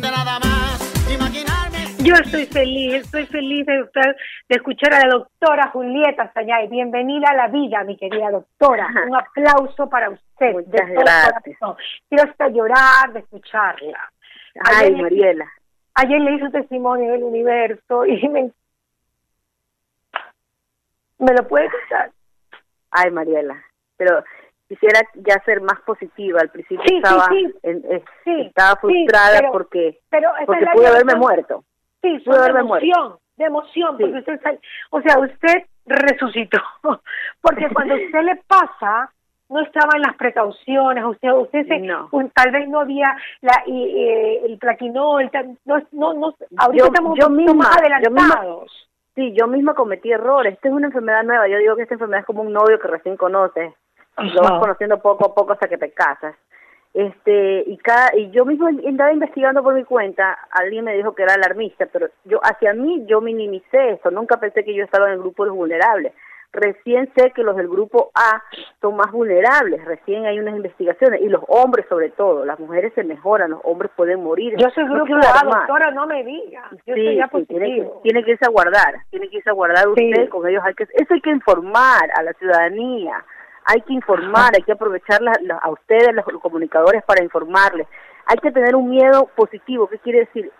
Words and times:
de 0.00 0.10
nada 0.10 0.38
más 0.40 1.12
imaginarme. 1.12 1.78
Yo 1.98 2.14
estoy 2.14 2.46
feliz, 2.46 2.94
estoy 2.94 3.26
feliz 3.26 3.66
de, 3.66 3.74
de 3.74 4.56
escuchar 4.56 4.94
a 4.94 5.06
la 5.06 5.08
doctora 5.08 5.70
Julieta 5.70 6.30
Sayay. 6.32 6.68
Bienvenida 6.68 7.30
a 7.30 7.34
la 7.34 7.48
vida, 7.48 7.82
mi 7.84 7.96
querida 7.96 8.30
doctora. 8.30 8.88
Un 9.08 9.16
aplauso 9.16 9.88
para 9.88 10.10
usted. 10.10 10.52
Muchas 10.52 10.88
gracias. 10.88 11.58
Quiero 12.08 12.30
hasta 12.30 12.48
llorar 12.48 13.12
de 13.12 13.20
escucharla. 13.20 14.10
Ay, 14.64 14.94
Mariela. 14.94 15.50
Ayer 15.94 16.20
le 16.20 16.34
hizo 16.34 16.50
testimonio 16.50 17.12
del 17.12 17.22
universo 17.22 18.04
y 18.04 18.28
me... 18.28 18.50
¿Me 21.18 21.32
lo 21.32 21.48
puede 21.48 21.70
contar? 21.70 22.10
Ay, 22.90 23.10
Mariela, 23.10 23.62
pero 23.96 24.22
quisiera 24.68 25.00
ya 25.14 25.42
ser 25.44 25.60
más 25.60 25.80
positiva. 25.80 26.40
Al 26.40 26.50
principio 26.50 26.84
estaba, 26.84 27.28
estaba 28.24 28.76
frustrada 28.76 29.50
porque, 29.50 30.00
pero 30.10 30.30
porque 30.44 30.66
pude 30.72 30.86
haberme 30.86 31.14
muerto. 31.14 31.64
Sí, 32.02 32.18
pude 32.24 32.38
haberme 32.38 32.60
de 32.60 32.66
emoción, 32.66 33.16
de 33.36 33.44
emoción, 33.44 33.96
porque 33.98 34.18
usted, 34.18 34.60
o 34.90 35.00
sea, 35.00 35.18
usted 35.18 35.66
resucitó, 35.86 36.58
porque 37.40 37.68
cuando 37.72 37.94
a 37.94 37.98
usted 37.98 38.22
le 38.22 38.36
pasa, 38.46 39.10
no 39.48 39.60
estaba 39.60 39.92
en 39.94 40.02
las 40.02 40.16
precauciones, 40.16 41.04
usted, 41.04 41.32
usted 41.32 41.66
se, 41.66 42.30
tal 42.34 42.50
vez 42.50 42.68
no 42.68 42.80
había 42.80 43.16
la, 43.40 43.62
y, 43.66 44.42
el 44.44 44.58
plaquinol, 44.58 45.30
no, 45.64 45.78
no, 45.92 46.14
no, 46.14 46.34
ahorita 46.56 46.84
yo, 46.84 46.86
estamos 46.86 47.18
yo 47.18 47.30
misma, 47.30 47.54
más 47.54 47.76
adelantados. 47.76 48.88
sí, 49.14 49.32
yo 49.38 49.46
misma 49.46 49.74
cometí 49.74 50.10
errores, 50.10 50.54
esta 50.54 50.68
es 50.68 50.74
una 50.74 50.88
enfermedad 50.88 51.22
nueva, 51.22 51.48
yo 51.48 51.58
digo 51.58 51.76
que 51.76 51.82
esta 51.82 51.94
enfermedad 51.94 52.20
es 52.20 52.26
como 52.26 52.42
un 52.42 52.52
novio 52.52 52.80
que 52.80 52.88
recién 52.88 53.16
conoces, 53.16 53.72
lo 54.16 54.42
vas 54.42 54.60
conociendo 54.60 54.98
poco 54.98 55.26
a 55.26 55.34
poco 55.34 55.52
hasta 55.52 55.68
que 55.68 55.78
te 55.78 55.90
casas. 55.92 56.34
Este, 56.94 57.62
y 57.66 57.76
cada, 57.76 58.16
y 58.16 58.30
yo 58.30 58.46
mismo 58.46 58.68
andaba 58.68 59.12
investigando 59.12 59.62
por 59.62 59.74
mi 59.74 59.84
cuenta, 59.84 60.38
alguien 60.50 60.82
me 60.82 60.94
dijo 60.94 61.14
que 61.14 61.24
era 61.24 61.34
alarmista, 61.34 61.84
pero 61.92 62.08
yo 62.24 62.40
hacia 62.42 62.72
mí 62.72 63.04
yo 63.06 63.20
minimicé 63.20 63.90
eso, 63.90 64.10
nunca 64.10 64.40
pensé 64.40 64.64
que 64.64 64.74
yo 64.74 64.82
estaba 64.82 65.08
en 65.08 65.12
el 65.12 65.18
grupo 65.18 65.44
de 65.44 65.48
los 65.48 65.58
vulnerables. 65.58 66.14
Recién 66.52 67.12
sé 67.14 67.32
que 67.32 67.42
los 67.42 67.54
del 67.54 67.68
grupo 67.68 68.12
A 68.14 68.42
son 68.80 68.96
más 68.96 69.12
vulnerables, 69.12 69.84
recién 69.84 70.24
hay 70.24 70.38
unas 70.38 70.56
investigaciones, 70.56 71.20
y 71.20 71.28
los 71.28 71.42
hombres 71.48 71.84
sobre 71.86 72.08
todo, 72.08 72.46
las 72.46 72.58
mujeres 72.58 72.94
se 72.94 73.04
mejoran, 73.04 73.50
los 73.50 73.60
hombres 73.64 73.90
pueden 73.94 74.22
morir. 74.22 74.56
Yo 74.56 74.70
soy 74.70 74.84
grupo 74.84 75.16
A, 75.16 75.44
doctora, 75.44 75.90
no 75.90 76.06
me 76.06 76.24
diga. 76.24 76.66
Yo 76.86 76.94
sí, 76.94 77.20
sí 77.20 77.44
tiene, 77.46 77.74
que, 77.74 77.90
tiene 78.04 78.24
que 78.24 78.30
irse 78.30 78.46
a 78.46 78.50
guardar, 78.50 78.94
tiene 79.10 79.28
que 79.28 79.36
irse 79.36 79.50
a 79.50 79.52
guardar 79.52 79.86
usted 79.86 80.30
con 80.30 80.48
ellos, 80.48 80.62
hay 80.64 80.72
que, 80.72 80.84
eso 80.84 81.12
hay 81.12 81.20
que 81.20 81.30
informar 81.30 82.08
a 82.16 82.22
la 82.22 82.32
ciudadanía 82.32 83.22
hay 83.66 83.80
que 83.80 83.92
informar, 83.92 84.52
hay 84.54 84.62
que 84.62 84.72
aprovechar 84.72 85.20
a 85.60 85.70
ustedes, 85.70 86.14
los 86.14 86.24
comunicadores, 86.40 87.02
para 87.02 87.24
informarles. 87.24 87.88
Hay 88.26 88.36
que 88.38 88.52
tener 88.52 88.76
un 88.76 88.88
miedo 88.88 89.28
positivo, 89.34 89.88
¿qué 89.88 89.98
quiere 89.98 90.20
decir? 90.20 90.52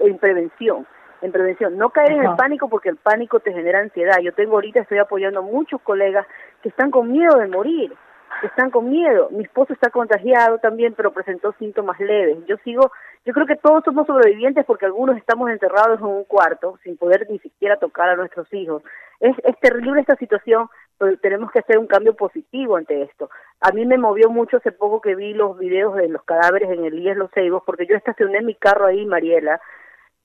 En, 0.00 0.18
prevención, 0.18 0.86
en 1.20 1.30
prevención. 1.30 1.76
No 1.76 1.90
caer 1.90 2.12
en 2.12 2.24
el 2.24 2.34
pánico 2.36 2.70
porque 2.70 2.88
el 2.88 2.96
pánico 2.96 3.40
te 3.40 3.52
genera 3.52 3.80
ansiedad. 3.80 4.18
Yo 4.22 4.32
tengo 4.32 4.54
ahorita, 4.54 4.80
estoy 4.80 4.98
apoyando 4.98 5.40
a 5.40 5.42
muchos 5.42 5.80
colegas 5.82 6.26
que 6.62 6.70
están 6.70 6.90
con 6.90 7.12
miedo 7.12 7.38
de 7.38 7.48
morir, 7.48 7.92
que 8.40 8.46
están 8.46 8.70
con 8.70 8.88
miedo. 8.88 9.28
Mi 9.30 9.44
esposo 9.44 9.74
está 9.74 9.90
contagiado 9.90 10.56
también, 10.58 10.94
pero 10.94 11.12
presentó 11.12 11.52
síntomas 11.58 12.00
leves. 12.00 12.46
Yo 12.46 12.56
sigo, 12.64 12.92
yo 13.26 13.34
creo 13.34 13.46
que 13.46 13.56
todos 13.56 13.84
somos 13.84 14.06
sobrevivientes 14.06 14.64
porque 14.64 14.86
algunos 14.86 15.18
estamos 15.18 15.50
encerrados 15.50 16.00
en 16.00 16.06
un 16.06 16.24
cuarto 16.24 16.78
sin 16.82 16.96
poder 16.96 17.26
ni 17.28 17.38
siquiera 17.40 17.76
tocar 17.76 18.08
a 18.08 18.16
nuestros 18.16 18.50
hijos. 18.54 18.82
Es, 19.20 19.36
es 19.44 19.58
terrible 19.60 20.00
esta 20.00 20.16
situación, 20.16 20.68
pero 21.04 21.18
tenemos 21.18 21.52
que 21.52 21.58
hacer 21.58 21.76
un 21.76 21.86
cambio 21.86 22.14
positivo 22.14 22.76
ante 22.76 23.02
esto. 23.02 23.28
A 23.60 23.72
mí 23.72 23.84
me 23.84 23.98
movió 23.98 24.30
mucho 24.30 24.56
hace 24.56 24.72
poco 24.72 25.02
que 25.02 25.14
vi 25.14 25.34
los 25.34 25.58
videos 25.58 25.94
de 25.96 26.08
los 26.08 26.22
cadáveres 26.24 26.70
en 26.70 26.82
el 26.82 26.98
IES 26.98 27.18
Los 27.18 27.30
Ceibos, 27.32 27.62
porque 27.66 27.86
yo 27.86 27.94
estacioné 27.94 28.40
mi 28.40 28.54
carro 28.54 28.86
ahí, 28.86 29.04
Mariela, 29.04 29.60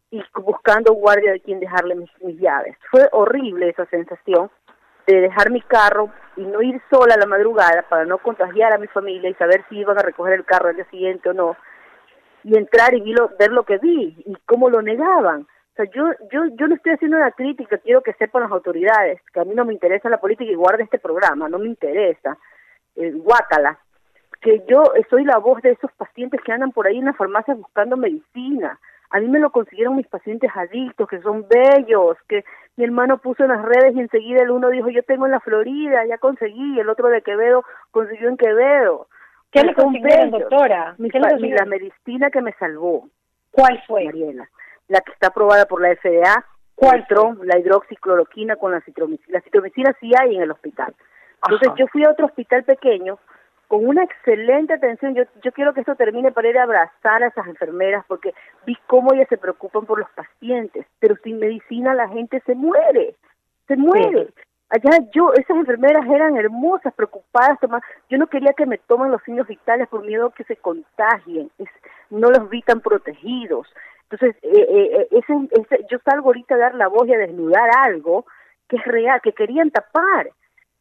y 0.10 0.24
buscando 0.36 0.94
guardia 0.94 1.34
de 1.34 1.42
quien 1.42 1.60
dejarle 1.60 1.96
mis, 1.96 2.10
llaves. 2.40 2.78
Fue 2.90 3.10
horrible 3.12 3.68
esa 3.68 3.86
sensación 3.88 4.50
de 5.06 5.20
dejar 5.20 5.52
mi 5.52 5.62
carro 5.62 6.10
y 6.38 6.46
no 6.46 6.62
ir 6.62 6.82
sola 6.90 7.16
a 7.16 7.20
la 7.20 7.26
madrugada 7.26 7.84
para 7.90 8.06
no 8.06 8.20
contagiar 8.20 8.74
a 8.74 8.78
mi 8.78 8.88
familia 8.88 9.30
y 9.30 9.34
saber 9.34 9.66
si 9.68 9.80
iban 9.80 10.00
a 10.00 10.04
recoger 10.04 10.36
el 10.36 10.46
carro 10.46 10.70
al 10.70 10.76
día 10.76 10.90
siguiente 10.90 11.30
o 11.30 11.34
no. 11.34 11.58
Y 12.46 12.58
entrar 12.58 12.94
y 12.94 13.14
ver 13.38 13.52
lo 13.52 13.64
que 13.64 13.80
vi 13.80 14.16
y 14.26 14.36
cómo 14.46 14.70
lo 14.70 14.82
negaban 14.82 15.46
yo, 15.86 16.12
yo, 16.32 16.46
yo 16.56 16.68
no 16.68 16.76
estoy 16.76 16.94
haciendo 16.94 17.18
una 17.18 17.32
crítica, 17.32 17.78
quiero 17.78 18.02
que 18.02 18.14
sepan 18.14 18.44
las 18.44 18.52
autoridades 18.52 19.22
que 19.34 19.40
a 19.40 19.46
mí 19.46 19.54
no 19.54 19.66
me 19.66 19.74
interesa 19.74 20.10
la 20.10 20.20
política 20.20 20.52
y 20.52 20.56
guarde 20.56 20.84
este 20.84 21.00
programa, 21.00 21.50
no 21.50 21.60
me 21.60 21.68
interesa. 21.68 22.38
Eh, 22.96 23.12
guácala. 23.12 23.80
Que 24.42 24.64
yo 24.68 24.84
soy 25.10 25.26
la 25.26 25.38
voz 25.38 25.62
de 25.62 25.72
esos 25.72 25.92
pacientes 25.94 26.42
que 26.42 26.52
andan 26.52 26.72
por 26.72 26.88
ahí 26.88 26.98
en 26.98 27.06
la 27.06 27.14
farmacia 27.14 27.54
buscando 27.54 27.98
medicina. 27.98 28.80
A 29.10 29.20
mí 29.20 29.28
me 29.28 29.40
lo 29.40 29.52
consiguieron 29.52 29.96
mis 29.96 30.08
pacientes 30.08 30.50
adictos, 30.56 31.08
que 31.10 31.22
son 31.22 31.46
bellos, 31.48 32.18
que 32.28 32.46
mi 32.78 32.86
hermano 32.86 33.18
puso 33.18 33.44
en 33.44 33.50
las 33.50 33.64
redes 33.64 33.96
y 33.96 34.00
enseguida 34.00 34.44
el 34.44 34.52
uno 34.52 34.70
dijo, 34.70 34.90
yo 34.90 35.04
tengo 35.04 35.26
en 35.26 35.32
la 35.32 35.40
Florida, 35.40 36.06
ya 36.06 36.18
conseguí, 36.20 36.80
el 36.80 36.90
otro 36.90 37.10
de 37.10 37.22
Quevedo 37.22 37.66
consiguió 37.92 38.30
en 38.30 38.38
Quevedo. 38.38 39.08
¿Qué 39.52 39.64
le 39.64 39.74
consiguieron, 39.74 40.32
doctora? 40.32 40.96
Mi, 41.00 41.10
la 41.10 41.66
medicina 41.66 42.30
que 42.30 42.42
me 42.42 42.54
salvó. 42.54 43.10
¿Cuál 43.52 43.82
fue? 43.88 44.06
Mariela 44.06 44.48
la 44.90 45.02
que 45.02 45.14
está 45.14 45.28
aprobada 45.28 45.66
por 45.66 45.82
la 45.82 45.96
FDA, 45.96 46.46
cuatro, 46.76 47.38
la 47.44 47.58
hidroxicloroquina 47.58 48.58
con 48.58 48.72
la 48.72 48.82
citromicina. 48.82 49.38
La 49.38 49.42
citromicina 49.42 49.96
sí 50.00 50.12
hay 50.20 50.36
en 50.36 50.42
el 50.42 50.52
hospital. 50.52 50.94
Entonces 51.44 51.70
yo 51.78 51.88
fui 51.88 52.04
a 52.04 52.12
otro 52.12 52.26
hospital 52.26 52.64
pequeño 52.64 53.18
con 53.68 53.88
una 53.88 54.04
excelente 54.04 54.74
atención. 54.74 55.14
Yo, 55.14 55.24
yo 55.44 55.52
quiero 55.52 55.74
que 55.74 55.82
esto 55.82 55.96
termine 55.96 56.32
para 56.32 56.50
ir 56.50 56.58
a 56.58 56.64
abrazar 56.64 57.24
a 57.24 57.28
esas 57.28 57.48
enfermeras 57.48 58.04
porque 58.08 58.34
vi 58.66 58.76
cómo 58.88 59.14
ellas 59.14 59.28
se 59.30 59.38
preocupan 59.38 59.86
por 59.86 60.00
los 60.00 60.10
pacientes, 60.12 60.86
pero 61.00 61.16
sin 61.24 61.40
medicina 61.40 61.94
la 61.94 62.10
gente 62.10 62.42
se 62.46 62.56
muere, 62.56 63.16
se 63.68 63.78
muere. 63.78 64.30
Allá 64.70 65.00
yo, 65.14 65.34
esas 65.34 65.58
enfermeras 65.58 66.06
eran 66.08 66.38
hermosas, 66.38 66.94
preocupadas, 66.94 67.60
tomar, 67.60 67.82
yo 68.08 68.18
no 68.20 68.28
quería 68.28 68.54
que 68.54 68.68
me 68.68 68.78
tomen 68.78 69.12
los 69.12 69.22
signos 69.24 69.48
vitales 69.48 69.88
por 69.88 70.06
miedo 70.06 70.28
a 70.28 70.34
que 70.34 70.44
se 70.44 70.58
contagien, 70.58 71.50
no 72.12 72.30
los 72.30 72.50
vi 72.50 72.62
tan 72.62 72.80
protegidos. 72.80 73.68
Entonces, 74.12 74.36
eh, 74.44 74.66
eh, 74.68 74.90
eh, 75.02 75.08
ese, 75.12 75.34
ese, 75.52 75.86
yo 75.90 76.00
salgo 76.04 76.28
ahorita 76.30 76.56
a 76.56 76.60
dar 76.60 76.76
la 76.76 76.88
voz 76.88 77.08
y 77.08 77.14
a 77.14 77.18
desnudar 77.18 77.70
algo 77.78 78.26
que 78.68 78.78
es 78.78 78.86
real, 78.86 79.22
que 79.22 79.34
querían 79.34 79.70
tapar. 79.70 80.32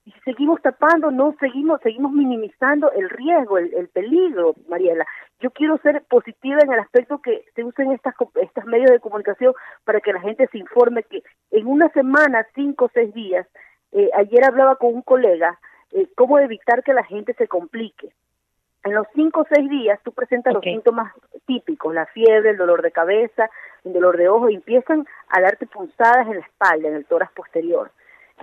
Y 0.06 0.12
si 0.12 0.20
seguimos 0.20 0.62
tapando, 0.62 1.10
no 1.10 1.34
seguimos, 1.38 1.82
seguimos 1.82 2.12
minimizando 2.12 2.90
el 2.92 3.10
riesgo, 3.10 3.58
el, 3.58 3.74
el 3.74 3.88
peligro, 3.88 4.54
Mariela. 4.68 5.06
Yo 5.40 5.50
quiero 5.50 5.76
ser 5.78 6.02
positiva 6.08 6.60
en 6.62 6.72
el 6.72 6.80
aspecto 6.80 7.20
que 7.20 7.44
se 7.54 7.62
usen 7.62 7.92
estas, 7.92 8.14
estos 8.36 8.64
medios 8.64 8.90
de 8.90 9.00
comunicación 9.00 9.52
para 9.84 10.00
que 10.00 10.14
la 10.14 10.20
gente 10.20 10.48
se 10.50 10.56
informe 10.56 11.02
que 11.02 11.22
en 11.50 11.66
una 11.66 11.90
semana, 11.90 12.46
cinco 12.54 12.86
o 12.86 12.90
seis 12.94 13.12
días, 13.12 13.46
eh, 13.92 14.08
ayer 14.14 14.44
hablaba 14.44 14.76
con 14.76 14.94
un 14.94 15.02
colega, 15.02 15.58
eh, 15.92 16.08
cómo 16.16 16.38
evitar 16.38 16.82
que 16.82 16.94
la 16.94 17.04
gente 17.04 17.34
se 17.34 17.46
complique 17.46 18.08
en 18.84 18.94
los 18.94 19.06
cinco 19.14 19.40
o 19.40 19.46
seis 19.52 19.68
días 19.68 20.00
tú 20.02 20.12
presentas 20.12 20.54
los 20.54 20.62
síntomas 20.62 21.12
típicos, 21.46 21.94
la 21.94 22.06
fiebre, 22.06 22.50
el 22.50 22.56
dolor 22.56 22.82
de 22.82 22.92
cabeza, 22.92 23.50
el 23.84 23.92
dolor 23.92 24.16
de 24.16 24.28
ojo, 24.28 24.48
y 24.48 24.56
empiezan 24.56 25.06
a 25.28 25.40
darte 25.40 25.66
punzadas 25.66 26.26
en 26.26 26.34
la 26.34 26.46
espalda, 26.46 26.88
en 26.88 26.94
el 26.94 27.04
tórax 27.06 27.32
posterior. 27.32 27.90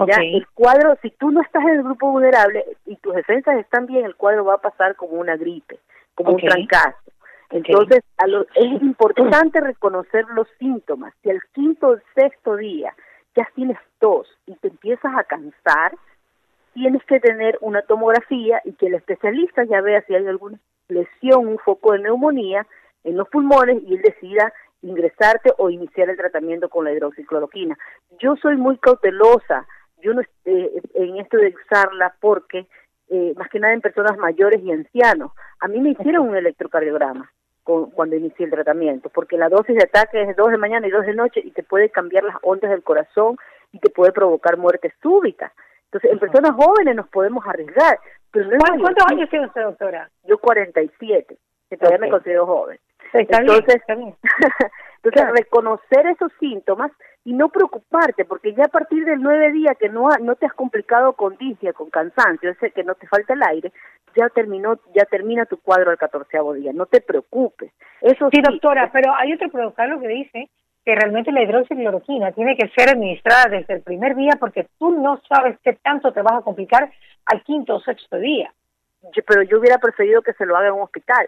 Ya 0.07 0.17
el 0.17 0.45
cuadro, 0.53 0.97
si 1.01 1.09
tú 1.11 1.31
no 1.31 1.41
estás 1.41 1.63
en 1.63 1.75
el 1.75 1.83
grupo 1.83 2.11
vulnerable 2.11 2.65
y 2.85 2.97
tus 2.97 3.15
defensas 3.15 3.57
están 3.57 3.85
bien, 3.85 4.03
el 4.03 4.15
cuadro 4.15 4.43
va 4.43 4.55
a 4.55 4.61
pasar 4.61 4.95
como 4.95 5.13
una 5.13 5.37
gripe, 5.37 5.79
como 6.15 6.31
un 6.31 6.41
trancazo. 6.41 6.97
Entonces, 7.49 8.03
a 8.17 8.27
lo, 8.27 8.41
es 8.55 8.81
importante 8.81 9.61
reconocer 9.61 10.25
los 10.33 10.47
síntomas. 10.59 11.13
Si 11.21 11.29
al 11.29 11.39
quinto 11.53 11.89
o 11.89 11.97
sexto 12.13 12.57
día 12.57 12.93
ya 13.35 13.47
tienes 13.55 13.77
tos 13.99 14.27
y 14.45 14.55
te 14.55 14.67
empiezas 14.67 15.13
a 15.15 15.23
cansar, 15.23 15.95
tienes 16.75 17.03
que 17.05 17.21
tener 17.21 17.57
una 17.61 17.81
tomografía 17.81 18.61
y 18.65 18.73
que 18.73 18.87
el 18.87 18.95
especialista 18.95 19.63
ya 19.63 19.81
vea 19.81 20.03
si 20.05 20.13
hay 20.13 20.27
alguna 20.27 20.59
lesión, 20.89 21.47
un 21.47 21.57
foco 21.57 21.93
de 21.93 21.99
neumonía 21.99 22.67
en 23.05 23.15
los 23.15 23.29
pulmones 23.29 23.81
y 23.81 23.95
él 23.95 24.01
decida 24.01 24.53
ingresarte 24.81 25.53
o 25.57 25.69
iniciar 25.69 26.09
el 26.09 26.17
tratamiento 26.17 26.69
con 26.69 26.83
la 26.83 26.91
hidroxicloroquina. 26.91 27.77
Yo 28.19 28.35
soy 28.35 28.57
muy 28.57 28.77
cautelosa, 28.77 29.65
yo 30.01 30.13
no 30.13 30.21
eh, 30.43 30.81
en 30.95 31.17
esto 31.17 31.37
de 31.37 31.55
usarla 31.63 32.13
porque 32.19 32.67
eh, 33.07 33.33
más 33.37 33.49
que 33.49 33.59
nada 33.59 33.73
en 33.73 33.81
personas 33.81 34.17
mayores 34.17 34.61
y 34.61 34.71
ancianos. 34.71 35.31
A 35.61 35.69
mí 35.69 35.79
me 35.79 35.91
hicieron 35.91 36.27
un 36.27 36.35
electrocardiograma 36.35 37.31
cuando 37.63 38.15
inicié 38.15 38.45
el 38.45 38.51
tratamiento, 38.51 39.09
porque 39.09 39.39
la 39.39 39.49
dosis 39.49 39.75
de 39.75 39.85
ataque 39.85 40.21
es 40.21 40.35
dos 40.35 40.51
de 40.51 40.57
mañana 40.57 40.85
y 40.87 40.91
dos 40.91 41.03
de 41.03 41.15
noche 41.15 41.41
y 41.43 41.49
te 41.49 41.63
puede 41.63 41.89
cambiar 41.89 42.23
las 42.23 42.35
ondas 42.43 42.69
del 42.69 42.83
corazón 42.83 43.37
y 43.71 43.79
te 43.79 43.89
puede 43.89 44.11
provocar 44.11 44.57
muerte 44.57 44.93
súbita. 45.01 45.51
Entonces, 45.95 46.11
en 46.11 46.19
personas 46.19 46.51
jóvenes 46.55 46.95
nos 46.95 47.07
podemos 47.07 47.45
arriesgar. 47.47 47.97
Pero 48.31 48.49
¿Cuántos 48.59 49.05
años 49.09 49.29
tiene 49.29 49.47
usted, 49.47 49.61
doctora? 49.61 50.09
Yo 50.25 50.37
47, 50.39 51.37
que 51.69 51.77
todavía 51.77 51.99
me 51.99 52.09
considero 52.09 52.45
joven. 52.45 52.77
Está 53.13 53.37
Entonces, 53.37 53.81
bien, 53.87 54.13
Entonces, 55.01 55.31
reconocer 55.37 56.07
esos 56.07 56.33
síntomas 56.37 56.91
y 57.23 57.31
no 57.31 57.47
preocuparte, 57.47 58.25
porque 58.25 58.53
ya 58.53 58.65
a 58.65 58.69
partir 58.69 59.05
del 59.05 59.21
nueve 59.21 59.53
día 59.53 59.75
que 59.75 59.87
no, 59.87 60.09
no 60.19 60.35
te 60.35 60.47
has 60.47 60.53
complicado 60.53 61.13
con 61.13 61.37
disnea, 61.37 61.71
con 61.71 61.89
cansancio, 61.89 62.49
ese 62.49 62.71
que 62.71 62.83
no 62.83 62.95
te 62.95 63.07
falta 63.07 63.33
el 63.33 63.43
aire, 63.43 63.71
ya 64.17 64.27
terminó, 64.27 64.77
ya 64.93 65.05
termina 65.05 65.45
tu 65.45 65.57
cuadro 65.61 65.91
al 65.91 65.97
catorceavo 65.97 66.53
día. 66.55 66.73
No 66.73 66.87
te 66.87 66.99
preocupes. 66.99 67.71
Eso 68.01 68.29
sí, 68.33 68.41
doctora, 68.41 68.89
pero 68.91 69.15
hay 69.15 69.31
otro 69.31 69.49
protocolo 69.49 70.01
que 70.01 70.07
dice 70.09 70.49
que 70.85 70.95
realmente 70.95 71.31
la 71.31 71.41
hidroxicloroquina 71.41 72.31
tiene 72.31 72.55
que 72.55 72.69
ser 72.69 72.89
administrada 72.89 73.49
desde 73.49 73.73
el 73.73 73.81
primer 73.81 74.15
día 74.15 74.33
porque 74.39 74.67
tú 74.77 74.91
no 74.91 75.19
sabes 75.27 75.57
qué 75.63 75.73
tanto 75.73 76.13
te 76.13 76.21
vas 76.21 76.35
a 76.35 76.41
complicar 76.41 76.91
al 77.25 77.43
quinto 77.43 77.75
o 77.75 77.81
sexto 77.81 78.17
día. 78.17 78.53
pero 79.25 79.41
yo 79.43 79.59
hubiera 79.59 79.79
preferido 79.79 80.21
que 80.21 80.33
se 80.33 80.45
lo 80.45 80.55
haga 80.55 80.67
en 80.67 80.75
un 80.75 80.83
hospital 80.83 81.27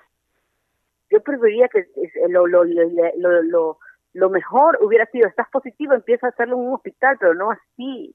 yo 1.10 1.22
preferiría 1.22 1.68
que 1.70 1.88
lo, 2.30 2.48
lo, 2.48 2.64
lo, 2.64 3.78
lo, 4.14 4.30
mejor 4.30 4.78
hubiera 4.82 5.06
sido, 5.08 5.28
estás 5.28 5.48
positivo, 5.50 5.94
empieza 5.94 6.28
a 6.28 6.30
hacerlo 6.30 6.56
en 6.56 6.68
un 6.68 6.74
hospital, 6.74 7.18
pero 7.20 7.34
no 7.34 7.52
así. 7.52 8.14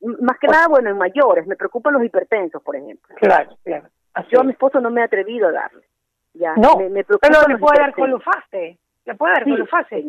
Más 0.00 0.38
que 0.38 0.48
nada, 0.48 0.68
bueno, 0.68 0.90
en 0.90 0.98
mayores, 0.98 1.46
me 1.46 1.56
preocupan 1.56 1.94
los 1.94 2.04
hipertensos, 2.04 2.62
por 2.62 2.76
ejemplo. 2.76 3.14
Claro, 3.16 3.56
claro. 3.64 3.88
yo 4.30 4.40
a 4.40 4.44
mi 4.44 4.52
esposo 4.52 4.80
no 4.80 4.90
me 4.90 5.00
he 5.00 5.04
atrevido 5.04 5.48
a 5.48 5.52
darle. 5.52 5.82
Ya, 6.34 6.54
no, 6.56 6.76
me, 6.76 7.04
pero 7.04 7.18
le 7.48 7.58
puede 7.58 7.78
dar 7.78 7.94
colufase, 7.94 8.78
le 9.06 9.14
puede 9.14 9.34
dar 9.34 9.44
colufase. 9.44 10.04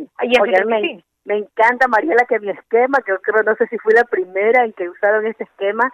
me, 0.66 1.04
me, 1.26 1.38
encanta, 1.38 1.88
Mariela, 1.88 2.26
que 2.26 2.40
mi 2.40 2.50
esquema, 2.50 3.00
que 3.06 3.12
yo 3.12 3.22
creo, 3.22 3.44
no 3.44 3.56
sé 3.56 3.68
si 3.68 3.78
fui 3.80 3.94
la 3.94 4.04
primera 4.04 4.64
en 4.64 4.74
que 4.74 4.90
usaron 4.90 5.26
ese 5.26 5.44
esquema, 5.44 5.92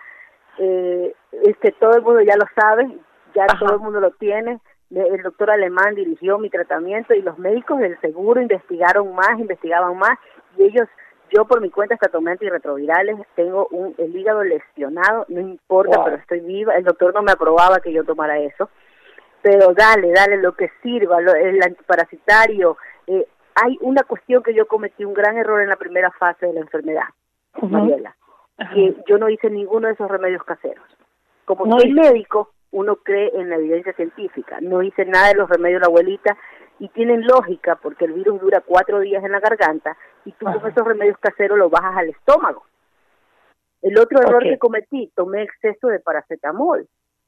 eh, 0.58 1.14
es 1.44 1.58
que 1.58 1.72
todo 1.72 1.96
el 1.96 2.02
mundo 2.02 2.22
ya 2.22 2.36
lo 2.36 2.46
sabe, 2.56 2.88
ya 3.34 3.48
todo 3.60 3.76
el 3.76 3.80
mundo 3.80 4.00
lo 4.00 4.12
tiene, 4.12 4.60
el 4.92 5.22
doctor 5.24 5.52
alemán 5.52 5.96
dirigió 5.96 6.38
mi 6.38 6.50
tratamiento 6.50 7.14
y 7.14 7.22
los 7.22 7.38
médicos 7.38 7.80
del 7.80 8.00
seguro 8.02 8.42
investigaron 8.42 9.14
más, 9.16 9.40
investigaban 9.40 9.98
más 9.98 10.18
y 10.58 10.64
ellos, 10.64 10.88
yo 11.34 11.46
por 11.46 11.62
mi 11.62 11.70
cuenta 11.70 11.96
hasta 11.96 12.10
tomé 12.10 12.32
antirretrovirales, 12.32 13.18
tengo 13.36 13.68
un, 13.72 13.96
el 13.98 14.16
hígado 14.16 14.44
lesionado, 14.44 15.26
no 15.30 15.40
importa, 15.40 16.04
pero 16.04 16.18
estoy 16.18 16.42
viva, 16.42 16.76
el 16.76 16.84
doctor 16.84 17.14
no 17.14 17.22
me 17.22 17.32
aprobaba 17.32 17.80
que 17.80 17.94
yo 17.94 18.04
tomara 18.04 18.38
eso, 18.40 18.70
pero 19.42 19.74
dale, 19.74 20.12
dale 20.12 20.38
lo 20.38 20.54
que 20.54 20.70
sirva, 20.84 21.20
el 21.20 21.64
antiparasitario, 21.64 22.78
eh, 23.12 23.28
hay 23.56 23.78
una 23.82 24.04
cuestión 24.04 24.42
que 24.42 24.54
yo 24.54 24.66
cometí 24.68 25.04
un 25.04 25.14
gran 25.14 25.38
error 25.38 25.62
en 25.62 25.70
la 25.70 25.76
primera 25.76 26.12
fase 26.12 26.46
de 26.46 26.54
la 26.54 26.62
enfermedad, 26.62 27.04
Mariela, 27.62 28.16
que 28.74 28.96
yo 29.08 29.18
no 29.18 29.30
hice 29.30 29.50
ninguno 29.50 29.88
de 29.88 29.94
esos 29.94 30.10
remedios 30.10 30.44
caseros. 30.44 30.86
Como 31.44 31.78
soy 31.78 31.92
médico, 31.92 32.52
uno 32.72 32.96
cree 32.98 33.32
en 33.36 33.50
la 33.50 33.58
evidencia 33.58 33.92
científica. 33.94 34.60
No 34.62 34.82
hice 34.82 35.04
nada 35.06 35.30
de 35.30 35.36
los 35.36 35.50
remedios 35.50 35.82
de 35.82 35.88
la 35.88 35.88
abuelita 35.88 36.38
y 36.80 36.88
tienen 36.90 37.28
lógica 37.28 37.76
porque 37.76 38.06
el 38.06 38.14
virus 38.14 38.40
dura 38.40 38.62
cuatro 38.66 39.02
días 39.02 39.24
en 39.24 39.34
la 39.34 39.42
garganta 39.42 39.98
y 40.24 40.32
tú 40.32 40.46
con 40.46 40.66
esos 40.66 40.88
remedios 40.88 41.18
caseros 41.20 41.58
lo 41.58 41.70
bajas 41.70 41.98
al 41.98 42.10
estómago. 42.10 42.64
El 43.82 44.00
otro 44.00 44.22
error 44.22 44.44
que 44.44 44.58
cometí, 44.58 45.12
tomé 45.16 45.44
exceso 45.44 45.88
de 45.88 46.00
paracetamol. 46.00 46.88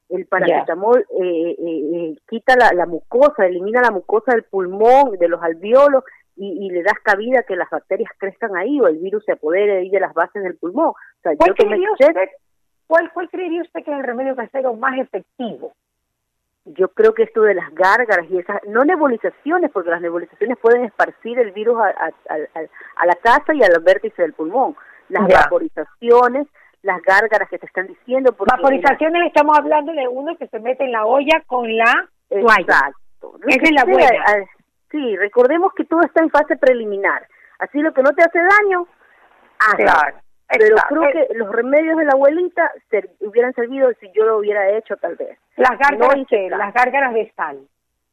El 0.09 0.25
paracetamol 0.27 0.99
eh, 0.99 1.03
eh, 1.23 1.55
eh, 1.59 2.15
quita 2.29 2.55
la, 2.55 2.85
mucosa, 2.85 3.45
elimina 3.45 3.81
la 3.81 3.91
mucosa 3.91 4.33
del 4.33 4.43
pulmón, 4.43 5.17
de 5.17 5.27
los 5.27 5.41
alveolos 5.41 6.03
y, 6.35 6.69
le 6.69 6.83
das 6.83 6.99
cabida 7.03 7.39
a 7.39 7.43
que 7.43 7.55
las 7.55 7.69
bacterias 7.69 8.11
crezcan 8.17 8.55
ahí 8.55 8.79
o 8.79 8.87
el 8.87 8.97
virus 8.97 9.23
se 9.25 9.33
apodere 9.33 9.77
ahí 9.79 9.89
de 9.89 9.99
las 9.99 10.13
bases 10.13 10.43
del 10.43 10.55
pulmón. 10.57 10.89
O 10.89 10.95
sea, 11.21 11.33
yo 11.33 11.53
tomé 11.55 11.77
¿Cuál, 12.87 13.11
¿Cuál 13.13 13.29
creería 13.29 13.61
usted 13.61 13.83
que 13.83 13.91
es 13.91 13.97
el 13.97 14.03
remedio 14.03 14.35
casero 14.35 14.73
más 14.75 14.99
efectivo? 14.99 15.73
Yo 16.65 16.89
creo 16.89 17.13
que 17.13 17.23
esto 17.23 17.41
de 17.41 17.55
las 17.55 17.73
gárgaras 17.73 18.25
y 18.29 18.37
esas, 18.37 18.61
no 18.67 18.83
nebulizaciones, 18.85 19.71
porque 19.71 19.89
las 19.89 20.01
nebulizaciones 20.01 20.57
pueden 20.59 20.85
esparcir 20.85 21.39
el 21.39 21.51
virus 21.51 21.77
a, 21.79 22.11
a, 22.29 23.05
la 23.05 23.15
casa 23.15 23.53
y 23.53 23.63
al 23.63 23.81
vértice 23.81 24.21
del 24.21 24.33
pulmón. 24.33 24.75
Las 25.09 25.27
vaporizaciones, 25.27 26.47
las 26.83 27.01
gárgaras 27.01 27.49
que 27.49 27.57
te 27.57 27.65
están 27.65 27.87
diciendo. 27.87 28.35
Vaporizaciones 28.37 29.27
estamos 29.27 29.57
hablando 29.57 29.93
de 29.93 30.07
uno 30.07 30.37
que 30.37 30.47
se 30.47 30.59
mete 30.59 30.83
en 30.83 30.91
la 30.91 31.05
olla 31.05 31.41
con 31.47 31.75
la 31.75 32.07
toalla. 32.29 32.59
Exacto. 32.59 33.39
Esa 33.47 33.63
es 33.63 33.71
la 33.71 33.85
buena. 33.85 34.09
Sí, 34.91 35.17
recordemos 35.17 35.73
que 35.73 35.85
todo 35.85 36.01
está 36.01 36.21
en 36.21 36.29
fase 36.29 36.55
preliminar. 36.57 37.25
Así 37.57 37.79
lo 37.79 37.93
que 37.93 38.03
no 38.03 38.11
te 38.13 38.21
hace 38.21 38.39
daño, 38.39 38.87
Claro. 39.77 40.17
Pero 40.49 40.75
creo 40.87 41.01
que 41.11 41.33
los 41.35 41.49
remedios 41.51 41.97
de 41.97 42.05
la 42.05 42.11
abuelita 42.11 42.71
hubieran 43.21 43.53
servido 43.53 43.91
si 43.99 44.11
yo 44.13 44.25
lo 44.25 44.37
hubiera 44.37 44.69
hecho 44.77 44.97
tal 44.97 45.15
vez. 45.15 45.39
Las 45.55 45.79
gárgaras, 45.79 46.27
las 46.49 46.73
gárgaras 46.73 47.13
de 47.13 47.31
sal. 47.35 47.59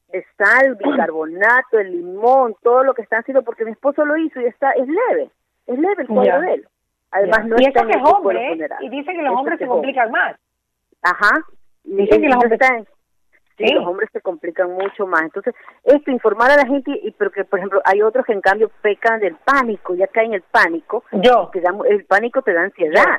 De 0.09 0.25
sal, 0.39 0.77
bicarbonato, 0.77 1.79
el 1.79 1.91
limón, 1.91 2.57
todo 2.63 2.83
lo 2.83 2.95
que 2.95 3.03
está 3.03 3.19
haciendo, 3.19 3.43
porque 3.43 3.65
mi 3.65 3.73
esposo 3.73 4.05
lo 4.05 4.17
hizo 4.17 4.41
y 4.41 4.47
está 4.47 4.71
es 4.73 4.87
leve, 4.89 5.31
es 5.67 5.79
leve 5.79 6.03
el 6.03 6.09
cuadro 6.09 6.41
de 6.41 6.55
él. 6.55 6.69
Además 7.11 7.47
no 7.47 7.57
y 7.59 7.65
en 7.65 7.77
el 7.77 7.91
es 7.91 8.03
hombre, 8.05 8.59
y 8.81 8.89
dice 8.89 9.13
que 9.13 9.23
los 9.23 9.37
hombres 9.37 9.59
se 9.59 9.67
complican 9.67 10.11
más. 10.11 10.37
Ajá. 11.03 11.31
Dicen 11.85 12.21
que 12.23 12.29
los 12.29 12.37
hombres 12.37 12.61
Sí, 13.57 13.75
los 13.75 13.87
hombres 13.87 14.09
se 14.11 14.23
complican 14.23 14.73
mucho 14.73 15.07
más. 15.07 15.23
Entonces, 15.23 15.55
esto, 15.85 16.11
informar 16.11 16.51
a 16.51 16.57
la 16.57 16.67
gente, 16.67 16.93
y 17.03 17.11
pero 17.11 17.31
que, 17.31 17.45
por 17.45 17.59
ejemplo, 17.59 17.83
hay 17.85 18.01
otros 18.01 18.25
que 18.25 18.33
en 18.33 18.41
cambio 18.41 18.71
pecan 18.81 19.21
del 19.21 19.37
pánico, 19.37 19.95
ya 19.95 20.07
caen 20.07 20.29
en 20.29 20.35
el 20.35 20.43
pánico. 20.43 21.05
Yo. 21.13 21.51
el 21.87 22.05
pánico 22.07 22.41
te 22.41 22.55
da 22.55 22.63
ansiedad. 22.63 23.19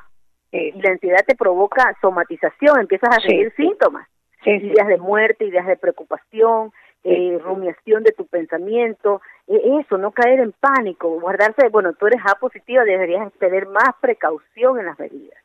Y 0.52 0.82
la 0.82 0.92
ansiedad 0.92 1.24
te 1.26 1.36
provoca 1.36 1.96
somatización, 2.02 2.82
empiezas 2.82 3.16
a 3.16 3.22
seguir 3.22 3.54
síntomas. 3.56 4.08
Ideas 4.44 4.88
de 4.88 4.98
muerte, 4.98 5.46
ideas 5.46 5.68
de 5.68 5.78
preocupación, 5.78 6.72
eh, 7.04 7.40
rumiación 7.42 8.04
de 8.04 8.12
tu 8.12 8.26
pensamiento, 8.26 9.22
eso, 9.48 9.98
no 9.98 10.12
caer 10.12 10.40
en 10.40 10.54
pánico, 10.54 11.20
guardarse, 11.20 11.70
bueno, 11.70 11.94
tú 11.94 12.08
eres 12.08 12.22
A 12.26 12.36
positiva, 12.36 12.84
deberías 12.84 13.32
tener 13.34 13.68
más 13.68 13.96
precaución 14.00 14.80
en 14.80 14.86
las 14.86 15.00
medidas. 15.00 15.38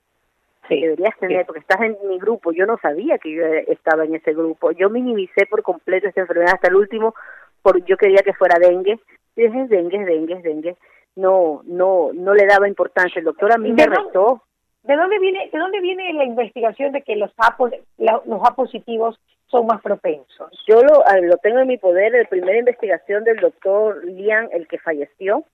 Deberías 0.69 1.17
tener, 1.19 1.47
porque 1.47 1.61
estás 1.61 1.81
en 1.81 1.97
mi 2.09 2.19
grupo, 2.19 2.53
yo 2.53 2.67
no 2.67 2.77
sabía 2.79 3.19
que 3.19 3.33
yo 3.33 3.45
estaba 3.45 4.05
en 4.05 4.17
ese 4.17 4.33
grupo, 4.33 4.73
yo 4.73 4.91
minimicé 4.91 5.47
por 5.47 5.63
completo 5.63 6.09
esta 6.09 6.23
enfermedad 6.23 6.55
hasta 6.55 6.69
el 6.69 6.77
último, 6.77 7.15
por 7.63 7.85
yo 7.85 7.97
quería 7.97 8.23
que 8.25 8.33
fuera 8.33 8.59
dengue, 8.59 8.99
y 9.37 9.43
dije, 9.43 9.67
dengue, 9.69 10.05
dengue, 10.05 10.43
dengue, 10.43 10.77
no, 11.15 11.63
no, 11.65 12.11
no 12.13 12.35
le 12.35 12.47
daba 12.47 12.69
importancia, 12.69 13.19
el 13.19 13.25
doctor 13.25 13.53
a 13.53 13.59
mí 13.59 13.73
me 13.73 13.87
retó. 13.87 14.43
¿De 14.83 14.95
dónde 14.95 15.19
viene, 15.19 15.51
de 15.53 15.59
dónde 15.59 15.81
viene 15.81 16.13
la 16.15 16.25
investigación 16.25 16.93
de 16.93 17.03
que 17.03 17.17
los 17.17 17.33
A, 17.39 17.57
los 17.99 18.41
A 18.45 18.55
positivos 18.55 19.19
son 19.57 19.67
más 19.67 19.83
propensos? 19.83 20.51
Yo 20.67 20.83
lo, 20.83 21.03
lo 21.23 21.37
tengo 21.39 21.61
en 21.61 21.69
mi 21.69 21.79
poder, 21.79 22.13
la 22.13 22.29
primera 22.29 22.59
investigación 22.59 23.25
del 23.25 23.37
doctor 23.39 24.05
Lian, 24.05 24.49
el 24.53 24.67
que 24.69 24.79
falleció, 24.79 25.45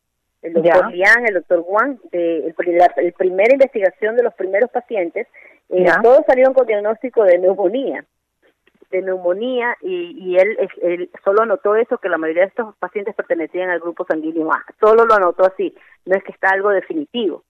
el 0.43 0.54
doctor 0.54 0.93
Lian, 0.93 1.26
el 1.26 1.34
doctor 1.34 1.62
Juan, 1.62 2.00
de, 2.10 2.46
el, 2.46 2.54
la 2.76 2.93
primera 3.16 3.52
investigación 3.52 4.16
de 4.16 4.25
los 4.25 4.34
primeros 4.34 4.70
pacientes, 4.70 5.26
eh, 5.69 5.87
todos 6.02 6.22
salieron 6.26 6.52
con 6.52 6.66
diagnóstico 6.66 7.25
de 7.25 7.38
neumonía, 7.38 8.04
de 8.90 9.02
neumonía, 9.02 9.76
y, 9.81 10.16
y 10.19 10.37
él, 10.37 10.70
él, 10.82 11.10
solo 11.25 11.43
anotó 11.43 11.76
eso, 11.76 11.96
que 11.99 12.08
la 12.08 12.19
mayoría 12.19 12.43
de 12.43 12.49
estos 12.49 12.76
pacientes 12.76 13.14
pertenecían 13.14 13.70
al 13.70 13.81
grupo 13.81 14.04
sanguíneo 14.04 14.52
A, 14.52 14.64
solo 14.81 15.06
lo 15.06 15.14
anotó 15.14 15.44
así, 15.44 15.75
no 16.04 16.16
es 16.16 16.25
que 16.25 16.32
está 16.32 16.49
algo 16.50 16.71
definitivo. 16.71 17.44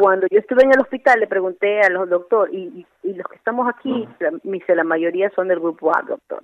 Cuando 0.00 0.26
yo 0.30 0.38
estuve 0.38 0.64
en 0.64 0.72
el 0.72 0.80
hospital 0.80 1.20
le 1.20 1.26
pregunté 1.28 1.80
a 1.80 1.90
los 1.90 2.08
doctores, 2.08 2.52
y, 2.52 2.86
y, 3.04 3.14
los 3.14 3.26
que 3.28 3.36
estamos 3.36 3.68
aquí, 3.68 4.08
la, 4.18 4.74
la 4.74 4.84
mayoría 4.84 5.30
son 5.30 5.48
del 5.48 5.60
grupo 5.60 5.96
A, 5.96 6.02
doctor. 6.02 6.42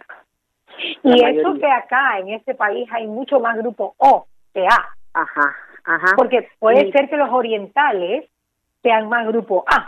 y 1.03 1.25
eso 1.25 1.55
que 1.55 1.67
acá, 1.67 2.19
en 2.21 2.29
este 2.29 2.55
país, 2.55 2.89
hay 2.93 3.07
mucho 3.07 3.41
más 3.41 3.57
grupo 3.59 3.95
O 3.99 4.27
que 4.55 4.65
A. 4.67 4.89
Ajá, 5.13 6.15
porque 6.17 6.49
puede 6.59 6.91
ser 6.93 7.09
que 7.09 7.17
los 7.17 7.31
orientales 7.31 8.29
sean 8.83 9.09
más 9.09 9.27
grupo 9.27 9.65
A. 9.67 9.85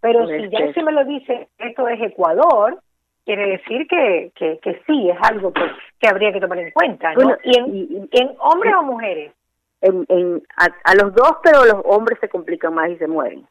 Pero 0.00 0.26
si 0.26 0.48
ya 0.48 0.72
se 0.72 0.82
me 0.82 0.92
lo 0.92 1.04
dice, 1.04 1.48
esto 1.58 1.88
es 1.88 2.00
Ecuador, 2.00 2.78
quiere 3.24 3.50
decir 3.50 3.86
que, 3.88 4.32
que, 4.34 4.58
que 4.62 4.80
sí, 4.86 5.10
es 5.10 5.18
algo 5.28 5.52
que, 5.52 5.62
que 6.00 6.08
habría 6.08 6.32
que 6.32 6.40
tomar 6.40 6.58
en 6.58 6.70
cuenta. 6.70 7.12
¿no? 7.14 7.36
¿Y, 7.44 7.58
en, 7.58 8.08
en 8.12 8.36
hombres 8.38 8.74
o 8.78 8.82
mujeres? 8.84 9.32
En, 9.80 10.04
en, 10.08 10.42
a, 10.56 10.94
los 10.94 11.14
dos, 11.14 11.36
pero 11.42 11.64
los 11.64 11.82
hombres 11.84 12.18
se 12.20 12.28
complican 12.28 12.74
más 12.74 12.90
y 12.90 12.96
se 12.96 13.06
mueren. 13.06 13.46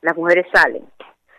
Las 0.00 0.16
mujeres 0.16 0.46
salen. 0.52 0.84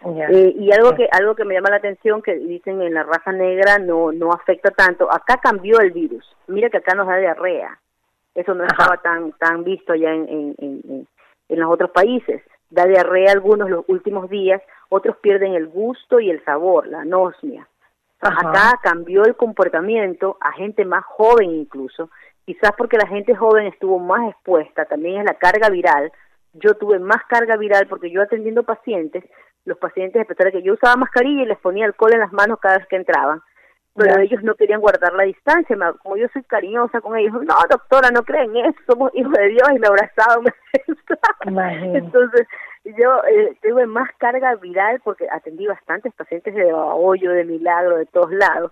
Eh, 0.05 0.53
y 0.57 0.71
algo 0.73 0.95
que 0.95 1.07
algo 1.11 1.33
que 1.33 1.45
me 1.45 1.53
llama 1.53 1.69
la 1.69 1.77
atención 1.77 2.21
que 2.21 2.35
dicen 2.35 2.81
en 2.81 2.93
la 2.93 3.03
raza 3.03 3.31
negra 3.31 3.79
no 3.79 4.11
no 4.11 4.33
afecta 4.33 4.71
tanto. 4.71 5.09
Acá 5.11 5.37
cambió 5.37 5.79
el 5.79 5.91
virus. 5.91 6.25
Mira 6.47 6.69
que 6.69 6.77
acá 6.77 6.93
nos 6.93 7.07
da 7.07 7.17
diarrea. 7.17 7.79
Eso 8.35 8.53
no 8.53 8.65
estaba 8.65 8.97
tan 8.97 9.31
tan 9.33 9.63
visto 9.63 9.95
ya 9.95 10.09
en, 10.09 10.27
en, 10.27 10.55
en, 10.57 11.07
en 11.49 11.59
los 11.59 11.71
otros 11.71 11.91
países. 11.91 12.41
Da 12.69 12.85
diarrea 12.85 13.31
algunos 13.31 13.69
los 13.69 13.85
últimos 13.87 14.29
días, 14.29 14.61
otros 14.89 15.15
pierden 15.17 15.53
el 15.53 15.67
gusto 15.67 16.19
y 16.19 16.29
el 16.29 16.43
sabor, 16.43 16.87
la 16.87 17.01
anosmia. 17.01 17.67
Acá 18.19 18.79
cambió 18.81 19.25
el 19.25 19.35
comportamiento 19.35 20.37
a 20.39 20.53
gente 20.53 20.85
más 20.85 21.03
joven 21.05 21.51
incluso, 21.51 22.09
quizás 22.45 22.71
porque 22.77 22.97
la 22.97 23.07
gente 23.07 23.35
joven 23.35 23.67
estuvo 23.67 23.99
más 23.99 24.29
expuesta, 24.29 24.85
también 24.85 25.21
es 25.21 25.25
la 25.25 25.35
carga 25.35 25.69
viral. 25.69 26.11
Yo 26.53 26.75
tuve 26.75 26.99
más 26.99 27.23
carga 27.27 27.57
viral 27.57 27.87
porque 27.87 28.11
yo 28.11 28.21
atendiendo 28.21 28.63
pacientes, 28.63 29.23
los 29.65 29.77
pacientes, 29.77 30.21
a 30.21 30.25
pesar 30.25 30.47
de 30.47 30.51
que 30.53 30.61
yo 30.61 30.73
usaba 30.73 30.95
mascarilla 30.95 31.43
y 31.43 31.47
les 31.47 31.57
ponía 31.59 31.85
alcohol 31.85 32.13
en 32.13 32.19
las 32.19 32.33
manos 32.33 32.59
cada 32.59 32.77
vez 32.77 32.87
que 32.87 32.97
entraban, 32.97 33.41
pero 33.95 34.19
ellos 34.19 34.41
no 34.43 34.55
querían 34.55 34.81
guardar 34.81 35.13
la 35.13 35.23
distancia, 35.23 35.77
como 36.01 36.17
yo 36.17 36.27
soy 36.33 36.43
cariñosa 36.43 36.99
con 37.01 37.15
ellos, 37.15 37.33
no 37.33 37.55
doctora, 37.69 38.09
no 38.11 38.23
creen 38.23 38.55
eso, 38.57 38.79
somos 38.87 39.11
hijos 39.13 39.33
de 39.33 39.49
Dios 39.49 39.69
y 39.75 39.79
me 39.79 39.87
abrazaban. 39.87 40.45
Entonces 41.95 42.47
yo 42.85 43.23
eh, 43.29 43.55
tuve 43.61 43.85
más 43.85 44.09
carga 44.17 44.55
viral 44.55 44.99
porque 45.03 45.27
atendí 45.31 45.67
bastantes 45.67 46.13
pacientes 46.15 46.55
de 46.55 46.73
hoyo, 46.73 47.31
de 47.31 47.45
milagro, 47.45 47.97
de 47.97 48.05
todos 48.07 48.31
lados. 48.31 48.71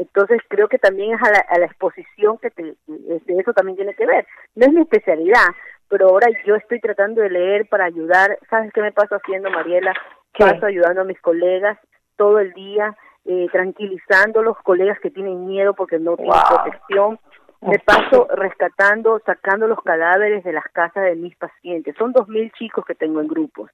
Entonces 0.00 0.40
creo 0.48 0.66
que 0.66 0.78
también 0.78 1.12
es 1.14 1.22
a 1.22 1.30
la, 1.30 1.44
a 1.46 1.58
la 1.58 1.66
exposición 1.66 2.38
que 2.38 2.50
te, 2.50 2.74
este, 3.10 3.38
eso 3.38 3.52
también 3.52 3.76
tiene 3.76 3.94
que 3.94 4.06
ver. 4.06 4.26
No 4.54 4.64
es 4.64 4.72
mi 4.72 4.80
especialidad, 4.80 5.48
pero 5.90 6.08
ahora 6.08 6.28
yo 6.46 6.56
estoy 6.56 6.80
tratando 6.80 7.20
de 7.20 7.28
leer 7.28 7.68
para 7.68 7.84
ayudar. 7.84 8.38
¿Sabes 8.48 8.72
qué 8.72 8.80
me 8.80 8.92
paso 8.92 9.16
haciendo, 9.16 9.50
Mariela? 9.50 9.92
Paso 10.38 10.64
ayudando 10.64 11.02
a 11.02 11.04
mis 11.04 11.20
colegas 11.20 11.78
todo 12.16 12.38
el 12.38 12.54
día, 12.54 12.96
eh, 13.26 13.48
tranquilizando 13.52 14.40
a 14.40 14.42
los 14.42 14.56
colegas 14.62 14.98
que 15.00 15.10
tienen 15.10 15.46
miedo 15.46 15.74
porque 15.74 15.98
no 15.98 16.16
tienen 16.16 16.40
protección. 16.48 17.18
Me 17.60 17.78
paso 17.78 18.26
rescatando, 18.34 19.20
sacando 19.26 19.66
los 19.66 19.82
cadáveres 19.82 20.42
de 20.44 20.52
las 20.54 20.64
casas 20.72 21.04
de 21.04 21.14
mis 21.14 21.36
pacientes. 21.36 21.94
Son 21.98 22.12
dos 22.12 22.26
mil 22.26 22.50
chicos 22.52 22.86
que 22.86 22.94
tengo 22.94 23.20
en 23.20 23.28
grupos. 23.28 23.70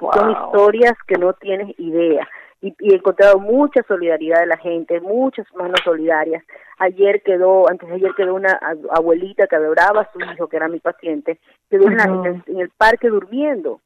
Son 0.00 0.30
historias 0.30 0.94
que 1.06 1.18
no 1.18 1.34
tienes 1.34 1.78
idea 1.78 2.26
y, 2.60 2.74
he 2.80 2.96
encontrado 2.96 3.38
mucha 3.38 3.82
solidaridad 3.84 4.40
de 4.40 4.46
la 4.46 4.56
gente, 4.56 5.00
muchas 5.00 5.46
manos 5.54 5.80
solidarias. 5.84 6.44
Ayer 6.78 7.22
quedó, 7.22 7.68
antes 7.68 7.88
de 7.88 7.96
ayer 7.96 8.14
quedó 8.16 8.34
una 8.34 8.58
abuelita 8.90 9.46
que 9.46 9.56
adoraba 9.56 10.02
a 10.02 10.12
su 10.12 10.20
hijo, 10.20 10.48
que 10.48 10.56
era 10.56 10.68
mi 10.68 10.80
paciente, 10.80 11.38
quedó 11.70 11.88
en, 11.88 12.42
el, 12.58 12.70
parque 12.70 13.08
durmiendo 13.08 13.80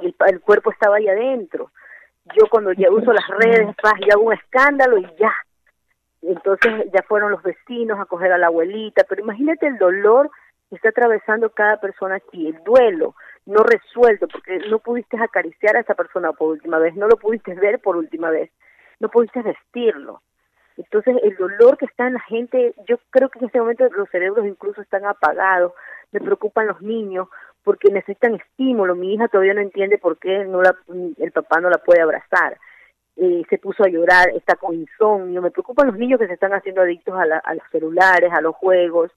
y 0.00 0.14
el, 0.26 0.40
cuerpo 0.40 0.70
estaba 0.70 0.96
ahí 0.96 1.08
adentro. 1.08 1.70
Yo 2.36 2.46
cuando 2.48 2.72
ya 2.72 2.90
uso 2.90 3.12
las 3.12 3.26
redes, 3.28 3.74
ya 4.06 4.14
hago 4.14 4.24
un 4.24 4.32
escándalo 4.32 4.98
y 4.98 5.06
ya. 5.18 5.32
Entonces 6.22 6.90
ya 6.92 7.02
fueron 7.02 7.30
los 7.30 7.42
vecinos 7.42 8.00
a 8.00 8.06
coger 8.06 8.32
a 8.32 8.38
la 8.38 8.48
abuelita, 8.48 9.04
pero 9.08 9.22
imagínate 9.22 9.66
el 9.66 9.78
dolor 9.78 10.30
está 10.70 10.88
atravesando 10.88 11.50
cada 11.50 11.78
persona 11.80 12.16
aquí, 12.16 12.48
el 12.48 12.62
duelo, 12.64 13.14
no 13.44 13.62
resuelto, 13.62 14.26
porque 14.28 14.58
no 14.68 14.80
pudiste 14.80 15.16
acariciar 15.16 15.76
a 15.76 15.80
esa 15.80 15.94
persona 15.94 16.32
por 16.32 16.48
última 16.50 16.78
vez, 16.78 16.94
no 16.96 17.06
lo 17.06 17.16
pudiste 17.16 17.54
ver 17.54 17.78
por 17.80 17.96
última 17.96 18.30
vez, 18.30 18.50
no 18.98 19.08
pudiste 19.08 19.42
vestirlo. 19.42 20.22
Entonces 20.76 21.16
el 21.22 21.36
dolor 21.36 21.78
que 21.78 21.86
está 21.86 22.06
en 22.06 22.14
la 22.14 22.20
gente, 22.20 22.74
yo 22.86 22.98
creo 23.10 23.30
que 23.30 23.38
en 23.38 23.46
este 23.46 23.60
momento 23.60 23.88
los 23.90 24.10
cerebros 24.10 24.46
incluso 24.46 24.82
están 24.82 25.06
apagados, 25.06 25.72
me 26.12 26.20
preocupan 26.20 26.66
los 26.66 26.82
niños 26.82 27.28
porque 27.62 27.90
necesitan 27.90 28.34
estímulo, 28.34 28.94
mi 28.94 29.14
hija 29.14 29.28
todavía 29.28 29.54
no 29.54 29.60
entiende 29.60 29.98
por 29.98 30.18
qué 30.18 30.44
no 30.44 30.62
la, 30.62 30.76
el 31.18 31.32
papá 31.32 31.60
no 31.60 31.70
la 31.70 31.78
puede 31.78 32.02
abrazar. 32.02 32.58
Eh, 33.16 33.44
se 33.48 33.56
puso 33.56 33.82
a 33.82 33.88
llorar, 33.88 34.28
está 34.36 34.56
con 34.56 34.74
insomnio, 34.74 35.40
me 35.40 35.50
preocupan 35.50 35.86
los 35.86 35.96
niños 35.96 36.20
que 36.20 36.26
se 36.26 36.34
están 36.34 36.52
haciendo 36.52 36.82
adictos 36.82 37.14
a, 37.18 37.38
a 37.38 37.54
los 37.54 37.64
celulares, 37.72 38.30
a 38.30 38.42
los 38.42 38.54
juegos, 38.54 39.10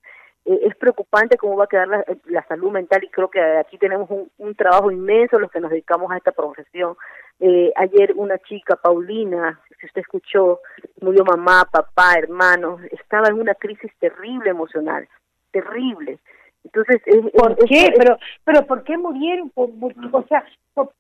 eh, 0.50 0.62
es 0.63 0.75
preocupante 0.77 1.38
cómo 1.38 1.56
va 1.58 1.65
a 1.65 1.68
quedar 1.68 1.88
la, 2.25 2.44
salud 2.48 2.72
mental 2.72 3.03
y 3.03 3.10
creo 3.10 3.29
que 3.29 3.39
aquí 3.39 3.77
tenemos 3.77 4.10
un, 4.10 4.56
trabajo 4.56 4.89
inmenso 4.89 5.38
los 5.38 5.51
que 5.51 5.60
nos 5.60 5.70
dedicamos 5.70 6.12
a 6.12 6.18
esta 6.18 6.32
profesión. 6.32 6.96
Eh, 7.39 7.72
ayer 7.75 8.13
una 8.15 8.39
chica, 8.39 8.75
Paulina, 8.75 9.60
si 9.79 9.86
usted 9.86 10.01
escuchó, 10.01 10.62
murió 11.01 11.24
mamá, 11.24 11.68
papá, 11.72 12.15
hermanos, 12.18 12.82
estaba 12.89 13.27
en 13.27 13.36
una 13.36 13.53
crisis 13.53 13.91
terrible 14.00 14.50
emocional, 14.50 15.08
terrible. 15.51 16.18
Entonces, 16.63 17.00
¿por 17.32 17.56
qué? 17.68 17.94
pero, 17.96 18.18
pero 18.44 18.65
¿por 18.65 18.84
qué 18.84 18.98
murieron? 18.98 19.51
o 19.53 20.24
sea, 20.27 20.44
por, 20.74 20.91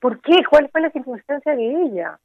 ¿por 0.00 0.20
qué? 0.20 0.44
¿Cuál 0.48 0.68
fue 0.70 0.80
la 0.80 0.90
circunstancia 0.90 1.56
de 1.56 1.82
ella? 1.82 2.20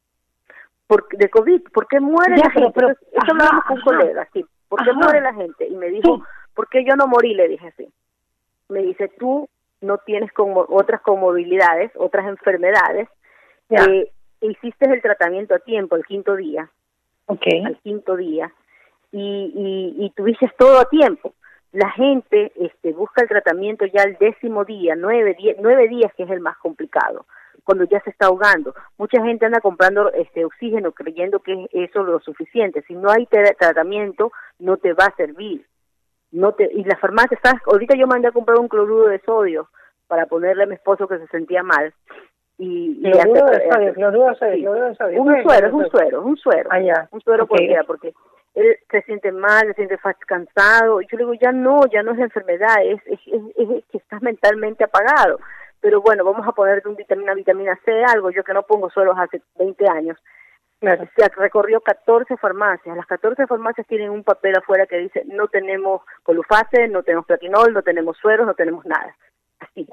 Por, 0.85 1.07
de 1.09 1.27
COVID, 1.27 1.63
¿por 1.73 1.87
qué 1.87 1.99
muere 1.99 2.37
la 2.37 2.51
gente? 2.51 2.71
Pero, 2.75 2.89
eso 2.89 3.33
lo 3.33 3.43
hablamos 3.43 3.65
con 3.65 3.81
colegas, 3.81 4.27
sí. 4.31 4.45
¿Por 4.69 4.83
qué 4.85 4.93
muere 4.93 5.21
la 5.21 5.33
gente? 5.33 5.67
Y 5.67 5.75
me 5.75 5.89
dijo, 5.89 6.23
¿por 6.53 6.69
qué 6.69 6.83
yo 6.83 6.95
no 6.95 7.07
morí? 7.07 7.33
Le 7.33 7.47
dije 7.47 7.67
así. 7.67 7.87
Me 8.69 8.81
dice, 8.81 9.09
tú 9.19 9.49
no 9.81 9.97
tienes 9.97 10.31
como 10.33 10.65
otras 10.69 11.01
comorbilidades, 11.01 11.91
otras 11.95 12.27
enfermedades, 12.27 13.09
eh, 13.69 14.11
hiciste 14.41 14.85
el 14.85 15.01
tratamiento 15.01 15.55
a 15.55 15.59
tiempo, 15.59 15.95
el 15.95 16.05
quinto 16.05 16.35
día, 16.35 16.69
okay. 17.25 17.63
al 17.65 17.77
quinto 17.79 18.15
día, 18.15 18.51
y, 19.11 19.51
y, 19.99 20.05
y 20.05 20.09
tuviste 20.11 20.49
todo 20.57 20.79
a 20.79 20.85
tiempo. 20.85 21.33
La 21.73 21.89
gente 21.91 22.51
este, 22.55 22.93
busca 22.93 23.21
el 23.23 23.29
tratamiento 23.29 23.85
ya 23.85 24.03
el 24.03 24.17
décimo 24.17 24.65
día, 24.65 24.95
nueve, 24.95 25.35
nueve 25.59 25.87
días, 25.87 26.13
que 26.15 26.23
es 26.23 26.29
el 26.29 26.41
más 26.41 26.57
complicado, 26.57 27.25
cuando 27.63 27.85
ya 27.85 27.99
se 28.01 28.09
está 28.09 28.27
ahogando. 28.27 28.75
Mucha 28.97 29.23
gente 29.23 29.45
anda 29.45 29.61
comprando 29.61 30.11
este 30.11 30.45
oxígeno 30.45 30.91
creyendo 30.91 31.39
que 31.39 31.67
eso 31.71 32.01
es 32.01 32.05
lo 32.05 32.19
suficiente. 32.19 32.83
Si 32.83 32.93
no 32.93 33.09
hay 33.09 33.25
tratamiento, 33.25 34.31
no 34.59 34.77
te 34.77 34.93
va 34.93 35.05
a 35.05 35.15
servir 35.15 35.65
no 36.31 36.53
te 36.53 36.69
y 36.71 36.83
la 36.83 36.97
farmacia 36.97 37.37
¿sabes? 37.43 37.61
ahorita 37.65 37.95
yo 37.95 38.07
mandé 38.07 38.27
a 38.27 38.31
comprar 38.31 38.57
un 38.57 38.67
cloruro 38.67 39.07
de 39.07 39.19
sodio 39.19 39.69
para 40.07 40.25
ponerle 40.25 40.63
a 40.63 40.67
mi 40.67 40.75
esposo 40.75 41.07
que 41.07 41.17
se 41.19 41.27
sentía 41.27 41.63
mal. 41.63 41.93
Y, 42.57 42.99
y 43.01 43.11
cloruro 43.11 43.45
de 43.47 43.69
sodio, 43.69 43.93
cloruro 43.93 44.29
de 44.29 44.95
sodio, 44.95 45.21
un 45.21 45.43
suero 45.43 45.67
es 45.67 45.73
un 45.73 45.89
suero 45.89 46.21
un 46.21 46.37
suero 46.37 46.69
ah, 46.71 47.07
un 47.11 47.21
suero 47.21 47.47
porque 47.47 47.75
porque 47.87 48.13
él 48.53 48.77
se 48.89 49.01
siente 49.03 49.31
mal 49.31 49.65
se 49.67 49.73
siente 49.73 49.97
cansado 50.27 51.01
y 51.01 51.07
yo 51.07 51.17
le 51.17 51.23
digo 51.23 51.33
ya 51.41 51.51
no 51.51 51.81
ya 51.91 52.03
no 52.03 52.11
es 52.13 52.19
enfermedad 52.19 52.75
es 52.83 53.01
es, 53.07 53.19
es, 53.27 53.85
que 53.91 53.97
estás 53.97 54.21
mentalmente 54.21 54.83
apagado. 54.83 55.39
Pero 55.79 56.01
bueno 56.01 56.23
vamos 56.23 56.47
a 56.47 56.51
ponerte 56.51 56.87
un 56.87 56.95
vitamina 56.95 57.33
vitamina 57.33 57.79
C 57.83 58.03
algo 58.03 58.29
yo 58.29 58.43
que 58.43 58.53
no 58.53 58.63
pongo 58.63 58.89
sueros 58.89 59.17
hace 59.17 59.41
20 59.57 59.89
años 59.89 60.17
se 60.81 61.29
recorrió 61.37 61.79
14 61.81 62.37
farmacias. 62.37 62.97
Las 62.97 63.05
14 63.05 63.45
farmacias 63.45 63.85
tienen 63.87 64.09
un 64.09 64.23
papel 64.23 64.57
afuera 64.57 64.87
que 64.87 64.97
dice 64.97 65.23
no 65.27 65.47
tenemos 65.47 66.01
colufase, 66.23 66.87
no 66.87 67.03
tenemos 67.03 67.25
platinol, 67.25 67.73
no 67.73 67.83
tenemos 67.83 68.17
sueros, 68.17 68.47
no 68.47 68.55
tenemos 68.55 68.83
nada. 68.85 69.15
Así, 69.59 69.87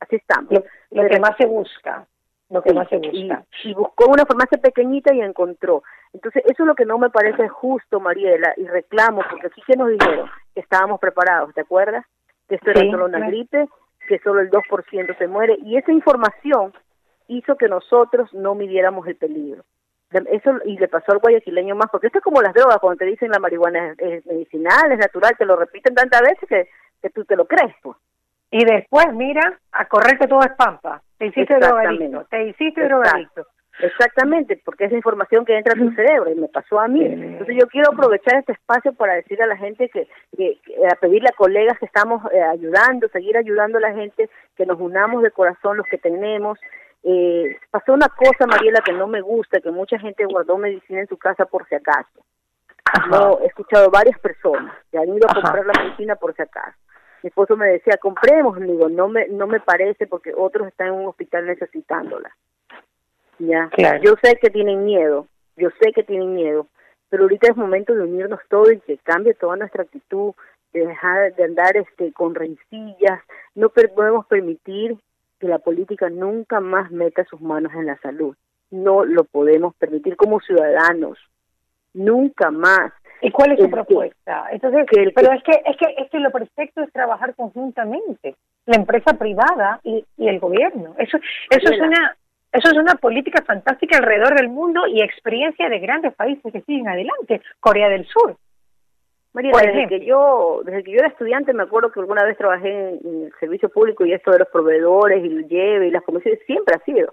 así 0.00 0.16
estamos. 0.16 0.52
Lo, 0.90 1.08
que 1.08 1.18
más 1.18 1.34
se 1.38 1.46
busca. 1.46 2.06
Lo 2.50 2.62
que 2.62 2.74
más 2.74 2.88
se 2.90 2.98
busca. 2.98 3.44
Y, 3.64 3.72
buscó 3.72 4.06
una 4.10 4.26
farmacia 4.26 4.58
pequeñita 4.58 5.14
y 5.14 5.22
encontró. 5.22 5.82
Entonces, 6.12 6.42
eso 6.44 6.62
es 6.62 6.66
lo 6.66 6.74
que 6.74 6.84
no 6.84 6.98
me 6.98 7.08
parece 7.08 7.48
justo, 7.48 7.98
Mariela, 7.98 8.52
y 8.58 8.66
reclamo, 8.66 9.22
porque 9.30 9.46
aquí 9.46 9.62
que 9.66 9.76
nos 9.76 9.88
dijeron 9.88 10.28
que 10.54 10.60
estábamos 10.60 11.00
preparados, 11.00 11.54
¿te 11.54 11.62
acuerdas? 11.62 12.04
Que 12.48 12.56
esto 12.56 12.70
era 12.70 12.80
solo 12.90 13.06
una 13.06 13.26
gripe, 13.26 13.66
que 14.06 14.18
solo 14.18 14.40
el 14.40 14.50
2% 14.50 15.16
se 15.16 15.26
muere, 15.26 15.56
y 15.62 15.78
esa 15.78 15.92
información 15.92 16.74
hizo 17.28 17.56
que 17.56 17.68
nosotros 17.68 18.32
no 18.34 18.54
midiéramos 18.54 19.06
el 19.06 19.16
peligro 19.16 19.64
eso 20.10 20.52
y 20.64 20.78
le 20.78 20.88
pasó 20.88 21.12
al 21.12 21.18
guayaquileño 21.18 21.74
más 21.74 21.88
porque 21.90 22.06
esto 22.06 22.18
es 22.18 22.24
como 22.24 22.40
las 22.40 22.54
drogas 22.54 22.78
cuando 22.78 22.98
te 22.98 23.04
dicen 23.04 23.30
la 23.30 23.38
marihuana 23.38 23.94
es, 23.98 24.24
medicinal 24.26 24.90
es 24.92 24.98
natural 24.98 25.34
te 25.36 25.44
lo 25.44 25.56
repiten 25.56 25.94
tantas 25.94 26.22
veces 26.22 26.48
que, 26.48 26.68
que 27.02 27.10
tú 27.10 27.24
te 27.24 27.36
lo 27.36 27.46
crees 27.46 27.74
pues. 27.82 27.96
Y 28.50 28.64
después 28.64 29.12
mira 29.12 29.58
a 29.72 29.84
correr 29.86 30.18
que 30.18 30.26
todo 30.26 30.40
es 30.40 30.52
pampa 30.52 31.02
te 31.18 31.26
hiciste 31.26 31.54
drogadicto 31.54 32.24
te 32.30 32.48
hiciste 32.48 32.84
drogadicto. 32.84 33.46
Exactamente, 33.80 34.60
porque 34.64 34.84
es 34.84 34.90
la 34.90 34.96
información 34.96 35.44
que 35.44 35.56
entra 35.56 35.74
a 35.74 35.76
tu 35.76 35.90
cerebro 35.92 36.30
y 36.30 36.34
me 36.34 36.48
pasó 36.48 36.80
a 36.80 36.88
mí. 36.88 37.04
Entonces 37.04 37.56
yo 37.58 37.68
quiero 37.68 37.92
aprovechar 37.92 38.36
este 38.36 38.52
espacio 38.52 38.92
para 38.92 39.14
decir 39.14 39.40
a 39.40 39.46
la 39.46 39.56
gente 39.56 39.88
que, 39.88 40.08
que, 40.36 40.58
a 40.90 40.96
pedirle 40.96 41.28
a 41.28 41.36
colegas 41.36 41.78
que 41.78 41.86
estamos 41.86 42.22
eh, 42.32 42.42
ayudando, 42.42 43.08
seguir 43.08 43.36
ayudando 43.36 43.78
a 43.78 43.82
la 43.82 43.92
gente, 43.92 44.28
que 44.56 44.66
nos 44.66 44.80
unamos 44.80 45.22
de 45.22 45.30
corazón 45.30 45.76
los 45.76 45.86
que 45.86 45.98
tenemos, 45.98 46.58
eh, 47.02 47.56
pasó 47.70 47.92
una 47.92 48.08
cosa, 48.08 48.46
Mariela, 48.46 48.80
que 48.84 48.92
no 48.92 49.06
me 49.06 49.20
gusta, 49.20 49.60
que 49.60 49.70
mucha 49.70 49.98
gente 49.98 50.24
guardó 50.24 50.58
medicina 50.58 51.00
en 51.00 51.08
su 51.08 51.16
casa 51.16 51.46
por 51.46 51.66
si 51.68 51.74
acaso. 51.74 52.24
No, 53.10 53.40
he 53.40 53.46
escuchado 53.46 53.90
varias 53.90 54.18
personas 54.18 54.74
que 54.90 54.98
han 54.98 55.08
ido 55.08 55.28
a 55.28 55.34
comprar 55.34 55.66
la 55.66 55.82
medicina 55.82 56.16
por 56.16 56.34
si 56.34 56.42
acaso. 56.42 56.76
Mi 57.22 57.28
esposo 57.28 57.56
me 57.56 57.66
decía, 57.66 57.98
compremos, 58.00 58.58
digo, 58.60 58.88
no 58.88 59.08
me, 59.08 59.28
no 59.28 59.46
me 59.46 59.60
parece 59.60 60.06
porque 60.06 60.32
otros 60.34 60.68
están 60.68 60.88
en 60.88 60.94
un 60.94 61.06
hospital 61.06 61.46
necesitándola. 61.46 62.34
Ya, 63.38 63.70
yo 64.02 64.14
sé 64.22 64.36
que 64.40 64.50
tienen 64.50 64.84
miedo, 64.84 65.26
yo 65.56 65.68
sé 65.80 65.92
que 65.92 66.02
tienen 66.02 66.34
miedo, 66.34 66.66
pero 67.08 67.24
ahorita 67.24 67.48
es 67.50 67.56
momento 67.56 67.94
de 67.94 68.02
unirnos 68.02 68.40
todos 68.48 68.72
y 68.72 68.80
que 68.80 68.98
cambie 68.98 69.34
toda 69.34 69.56
nuestra 69.56 69.84
actitud, 69.84 70.34
de 70.72 70.86
dejar 70.86 71.34
de 71.34 71.44
andar 71.44 71.76
este 71.76 72.12
con 72.12 72.34
rencillas, 72.34 73.20
no 73.54 73.68
podemos 73.70 74.26
permitir 74.26 74.98
que 75.38 75.48
la 75.48 75.58
política 75.58 76.10
nunca 76.10 76.60
más 76.60 76.90
meta 76.90 77.24
sus 77.24 77.40
manos 77.40 77.72
en 77.74 77.86
la 77.86 77.96
salud. 77.98 78.36
No 78.70 79.04
lo 79.04 79.24
podemos 79.24 79.74
permitir 79.76 80.16
como 80.16 80.40
ciudadanos. 80.40 81.18
Nunca 81.94 82.50
más. 82.50 82.92
¿Y 83.20 83.30
cuál 83.30 83.52
es 83.52 83.60
su 83.60 83.70
propuesta? 83.70 84.46
Entonces, 84.52 84.86
pero 85.14 85.32
es 85.32 85.42
que 85.42 85.52
es 85.64 85.76
que 85.76 85.94
es 85.98 86.10
que 86.10 86.20
lo 86.20 86.30
perfecto 86.30 86.82
es 86.82 86.92
trabajar 86.92 87.34
conjuntamente, 87.34 88.36
la 88.66 88.76
empresa 88.76 89.14
privada 89.14 89.80
y, 89.82 90.04
y 90.16 90.28
el 90.28 90.38
gobierno. 90.38 90.94
Eso 90.98 91.18
eso 91.50 91.72
es 91.72 91.80
una 91.80 92.16
eso 92.52 92.70
es 92.70 92.78
una 92.78 92.94
política 92.94 93.42
fantástica 93.44 93.98
alrededor 93.98 94.34
del 94.36 94.48
mundo 94.48 94.86
y 94.86 95.02
experiencia 95.02 95.68
de 95.68 95.80
grandes 95.80 96.14
países 96.14 96.52
que 96.52 96.62
siguen 96.62 96.88
adelante, 96.88 97.42
Corea 97.60 97.88
del 97.88 98.06
Sur. 98.06 98.36
María, 99.32 99.52
desde 99.52 99.88
que 99.88 100.04
yo 100.04 100.62
desde 100.64 100.82
que 100.84 100.92
yo 100.92 100.98
era 100.98 101.08
estudiante 101.08 101.52
me 101.52 101.62
acuerdo 101.62 101.92
que 101.92 102.00
alguna 102.00 102.24
vez 102.24 102.36
trabajé 102.36 102.70
en, 102.70 103.24
el 103.24 103.32
servicio 103.38 103.68
público 103.68 104.04
y 104.04 104.12
esto 104.12 104.30
de 104.30 104.38
los 104.38 104.48
proveedores 104.48 105.22
y 105.24 105.28
el 105.28 105.48
lleve 105.48 105.88
y 105.88 105.90
las 105.90 106.02
comisiones 106.02 106.40
siempre 106.46 106.74
ha 106.74 106.84
sido, 106.84 107.12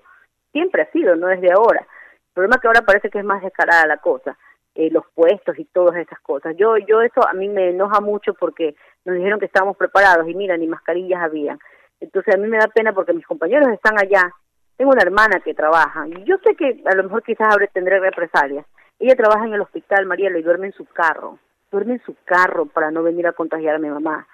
siempre 0.52 0.84
ha 0.84 0.92
sido, 0.92 1.16
no 1.16 1.28
desde 1.28 1.52
ahora. 1.52 1.82
El 1.82 2.34
problema 2.34 2.56
es 2.56 2.62
que 2.62 2.68
ahora 2.68 2.82
parece 2.82 3.10
que 3.10 3.20
es 3.20 3.26
más 3.26 3.42
descarada 3.44 3.86
la 3.86 3.98
cosa. 3.98 4.38
eh, 4.76 4.90
los 4.92 5.06
puestos 5.14 5.58
y 5.58 5.66
todas 5.66 5.96
esas 5.96 6.20
cosas. 6.20 6.56
Yo, 6.58 6.78
yo 6.78 7.02
eso 7.02 7.26
a 7.26 7.34
mí 7.34 7.48
me 7.48 7.70
enoja 7.70 8.02
mucho 8.02 8.34
porque 8.34 8.76
nos 9.06 9.16
dijeron 9.16 9.40
que 9.40 9.46
estábamos 9.46 9.78
preparados 9.78 10.28
y 10.28 10.36
mira, 10.36 10.58
ni 10.58 10.68
mascarillas 10.68 11.22
habían. 11.22 11.60
Entonces 12.02 12.36
a 12.36 12.38
mí 12.38 12.48
me 12.48 12.58
da 12.58 12.68
pena 12.68 12.94
porque 12.94 13.14
mis 13.14 13.26
compañeros 13.26 13.70
están 13.70 13.98
allá. 13.98 14.34
Tengo 14.76 14.92
una 14.92 15.04
hermana 15.04 15.40
que 15.40 15.54
trabaja 15.54 16.06
y 16.10 16.24
yo 16.26 16.36
sé 16.44 16.56
que 16.56 16.84
a 16.86 16.96
lo 16.96 17.04
mejor 17.04 17.24
quizás 17.24 17.48
habré, 17.54 17.68
tendré 17.68 18.00
represalias. 18.00 18.66
Ella 19.00 19.16
trabaja 19.16 19.46
en 19.46 19.54
el 19.54 19.62
hospital, 19.62 20.06
María, 20.06 20.30
y 20.38 20.42
duerme 20.42 20.68
en 20.68 20.74
su 20.74 20.86
carro. 20.86 21.40
Duerme 21.76 21.96
en 21.96 22.04
su 22.04 22.16
carro 22.24 22.68
para 22.68 22.90
no 22.90 23.04
venir 23.04 23.28
a 23.28 23.34
contagiar 23.34 23.76
a 23.76 23.80
mi 23.80 23.90
mamá. 23.90 24.26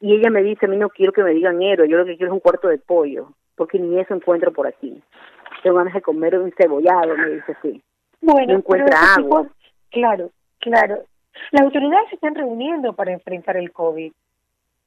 Y 0.00 0.14
ella 0.14 0.30
me 0.30 0.40
dice, 0.40 0.66
a 0.66 0.68
mí 0.68 0.76
no 0.76 0.88
quiero 0.88 1.12
que 1.12 1.24
me 1.24 1.32
digan 1.32 1.60
héroe, 1.60 1.88
yo 1.88 1.96
lo 1.96 2.04
que 2.04 2.16
quiero 2.16 2.30
es 2.30 2.34
un 2.34 2.38
cuarto 2.38 2.68
de 2.68 2.78
pollo, 2.78 3.32
porque 3.56 3.80
ni 3.80 3.98
eso 3.98 4.14
encuentro 4.14 4.52
por 4.52 4.68
aquí. 4.68 5.02
Tengo 5.64 5.78
ganas 5.78 5.94
de 5.94 6.00
comer 6.00 6.38
un 6.38 6.52
cebollado, 6.52 7.16
me 7.16 7.30
dice 7.30 7.56
sí. 7.60 7.82
Bueno, 8.20 8.52
no 8.52 8.58
encuentra 8.60 9.14
agua. 9.16 9.48
claro, 9.90 10.30
claro. 10.60 11.02
Las 11.50 11.62
autoridades 11.62 12.08
se 12.08 12.14
están 12.14 12.36
reuniendo 12.36 12.92
para 12.92 13.12
enfrentar 13.12 13.56
el 13.56 13.72
COVID, 13.72 14.12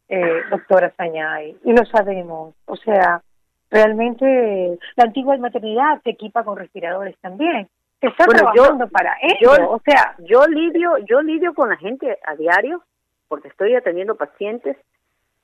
eh, 0.08 0.42
doctora 0.50 0.94
Sañay, 0.96 1.58
y 1.66 1.74
lo 1.74 1.84
sabemos. 1.84 2.56
O 2.66 2.78
sea, 2.78 3.22
realmente 3.70 4.80
la 4.96 5.04
antigua 5.04 5.36
maternidad 5.36 6.02
se 6.06 6.12
equipa 6.12 6.46
con 6.46 6.56
respiradores 6.56 7.18
también. 7.20 7.68
Se 8.02 8.08
está 8.08 8.26
trabajando 8.26 8.88
para 8.88 9.18
ello. 9.22 9.72
o 9.72 9.82
sea, 9.84 10.16
yo 10.20 10.46
lidio, 10.48 10.98
yo 11.00 11.22
lidio 11.22 11.54
con 11.54 11.70
la 11.70 11.78
gente 11.78 12.18
a 12.26 12.36
diario 12.36 12.82
porque 13.28 13.50
estoy 13.50 13.76
atendiendo 13.76 14.16
pacientes 14.16 14.78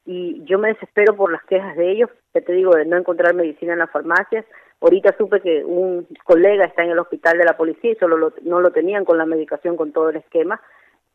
y 0.05 0.43
yo 0.45 0.59
me 0.59 0.69
desespero 0.69 1.15
por 1.15 1.31
las 1.31 1.43
quejas 1.45 1.75
de 1.75 1.91
ellos, 1.91 2.09
que 2.33 2.41
te 2.41 2.53
digo, 2.53 2.75
de 2.75 2.85
no 2.85 2.95
encontrar 2.97 3.33
medicina 3.33 3.74
en 3.74 3.79
las 3.79 3.91
farmacias. 3.91 4.45
Ahorita 4.79 5.15
supe 5.17 5.41
que 5.41 5.65
un 5.65 6.07
colega 6.24 6.65
está 6.65 6.83
en 6.83 6.91
el 6.91 7.00
hospital 7.00 7.38
de 7.38 7.45
la 7.45 7.57
policía 7.57 7.91
y 7.91 7.95
solo 7.95 8.33
no 8.43 8.59
lo 8.62 8.71
tenían 8.71 9.03
con 9.03 9.17
la 9.17 9.25
medicación, 9.25 9.75
con 9.75 9.91
todo 9.91 10.09
el 10.09 10.17
esquema. 10.17 10.62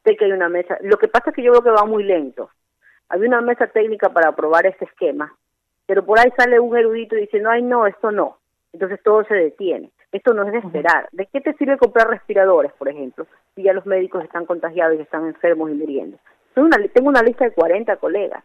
Sé 0.04 0.16
que 0.16 0.24
hay 0.24 0.32
una 0.32 0.48
mesa. 0.48 0.76
Lo 0.80 0.98
que 0.98 1.08
pasa 1.08 1.30
es 1.30 1.36
que 1.36 1.42
yo 1.42 1.52
creo 1.52 1.62
que 1.62 1.80
va 1.82 1.86
muy 1.86 2.02
lento. 2.02 2.50
Hay 3.08 3.20
una 3.20 3.40
mesa 3.40 3.66
técnica 3.68 4.08
para 4.08 4.30
aprobar 4.30 4.66
este 4.66 4.86
esquema, 4.86 5.34
pero 5.86 6.04
por 6.04 6.18
ahí 6.18 6.30
sale 6.36 6.58
un 6.58 6.76
erudito 6.76 7.16
diciendo, 7.16 7.50
ay, 7.50 7.62
no, 7.62 7.86
esto 7.86 8.10
no. 8.10 8.38
Entonces 8.72 9.00
todo 9.02 9.24
se 9.24 9.34
detiene. 9.34 9.90
Esto 10.12 10.34
no 10.34 10.44
es 10.44 10.52
de 10.52 10.58
esperar. 10.58 11.08
¿De 11.12 11.26
qué 11.26 11.40
te 11.40 11.54
sirve 11.54 11.78
comprar 11.78 12.08
respiradores, 12.08 12.72
por 12.72 12.88
ejemplo, 12.88 13.26
si 13.54 13.62
ya 13.62 13.72
los 13.72 13.86
médicos 13.86 14.24
están 14.24 14.46
contagiados 14.46 14.98
y 14.98 15.02
están 15.02 15.26
enfermos 15.26 15.70
y 15.70 15.74
muriendo? 15.74 16.18
Tengo 16.54 16.66
una, 16.66 16.88
tengo 16.88 17.08
una 17.08 17.22
lista 17.22 17.44
de 17.44 17.52
40 17.52 17.96
colegas 17.96 18.42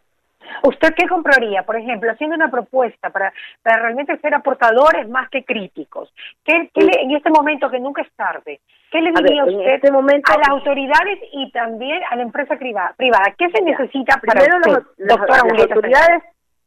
¿Usted 0.64 0.94
qué 0.96 1.08
compraría, 1.08 1.64
por 1.64 1.76
ejemplo, 1.76 2.12
haciendo 2.12 2.36
una 2.36 2.50
propuesta 2.50 3.10
para, 3.10 3.34
para 3.62 3.82
realmente 3.82 4.18
ser 4.18 4.34
aportadores 4.34 5.08
más 5.10 5.30
que 5.30 5.44
críticos? 5.44 6.14
¿Qué, 6.44 6.70
en 6.74 7.12
este 7.12 7.30
momento, 7.30 7.70
que 7.70 7.80
nunca 7.80 8.02
es 8.02 8.12
tarde, 8.14 8.60
qué 8.92 9.02
le 9.02 9.12
diría 9.12 9.46
usted 9.46 9.76
este 9.76 9.92
momento, 9.92 10.32
a 10.32 10.38
las 10.38 10.50
autoridades 10.50 11.20
y 11.34 11.52
también 11.52 12.02
a 12.10 12.16
la 12.16 12.24
empresa 12.24 12.56
privada? 12.58 12.94
privada? 12.98 13.34
¿Qué 13.38 13.50
se 13.50 13.62
necesita 13.64 14.20
para 14.26 14.42
Primero, 14.42 14.86
las, 14.98 15.20
autoridades 15.20 16.24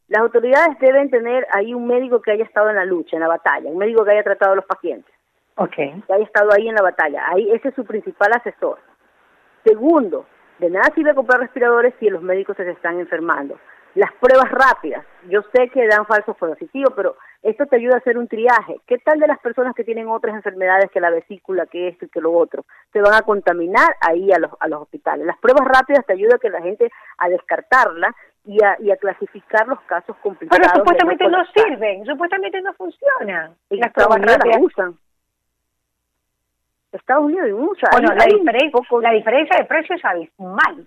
las 0.09 0.23
autoridades 0.23 0.79
deben 0.79 1.11
tener 1.11 1.47
ahí 1.53 1.75
un 1.75 1.87
médico 1.87 2.23
que 2.23 2.33
haya 2.33 2.45
estado 2.45 2.71
en 2.71 2.77
la 2.77 2.85
lucha, 2.85 3.17
en 3.17 3.21
la 3.21 3.29
batalla, 3.29 3.71
un 3.71 3.79
médico 3.79 4.05
que 4.05 4.13
haya 4.13 4.23
tratado 4.23 4.53
a 4.53 4.57
los 4.57 4.65
pacientes. 4.65 5.15
Okay. 5.57 6.03
Que 6.07 6.13
haya 6.13 6.25
estado 6.25 6.51
ahí 6.53 6.69
en 6.69 6.75
la 6.75 6.83
batalla. 6.83 7.25
Ahí 7.29 7.51
ese 7.53 7.69
es 7.69 7.75
su 7.75 7.85
principal 7.85 8.33
asesor. 8.33 8.79
Segundo, 9.65 10.27
de 10.59 10.71
nada 10.71 10.91
sirve 10.95 11.15
comprar 11.15 11.41
respiradores 11.41 11.95
si 12.01 12.09
los 12.09 12.23
médicos 12.23 12.57
se 12.57 12.71
están 12.71 12.99
enfermando. 13.01 13.59
Las 13.95 14.13
pruebas 14.21 14.51
rápidas, 14.51 15.05
yo 15.29 15.43
sé 15.53 15.69
que 15.71 15.87
dan 15.89 16.07
falsos 16.07 16.37
positivos, 16.37 16.93
pero 16.95 17.17
esto 17.43 17.67
te 17.67 17.77
ayuda 17.77 17.97
a 17.97 17.99
hacer 17.99 18.17
un 18.17 18.29
triaje. 18.29 18.81
¿Qué 18.87 18.99
tal 18.99 19.19
de 19.19 19.27
las 19.27 19.39
personas 19.41 19.75
que 19.75 19.83
tienen 19.83 20.09
otras 20.09 20.37
enfermedades 20.37 20.91
que 20.91 21.01
la 21.01 21.11
vesícula, 21.11 21.67
que 21.67 21.89
esto 21.89 22.05
y 22.05 22.09
que 22.09 22.21
lo 22.21 22.33
otro? 22.33 22.65
Se 22.93 23.01
van 23.01 23.15
a 23.15 23.23
contaminar 23.23 23.89
ahí 24.01 24.31
a 24.33 24.39
los, 24.39 24.53
a 24.61 24.69
los 24.69 24.83
hospitales. 24.83 25.27
Las 25.27 25.39
pruebas 25.39 25.67
rápidas 25.67 26.07
te 26.07 26.13
ayudan 26.13 26.37
a 26.37 26.39
que 26.39 26.51
la 26.51 26.63
gente 26.63 26.91
a 27.17 27.29
descartarla 27.29 28.15
y 28.49 28.65
a, 28.65 28.77
y 28.81 28.91
a 28.91 28.97
clasificar 28.97 29.69
los 29.69 29.79
casos 29.83 30.17
complicados. 30.23 30.59
Pero 30.59 30.81
supuestamente 30.81 31.29
no, 31.29 31.45
sirven, 31.53 32.05
supuestamente 32.07 32.61
no 32.63 32.73
funcionan. 32.73 33.55
Y 33.69 33.77
las 33.77 33.93
pruebas 33.93 34.23
rápidas 34.23 34.57
usan. 34.63 34.99
Estados 36.91 37.27
Unidos 37.27 37.51
mucha. 37.51 37.89
Bueno, 37.93 38.15
la, 38.15 38.25
diferencia, 38.25 38.81
la 39.03 39.13
diferencia 39.13 39.59
de 39.59 39.65
precio 39.67 39.95
es 39.97 40.03
abismal, 40.03 40.87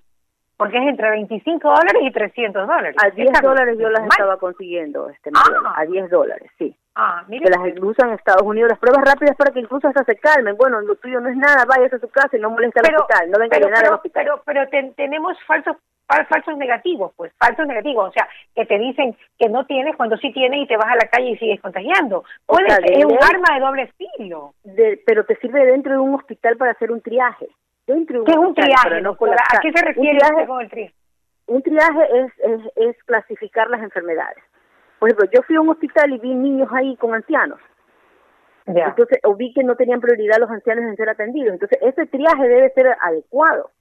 porque 0.58 0.78
es 0.78 0.88
entre 0.88 1.12
25 1.12 1.70
dólares 1.70 2.02
y 2.02 2.12
300 2.12 2.68
dólares. 2.68 2.96
A 3.00 3.12
10 3.12 3.42
dólares 3.44 3.78
yo 3.78 3.90
las 3.92 4.08
estaba 4.08 4.38
consiguiendo, 4.38 5.10
este 5.10 5.30
ah. 5.36 5.76
a 5.78 5.86
10 5.86 6.10
dólares, 6.10 6.50
sí. 6.58 6.76
Ah, 6.96 7.24
mire. 7.28 7.46
Que 7.46 7.52
las 7.52 7.80
usan 7.80 8.10
en 8.10 8.16
Estados 8.16 8.42
Unidos, 8.42 8.72
las 8.72 8.80
pruebas 8.80 9.06
rápidas 9.06 9.36
para 9.38 9.52
que 9.52 9.60
incluso 9.60 9.88
hasta 9.88 10.04
se 10.04 10.16
calmen. 10.16 10.58
Bueno, 10.58 10.82
lo 10.82 10.96
tuyo 10.96 11.22
no 11.22 11.30
es 11.30 11.38
nada, 11.38 11.64
vayas 11.66 11.94
a 11.94 12.00
su 12.00 12.10
casa 12.10 12.36
y 12.36 12.40
no 12.40 12.50
moleste 12.50 12.80
al 12.80 12.96
hospital, 12.96 13.30
no 13.30 13.38
venga 13.38 13.58
a 13.58 13.80
al 13.88 13.94
hospital. 13.94 14.26
Pero, 14.26 14.42
pero 14.44 14.94
tenemos 14.96 15.38
falsos 15.46 15.78
falsos 16.28 16.58
negativos, 16.58 17.14
pues 17.16 17.32
falsos 17.38 17.66
negativos, 17.68 18.10
o 18.10 18.12
sea, 18.12 18.28
que 18.56 18.66
te 18.66 18.78
dicen 18.78 19.16
que 19.38 19.50
no 19.50 19.66
tienes 19.66 19.96
cuando 19.96 20.18
sí 20.18 20.32
tienes 20.34 20.62
y 20.62 20.68
te 20.68 20.78
vas 20.78 20.88
a 20.88 20.96
la 20.96 21.10
calle 21.10 21.32
y 21.32 21.38
sigues 21.38 21.62
contagiando. 21.62 22.24
Puede 22.46 22.70
ser, 22.70 22.92
es 22.92 23.06
un 23.06 23.18
arma 23.22 23.56
de 23.56 23.60
doble 23.60 23.84
estilo. 23.84 24.54
pero 25.06 25.26
te 25.26 25.36
sirve 25.38 25.66
dentro 25.66 25.94
de 25.94 26.00
un 26.00 26.16
hospital 26.16 26.58
para 26.58 26.72
hacer 26.72 26.92
un 26.92 27.02
triaje. 27.02 27.48
Dentro 27.88 28.16
de 28.16 28.20
un 28.22 28.26
¿Qué 28.26 28.32
es 28.32 28.38
un 28.38 28.54
triaje? 28.54 28.98
¿A 29.00 29.60
qué 29.62 29.72
se 29.72 29.86
refiere 29.86 30.18
usted 30.18 30.48
con 30.48 30.62
el 30.62 30.70
triaje? 30.70 30.94
Un 31.48 31.62
triaje 31.62 32.08
es, 32.14 32.32
es, 32.40 32.62
es 32.76 33.04
clasificar 33.04 33.70
las 33.70 33.82
enfermedades. 33.82 34.44
Por 35.00 35.10
ejemplo, 35.10 35.30
yo 35.34 35.42
fui 35.44 35.56
a 35.56 35.62
un 35.62 35.70
hospital 35.70 36.14
y 36.14 36.20
vi 36.20 36.34
niños 36.34 36.70
ahí 36.72 36.96
con 36.98 37.14
ancianos. 37.14 37.60
Entonces, 38.66 39.20
o 39.24 39.36
vi 39.36 39.54
que 39.54 39.64
no 39.64 39.76
tenían 39.76 40.00
prioridad 40.00 40.38
los 40.40 40.50
ancianos 40.50 40.86
en 40.86 40.96
ser 40.96 41.10
atendidos. 41.10 41.54
Entonces, 41.54 41.80
ese 41.82 42.06
triaje 42.06 42.48
debe 42.48 42.70
ser 42.70 42.96
adecuado 43.02 43.72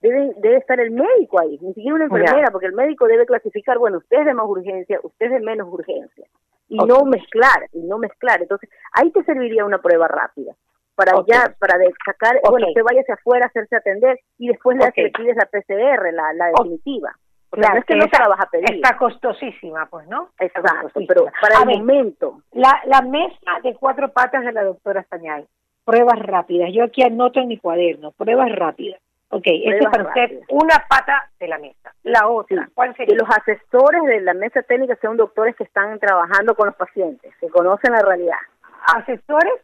debe, 0.00 0.32
debe 0.36 0.56
estar 0.56 0.80
el 0.80 0.90
médico 0.90 1.40
ahí, 1.40 1.58
ni 1.60 1.74
siquiera 1.74 1.94
una 1.94 2.04
enfermera, 2.04 2.50
porque 2.50 2.66
el 2.66 2.74
médico 2.74 3.06
debe 3.06 3.26
clasificar, 3.26 3.78
bueno, 3.78 3.98
usted 3.98 4.20
es 4.20 4.26
de 4.26 4.34
más 4.34 4.46
urgencia, 4.46 5.00
usted 5.02 5.26
es 5.26 5.32
de 5.32 5.40
menos 5.40 5.68
urgencia, 5.70 6.26
y 6.68 6.76
no 6.76 7.04
mezclar, 7.04 7.68
y 7.72 7.80
no 7.80 7.98
mezclar. 7.98 8.40
Entonces, 8.40 8.70
ahí 8.92 9.10
te 9.10 9.24
serviría 9.24 9.64
una 9.64 9.78
prueba 9.78 10.08
rápida 10.08 10.54
para 11.00 11.12
ya, 11.26 11.54
para 11.58 11.78
destacar, 11.78 12.40
bueno, 12.48 12.68
usted 12.68 12.82
vaya 12.82 13.00
hacia 13.00 13.14
afuera 13.14 13.46
a 13.46 13.48
hacerse 13.48 13.76
atender 13.76 14.20
y 14.36 14.48
después 14.48 14.76
le, 14.76 14.92
pides 14.92 15.36
la 15.36 15.46
PCR, 15.46 16.12
la, 16.12 16.32
la 16.34 16.48
definitiva. 16.48 17.14
claro, 17.48 17.74
no 17.74 17.80
es 17.80 17.86
que, 17.86 17.96
no 17.96 18.04
la 18.04 18.28
vas 18.28 18.40
a 18.40 18.50
pedir. 18.50 18.74
Está 18.74 18.98
costosísima, 18.98 19.86
pues, 19.86 20.06
¿no? 20.08 20.28
Exacto, 20.38 21.00
pero 21.08 21.26
para 21.40 21.62
el 21.62 21.78
momento. 21.78 22.42
La, 22.52 22.82
la 22.84 23.00
mesa 23.00 23.60
de 23.62 23.74
cuatro 23.76 24.12
patas 24.12 24.44
de 24.44 24.52
la 24.52 24.62
doctora 24.62 25.06
Sañay, 25.08 25.46
pruebas 25.84 26.18
rápidas. 26.18 26.70
Yo 26.72 26.84
aquí 26.84 27.02
anoto 27.02 27.40
en 27.40 27.48
mi 27.48 27.56
cuaderno, 27.56 28.12
pruebas 28.12 28.52
rápidas. 28.54 29.00
Ok, 29.30 29.44
esa 29.46 29.76
es 29.76 29.86
para 29.86 30.08
usted 30.08 30.40
una 30.48 30.84
pata 30.88 31.30
de 31.38 31.48
la 31.48 31.58
mesa. 31.58 31.94
La 32.02 32.28
otra, 32.28 32.68
¿cuál 32.74 32.94
sería? 32.96 33.14
Que 33.14 33.22
los 33.22 33.30
asesores 33.30 34.02
de 34.04 34.20
la 34.22 34.34
mesa 34.34 34.62
técnica 34.62 34.96
sean 35.00 35.16
doctores 35.16 35.54
que 35.56 35.64
están 35.64 35.98
trabajando 36.00 36.54
con 36.54 36.66
los 36.66 36.76
pacientes, 36.76 37.32
que 37.40 37.48
conocen 37.48 37.92
la 37.92 38.02
realidad. 38.02 38.38
Asesores 38.94 39.54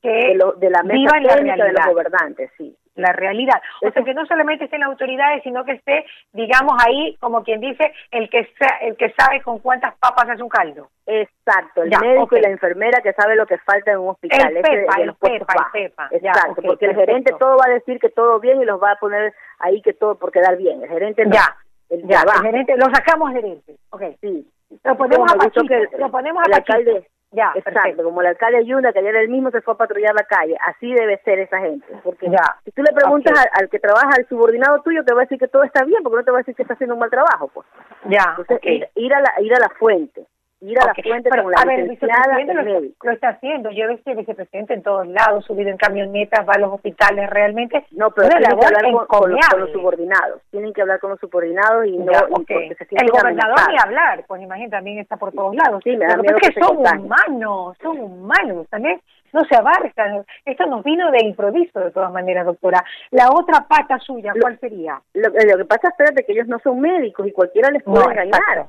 que 0.00 0.08
de, 0.08 0.38
de 0.58 0.70
la 0.70 0.82
mesa 0.82 1.12
técnica 1.12 1.64
de 1.64 1.72
los 1.72 1.86
gobernantes, 1.86 2.50
sí 2.56 2.76
la 2.94 3.12
realidad. 3.12 3.60
O 3.82 3.90
sea, 3.90 4.02
que 4.02 4.14
no 4.14 4.26
solamente 4.26 4.64
estén 4.64 4.80
las 4.80 4.88
autoridades, 4.88 5.42
sino 5.42 5.64
que 5.64 5.72
esté, 5.72 6.04
digamos, 6.32 6.74
ahí, 6.84 7.16
como 7.20 7.42
quien 7.42 7.60
dice, 7.60 7.92
el 8.10 8.28
que 8.28 8.48
el 8.82 8.96
que 8.96 9.12
sabe 9.12 9.42
con 9.42 9.58
cuántas 9.58 9.94
papas 9.96 10.28
hace 10.28 10.42
un 10.42 10.48
caldo. 10.48 10.88
Exacto, 11.06 11.82
el 11.82 11.90
médico 12.00 12.36
y 12.36 12.40
la 12.40 12.50
enfermera 12.50 13.00
que 13.02 13.12
sabe 13.12 13.36
lo 13.36 13.46
que 13.46 13.58
falta 13.58 13.92
en 13.92 13.98
un 13.98 14.08
hospital. 14.10 14.56
El 14.56 14.62
PEPA, 14.62 14.94
el 15.00 15.14
PEPA, 15.14 16.08
Exacto, 16.12 16.62
porque 16.62 16.86
el 16.86 16.94
gerente 16.94 17.32
todo 17.38 17.56
va 17.56 17.66
a 17.66 17.74
decir 17.74 17.98
que 17.98 18.10
todo 18.10 18.38
bien 18.40 18.60
y 18.60 18.64
los 18.64 18.80
va 18.82 18.92
a 18.92 18.96
poner 18.96 19.34
ahí 19.58 19.82
que 19.82 19.92
todo 19.92 20.16
por 20.16 20.30
quedar 20.30 20.56
bien. 20.56 20.82
El 20.82 20.88
gerente 20.88 21.24
no. 21.24 21.32
Ya, 21.32 21.56
el, 21.88 22.06
ya, 22.06 22.22
el 22.22 22.42
gerente, 22.42 22.76
lo 22.76 22.86
sacamos 22.94 23.32
gerente. 23.32 23.76
Ok, 23.90 24.02
sí. 24.20 24.46
Lo 24.84 24.96
ponemos 24.96 25.32
a 25.32 25.36
Pachito, 25.36 25.74
lo 25.98 26.10
ponemos 26.10 26.42
a 26.46 26.50
Pachito. 26.50 27.04
Ya, 27.32 27.52
exacto, 27.54 28.02
como 28.02 28.22
el 28.22 28.26
alcalde 28.26 28.58
Ayunda, 28.58 28.92
que 28.92 28.98
ayer 28.98 29.14
él 29.14 29.28
mismo 29.28 29.52
se 29.52 29.60
fue 29.60 29.74
a 29.74 29.76
patrullar 29.76 30.14
la 30.14 30.24
calle, 30.24 30.56
así 30.66 30.92
debe 30.92 31.16
ser 31.18 31.38
esa 31.38 31.60
gente, 31.60 31.86
porque 32.02 32.28
ya. 32.28 32.56
si 32.64 32.72
tú 32.72 32.82
le 32.82 32.92
preguntas 32.92 33.46
al, 33.52 33.68
que 33.68 33.78
trabaja, 33.78 34.10
al 34.16 34.26
subordinado 34.26 34.82
tuyo, 34.82 35.04
te 35.04 35.14
va 35.14 35.20
a 35.20 35.24
decir 35.24 35.38
que 35.38 35.46
todo 35.46 35.62
está 35.62 35.84
bien, 35.84 36.02
porque 36.02 36.16
no 36.16 36.24
te 36.24 36.30
va 36.32 36.38
a 36.38 36.40
decir 36.40 36.56
que 36.56 36.62
está 36.62 36.74
haciendo 36.74 36.94
un 36.94 37.00
mal 37.00 37.10
trabajo, 37.10 37.48
pues. 37.54 37.68
Ya, 38.06 38.34
Entonces, 38.36 38.90
ir, 38.96 39.14
a 39.14 39.20
la, 39.20 39.40
ir 39.42 39.54
a 39.54 39.60
la 39.60 39.68
fuente, 39.78 40.26
ir 40.60 40.78
a 40.78 40.86
la 40.86 40.94
fuente 40.94 41.30
con 41.30 41.50
la 41.50 41.64
licenciada 41.64 42.38
lo, 42.44 42.80
lo, 43.02 43.12
está 43.12 43.30
haciendo. 43.30 43.70
Yo 43.70 43.86
veo 43.86 43.98
que 44.04 44.10
el 44.10 44.18
vicepresidente 44.18 44.74
en 44.74 44.82
todos 44.82 45.06
lados, 45.08 45.44
subido 45.44 45.70
en 45.70 45.76
camionetas, 45.76 46.46
va 46.46 46.54
a 46.54 46.58
los 46.58 46.72
hospitales, 46.72 47.30
realmente. 47.30 47.86
No, 47.92 48.10
pero 48.10 48.28
tienen 48.28 48.58
que 48.58 48.66
hablar 48.66 49.06
con, 49.06 49.30
los, 49.30 49.72
subordinados. 49.72 50.42
Tienen 50.50 50.72
que 50.72 50.82
hablar 50.82 51.00
con 51.00 51.10
los 51.10 51.20
subordinados 51.20 51.86
y 51.86 51.96
no. 51.96 52.12
porque 52.28 52.76
se 52.78 52.86
el 52.90 53.10
gobernador 53.10 53.58
ni 53.68 53.76
hablar, 53.78 54.24
pues 54.26 54.42
imagínate, 54.42 54.76
también 54.76 54.98
está 54.98 55.16
por 55.16 55.32
todos 55.32 55.54
lados. 55.54 55.80
Sí, 55.82 55.96
me 55.96 56.06
da 56.06 56.16
miedo 56.16 56.36
que, 56.36 56.50
que 56.50 56.60
son 56.60 56.78
humanos, 56.78 57.76
son 57.82 58.00
humanos 58.00 58.66
también. 58.68 59.00
No 59.32 59.44
se 59.44 59.54
abarcan. 59.54 60.24
Esto 60.44 60.66
nos 60.66 60.82
vino 60.82 61.10
de 61.12 61.24
improviso, 61.24 61.78
de 61.78 61.92
todas 61.92 62.12
maneras, 62.12 62.44
doctora. 62.44 62.84
La 63.12 63.30
otra 63.30 63.64
pata 63.68 63.98
suya, 64.00 64.32
¿cuál 64.40 64.58
sería? 64.58 65.00
Lo, 65.14 65.32
que 65.32 65.64
pasa, 65.64 65.88
espérate, 65.88 66.24
que 66.24 66.32
ellos 66.32 66.48
no 66.48 66.58
son 66.58 66.80
médicos 66.80 67.26
y 67.26 67.32
cualquiera 67.32 67.70
les 67.70 67.82
puede 67.84 68.04
engañar. 68.04 68.66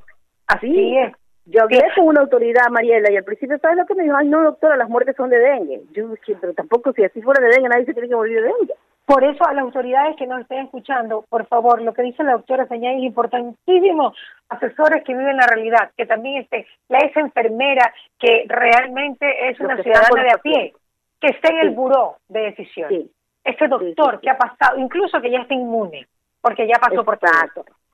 Así 0.48 0.98
es. 0.98 1.14
Yo 1.46 1.64
hablé 1.64 1.84
con 1.96 2.08
una 2.08 2.22
autoridad, 2.22 2.70
Mariela, 2.70 3.12
y 3.12 3.18
al 3.18 3.24
principio, 3.24 3.58
¿sabes 3.60 3.78
lo 3.78 3.86
que 3.86 3.96
me 3.96 4.04
dijo? 4.04 4.16
Ay, 4.16 4.28
no, 4.28 4.44
doctora, 4.44 4.78
las 4.78 4.90
muertes 4.90 5.16
son 5.16 5.30
de 5.30 5.40
dengue. 5.40 5.82
Yo 5.92 6.08
dije, 6.10 6.38
pero 6.40 6.54
tampoco, 6.54 6.94
si 6.94 7.04
así 7.04 7.22
fuera 7.22 7.44
de 7.44 7.50
dengue, 7.50 7.70
nadie 7.70 7.86
se 7.86 7.94
tiene 7.94 8.10
que 8.10 8.16
morir 8.16 8.36
de 8.36 8.44
dengue. 8.44 8.74
Por 9.06 9.24
eso 9.24 9.46
a 9.46 9.54
las 9.54 9.64
autoridades 9.64 10.16
que 10.16 10.28
nos 10.28 10.42
estén 10.42 10.66
escuchando, 10.66 11.26
por 11.28 11.46
favor, 11.48 11.82
lo 11.82 11.94
que 11.94 12.04
dice 12.04 12.24
la 12.24 12.34
doctora 12.34 12.68
Señal 12.68 12.96
es 12.96 13.04
importantísimo, 13.04 14.14
asesores 14.48 15.04
que 15.04 15.14
viven 15.14 15.36
la 15.36 15.48
realidad, 15.48 15.92
que 15.98 16.06
también 16.06 16.44
esté, 16.44 16.68
la 16.88 17.00
esa 17.00 17.20
enfermera 17.20 17.94
que 18.20 18.46
realmente 18.48 19.50
es 19.50 19.60
una 19.60 19.82
ciudadana 19.82 20.24
de 20.24 20.32
a 20.32 20.38
pie, 20.38 20.74
que 21.20 21.28
esté 21.28 21.50
en 21.50 21.60
el 21.60 21.70
buró 21.72 22.18
de 22.30 22.42
decisión. 22.42 23.10
Ese 23.44 23.68
doctor 23.68 24.22
que 24.22 24.30
ha 24.30 24.38
pasado, 24.38 24.78
incluso 24.78 25.20
que 25.20 25.32
ya 25.32 25.40
esté 25.40 25.56
inmune, 25.56 26.08
porque 26.40 26.68
ya 26.68 26.80
pasó 26.80 27.04
por 27.04 27.18
todo 27.18 27.32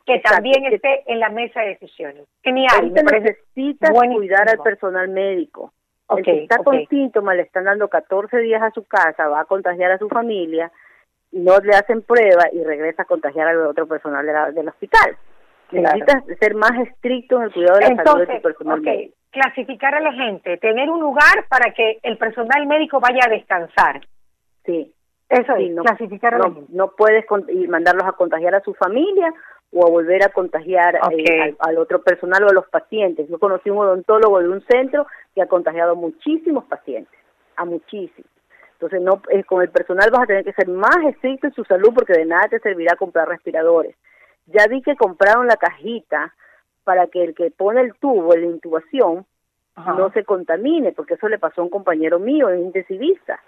que 0.08 0.20
también 0.20 0.65
esté 0.74 1.04
en 1.06 1.20
la 1.20 1.30
mesa 1.30 1.60
de 1.62 1.67
decisiones. 1.67 2.26
Genial. 2.41 2.72
Ahorita 2.74 3.04
necesitas 3.04 3.91
cuidar 3.91 4.50
al 4.50 4.60
personal 4.60 5.10
médico. 5.10 5.74
El 6.10 6.24
que 6.24 6.43
está 6.43 6.60
con 6.60 6.88
síntomas, 6.88 7.36
le 7.36 7.41
están 7.41 7.65
dando 7.65 7.89
14 7.89 8.38
días 8.38 8.63
a 8.63 8.72
su 8.72 8.86
casa, 8.86 9.28
va 9.28 9.41
a 9.41 9.46
contagiar 9.46 9.91
a 9.91 9.98
su 9.98 10.08
familia, 10.08 10.72
no 11.34 11.58
le 11.58 11.76
hacen 11.76 12.02
prueba 12.02 12.46
y 12.54 12.63
regresa 12.63 13.02
a 13.02 13.06
contagiar 13.06 13.50
al 13.50 13.67
otro 13.67 13.86
personal 13.86 14.26
del 14.56 14.70
hospital. 14.70 15.17
Necesitas 15.72 16.24
ser 16.39 16.56
más 16.56 16.72
estricto 16.88 17.36
en 17.36 17.43
el 17.43 17.52
cuidado 17.52 17.80
de 17.80 17.93
la 17.93 18.04
salud 18.06 18.26
de 18.26 18.36
tu 18.36 18.41
personal 18.41 18.80
médico. 18.80 19.13
Clasificar 19.32 19.93
a 19.93 20.00
la 20.00 20.13
gente, 20.13 20.56
tener 20.56 20.89
un 20.89 21.02
lugar 21.02 21.46
para 21.50 21.74
que 21.74 22.00
el 22.04 22.17
personal 22.17 22.65
médico 22.65 23.02
vaya 23.02 23.26
a 23.26 23.30
descansar. 23.30 24.00
Sí. 24.65 24.93
Eso 25.28 25.56
es, 25.58 25.72
no, 25.72 25.84
clasificar 25.84 26.36
a 26.36 26.38
la 26.38 26.46
gente. 26.46 26.72
No 26.74 26.93
puedes 26.98 27.26
mandarlos 27.67 28.08
a 28.08 28.13
contagiar 28.13 28.56
a 28.56 28.62
su 28.62 28.74
familia 28.76 29.34
o 29.71 29.86
a 29.86 29.89
volver 29.89 30.23
a 30.23 30.30
contagiar 30.30 30.99
eh, 31.12 31.56
al, 31.60 31.77
otro 31.77 32.01
personal 32.01 32.43
o 32.43 32.49
a 32.49 32.53
los 32.53 32.67
pacientes. 32.69 33.27
Yo 33.30 33.38
conocí 33.38 33.69
un 33.69 33.80
odontólogo 33.80 34.39
de 34.39 34.49
un 34.49 34.62
centro 34.65 35.08
que 35.36 35.41
ha 35.41 35.47
contagiado 35.47 35.91
a 35.91 35.95
muchísimos 35.95 36.65
pacientes, 36.65 37.19
a 37.56 37.65
muchísimos. 37.65 38.32
Entonces, 38.73 39.01
no 39.01 39.21
eh, 39.30 39.43
con 39.43 39.62
el 39.62 39.69
personal 39.69 40.10
vas 40.12 40.23
a 40.23 40.27
tener 40.27 40.45
que 40.45 40.53
ser 40.53 40.67
más 40.67 40.97
estricto 41.10 41.47
en 41.47 41.53
su 41.53 41.63
salud 41.65 41.93
porque 41.93 42.13
de 42.13 42.25
nada 42.25 42.47
te 42.47 42.60
servirá 42.60 42.95
comprar 42.95 43.27
respiradores. 43.27 43.95
Ya 44.45 44.67
vi 44.67 44.82
que 44.82 44.95
compraron 44.95 45.47
la 45.47 45.58
cajita 45.58 46.34
para 46.84 47.08
que 47.08 47.23
el 47.23 47.36
que 47.36 47.51
pone 47.51 47.82
el 47.82 47.95
tubo 47.95 48.34
en 48.34 48.41
la 48.41 48.47
intubación 48.47 49.25
no 49.75 50.10
se 50.12 50.23
contamine, 50.23 50.91
porque 50.93 51.13
eso 51.13 51.27
le 51.27 51.38
pasó 51.38 51.62
a 51.62 51.63
un 51.65 51.69
compañero 51.69 52.17
mío, 52.17 52.47
un 52.47 52.60
intensivista. 52.60 53.39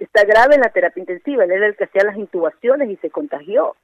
Está 0.00 0.24
grave 0.24 0.54
en 0.54 0.62
la 0.62 0.70
terapia 0.70 1.00
intensiva, 1.00 1.44
él 1.44 1.50
era 1.50 1.66
el 1.66 1.76
que 1.76 1.84
hacía 1.84 2.04
las 2.04 2.16
intubaciones 2.16 2.88
y 2.88 2.96
se 2.96 3.10
contagió. 3.10 3.76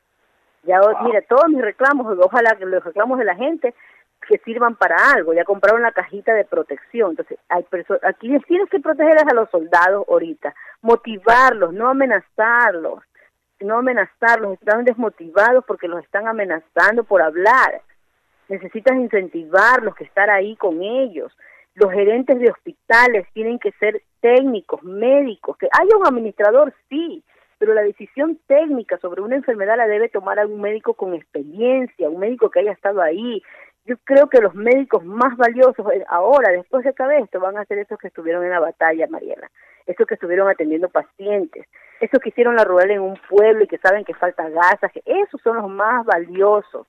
Ya, 0.63 0.81
mira, 1.03 1.23
todos 1.23 1.49
mis 1.49 1.63
reclamos, 1.63 2.19
ojalá 2.21 2.55
que 2.57 2.67
los 2.67 2.85
reclamos 2.85 3.19
de 3.19 3.25
la 3.25 3.35
gente 3.35 3.75
que 4.29 4.39
sirvan 4.39 4.77
para 4.77 4.97
algo. 5.15 5.33
Ya 5.33 5.45
compraron 5.45 5.83
la 5.83 5.93
cajita 5.93 6.35
de 6.35 6.45
protección. 6.45 7.11
Entonces, 7.11 7.39
hay 7.49 7.65
aquí 8.03 8.39
tienes 8.47 8.69
que 8.71 8.81
proteger 8.81 9.19
a 9.19 9.35
los 9.35 9.51
soldados 9.51 10.07
ahorita, 10.09 10.55
motivarlos, 10.83 11.73
no 11.73 11.89
amenazarlos, 11.89 13.03
no 13.61 13.79
amenazarlos. 13.79 14.55
Están 14.55 14.85
desmotivados 14.85 15.65
porque 15.65 15.89
los 15.89 16.05
están 16.05 16.29
amenazando 16.29 17.05
por 17.05 17.23
hablar. 17.23 17.83
Necesitas 18.49 18.97
incentivarlos, 18.97 19.95
que 19.95 20.05
estar 20.05 20.29
ahí 20.29 20.57
con 20.57 20.83
ellos. 20.83 21.37
Los 21.75 21.93
gerentes 21.93 22.39
de 22.39 22.51
hospitales 22.51 23.27
tienen 23.33 23.59
que 23.59 23.73
ser 23.73 24.03
técnicos, 24.21 24.83
médicos, 24.83 25.57
que 25.57 25.69
haya 25.73 25.97
un 25.97 26.07
administrador, 26.07 26.75
sí, 26.89 27.23
pero 27.61 27.75
la 27.75 27.83
decisión 27.83 28.41
técnica 28.47 28.97
sobre 28.99 29.21
una 29.21 29.37
enfermedad 29.37 29.77
la 29.77 29.87
debe 29.87 30.09
tomar 30.09 30.39
algún 30.39 30.63
médico 30.63 30.95
con 30.95 31.13
experiencia, 31.13 32.09
un 32.09 32.19
médico 32.19 32.51
que 32.51 32.61
haya 32.61 32.73
estado 32.73 33.03
ahí. 33.03 33.43
Yo 33.85 33.97
creo 34.05 34.31
que 34.31 34.41
los 34.41 34.55
médicos 34.55 35.05
más 35.05 35.37
valiosos 35.37 35.87
eh, 35.93 36.03
ahora, 36.09 36.53
después 36.53 36.85
de 36.85 36.95
cada 36.95 37.19
esto, 37.19 37.39
van 37.39 37.59
a 37.59 37.67
ser 37.67 37.77
esos 37.77 37.99
que 37.99 38.09
estuvieron 38.09 38.45
en 38.45 38.51
la 38.51 38.61
batalla, 38.61 39.07
Mariela, 39.09 39.51
esos 39.87 40.07
que 40.07 40.15
estuvieron 40.15 40.49
atendiendo 40.49 40.89
pacientes, 40.89 41.67
esos 42.01 42.19
que 42.21 42.31
hicieron 42.31 42.57
la 42.57 42.65
rural 42.65 42.91
en 42.93 43.03
un 43.03 43.19
pueblo 43.29 43.63
y 43.63 43.69
que 43.69 43.77
saben 43.77 44.07
que 44.07 44.15
falta 44.15 44.49
gasas, 44.49 44.93
esos 45.05 45.43
son 45.43 45.57
los 45.57 45.69
más 45.69 46.07
valiosos 46.07 46.87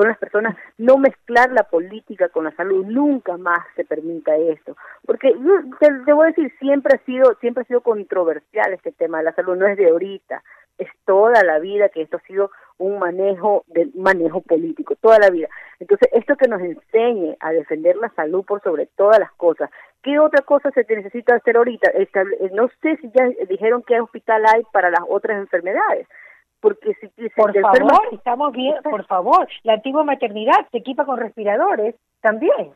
son 0.00 0.08
las 0.08 0.18
personas, 0.18 0.56
no 0.78 0.96
mezclar 0.96 1.52
la 1.52 1.64
política 1.64 2.30
con 2.30 2.44
la 2.44 2.52
salud, 2.52 2.86
nunca 2.86 3.36
más 3.36 3.60
se 3.76 3.84
permita 3.84 4.34
esto, 4.36 4.74
porque 5.04 5.34
te, 5.78 6.12
voy 6.12 6.24
a 6.24 6.28
decir, 6.28 6.50
siempre 6.58 6.96
ha 6.96 7.04
sido, 7.04 7.34
siempre 7.40 7.62
ha 7.62 7.66
sido 7.66 7.82
controversial 7.82 8.72
este 8.72 8.92
tema 8.92 9.18
de 9.18 9.24
la 9.24 9.34
salud, 9.34 9.56
no 9.56 9.66
es 9.66 9.76
de 9.76 9.90
ahorita, 9.90 10.42
es 10.78 10.88
toda 11.04 11.44
la 11.44 11.58
vida 11.58 11.90
que 11.90 12.00
esto 12.00 12.16
ha 12.16 12.26
sido 12.26 12.50
un 12.78 12.98
manejo 12.98 13.64
de 13.66 13.90
manejo 13.94 14.40
político, 14.40 14.96
toda 14.96 15.18
la 15.18 15.28
vida. 15.28 15.48
Entonces, 15.78 16.08
esto 16.12 16.34
que 16.36 16.48
nos 16.48 16.62
enseñe 16.62 17.36
a 17.40 17.52
defender 17.52 17.96
la 17.96 18.08
salud 18.14 18.42
por 18.46 18.62
sobre 18.62 18.86
todas 18.96 19.18
las 19.18 19.30
cosas. 19.32 19.68
¿Qué 20.02 20.18
otra 20.18 20.40
cosa 20.40 20.70
se 20.70 20.86
necesita 20.88 21.34
hacer 21.34 21.58
ahorita? 21.58 21.90
no 22.52 22.70
sé 22.80 22.96
si 22.96 23.10
ya 23.10 23.28
dijeron 23.46 23.84
qué 23.86 24.00
hospital 24.00 24.44
hay 24.46 24.62
para 24.72 24.88
las 24.88 25.02
otras 25.06 25.36
enfermedades 25.36 26.08
porque 26.60 26.94
si, 26.94 27.28
por 27.30 27.58
favor 27.58 28.08
estamos 28.12 28.52
bien 28.52 28.74
por 28.82 29.04
favor 29.06 29.48
la 29.62 29.74
antigua 29.74 30.04
maternidad 30.04 30.66
se 30.70 30.78
equipa 30.78 31.04
con 31.04 31.18
respiradores 31.18 31.94
también 32.20 32.72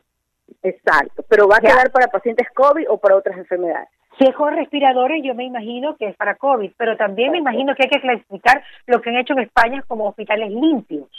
exacto 0.63 1.23
pero 1.29 1.47
va 1.47 1.57
a 1.57 1.61
quedar 1.61 1.91
para 1.91 2.07
pacientes 2.07 2.47
covid 2.53 2.89
o 2.89 2.97
para 2.97 3.15
otras 3.15 3.37
enfermedades 3.37 3.89
si 4.17 4.25
es 4.25 4.35
con 4.35 4.55
respiradores 4.55 5.23
yo 5.23 5.35
me 5.35 5.45
imagino 5.45 5.95
que 5.97 6.07
es 6.07 6.15
para 6.15 6.35
covid 6.35 6.71
pero 6.77 6.97
también 6.97 7.31
me 7.31 7.37
imagino 7.37 7.75
que 7.75 7.83
hay 7.83 7.89
que 7.89 8.01
clasificar 8.01 8.63
lo 8.87 9.01
que 9.01 9.09
han 9.09 9.17
hecho 9.17 9.33
en 9.33 9.39
España 9.39 9.83
como 9.87 10.07
hospitales 10.07 10.49
limpios 10.49 11.09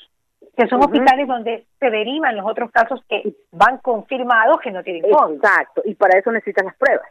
que 0.56 0.66
son 0.68 0.82
hospitales 0.82 1.28
donde 1.28 1.66
se 1.78 1.90
derivan 1.90 2.34
los 2.36 2.46
otros 2.46 2.70
casos 2.70 3.00
que 3.08 3.34
van 3.52 3.76
confirmados 3.78 4.58
que 4.60 4.70
no 4.70 4.82
tienen 4.82 5.02
COVID. 5.02 5.36
Exacto, 5.36 5.82
y 5.84 5.94
para 5.94 6.18
eso 6.18 6.32
necesitan 6.32 6.66
las 6.66 6.76
pruebas. 6.76 7.08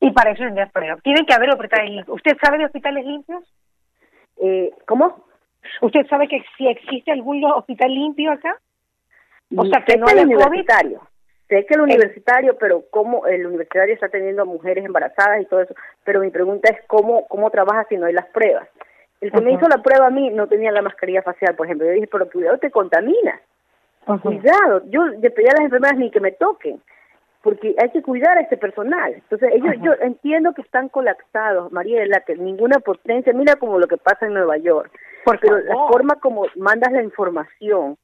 Y 0.00 0.10
para 0.12 0.30
eso 0.30 0.42
necesitan 0.42 0.64
las 0.64 0.72
pruebas. 0.72 1.02
Tienen 1.02 1.26
que 1.26 1.34
haber 1.34 1.50
hospitales 1.50 1.90
limpios. 1.90 2.16
¿Usted 2.16 2.36
sabe 2.42 2.58
de 2.58 2.64
hospitales 2.64 3.04
limpios? 3.04 3.44
Eh, 4.40 4.72
¿Cómo? 4.86 5.24
¿Usted 5.80 6.06
sabe 6.08 6.28
que 6.28 6.44
si 6.56 6.68
existe 6.68 7.10
algún 7.12 7.44
hospital 7.44 7.92
limpio 7.92 8.32
acá? 8.32 8.58
O 9.56 9.64
sea, 9.66 9.84
que 9.84 9.96
no 9.96 10.06
hay 10.06 10.18
universitario. 10.18 11.00
Sé 11.48 11.66
que 11.66 11.74
el 11.74 11.82
universitario, 11.82 12.56
pero 12.58 12.84
cómo 12.90 13.26
el 13.26 13.46
universitario 13.46 13.94
está 13.94 14.08
teniendo 14.08 14.46
mujeres 14.46 14.84
embarazadas 14.84 15.42
y 15.42 15.46
todo 15.46 15.60
eso. 15.60 15.74
Pero 16.04 16.20
mi 16.20 16.30
pregunta 16.30 16.72
es 16.72 16.80
cómo 16.86 17.26
cómo 17.28 17.50
trabaja 17.50 17.86
si 17.88 17.96
no 17.96 18.06
hay 18.06 18.14
las 18.14 18.26
pruebas. 18.26 18.68
El 19.20 19.30
que 19.30 19.40
me 19.40 19.52
hizo 19.52 19.66
la 19.68 19.82
prueba 19.82 20.08
a 20.08 20.10
mí 20.10 20.30
no 20.30 20.48
tenía 20.48 20.72
la 20.72 20.82
mascarilla 20.82 21.22
facial, 21.22 21.54
por 21.54 21.66
ejemplo. 21.66 21.86
Yo 21.86 21.92
dije, 21.92 22.08
pero 22.10 22.28
cuidado, 22.28 22.58
te 22.58 22.70
contamina. 22.70 23.40
Cuidado. 24.22 24.82
Yo 24.86 25.06
le 25.06 25.30
pedí 25.30 25.46
a 25.46 25.54
las 25.54 25.64
enfermeras 25.64 25.98
ni 25.98 26.10
que 26.10 26.20
me 26.20 26.32
toquen 26.32 26.80
porque 27.44 27.74
hay 27.80 27.90
que 27.90 28.02
cuidar 28.02 28.38
a 28.38 28.40
ese 28.40 28.56
personal. 28.56 29.12
Entonces, 29.12 29.50
ellos, 29.52 29.74
yo 29.82 29.92
entiendo 30.00 30.54
que 30.54 30.62
están 30.62 30.88
colapsados, 30.88 31.70
Mariela, 31.70 32.20
que 32.20 32.34
ninguna 32.36 32.78
potencia, 32.78 33.34
mira 33.34 33.56
como 33.56 33.78
lo 33.78 33.86
que 33.86 33.98
pasa 33.98 34.26
en 34.26 34.32
Nueva 34.32 34.56
York, 34.56 34.90
porque 35.26 35.48
la 35.48 35.74
forma 35.92 36.16
como 36.20 36.46
mandas 36.56 36.90
la 36.92 37.02
información 37.02 37.98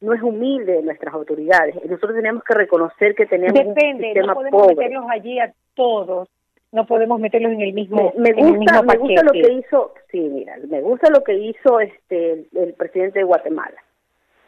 no 0.00 0.14
es 0.14 0.22
humilde 0.22 0.74
de 0.74 0.82
nuestras 0.82 1.12
autoridades. 1.12 1.74
Nosotros 1.84 2.14
tenemos 2.14 2.44
que 2.44 2.54
reconocer 2.54 3.16
que 3.16 3.26
tenemos 3.26 3.52
Depende, 3.52 3.94
un 3.94 4.00
sistema 4.00 4.26
no 4.28 4.34
podemos 4.34 4.68
meterlos 4.68 5.04
allí 5.10 5.40
a 5.40 5.52
todos, 5.74 6.28
no 6.70 6.86
podemos 6.86 7.18
meterlos 7.18 7.50
en 7.50 7.62
el 7.62 7.72
mismo 7.72 8.12
Me, 8.16 8.32
gusta, 8.32 8.82
me 8.82 8.96
gusta 8.96 9.22
lo 9.24 9.32
que 9.32 9.52
hizo, 9.54 9.94
sí, 10.12 10.20
mira, 10.20 10.56
me 10.68 10.80
gusta 10.82 11.10
lo 11.10 11.24
que 11.24 11.34
hizo 11.34 11.80
este 11.80 12.46
el, 12.54 12.74
presidente 12.74 13.18
de 13.18 13.24
Guatemala. 13.24 13.82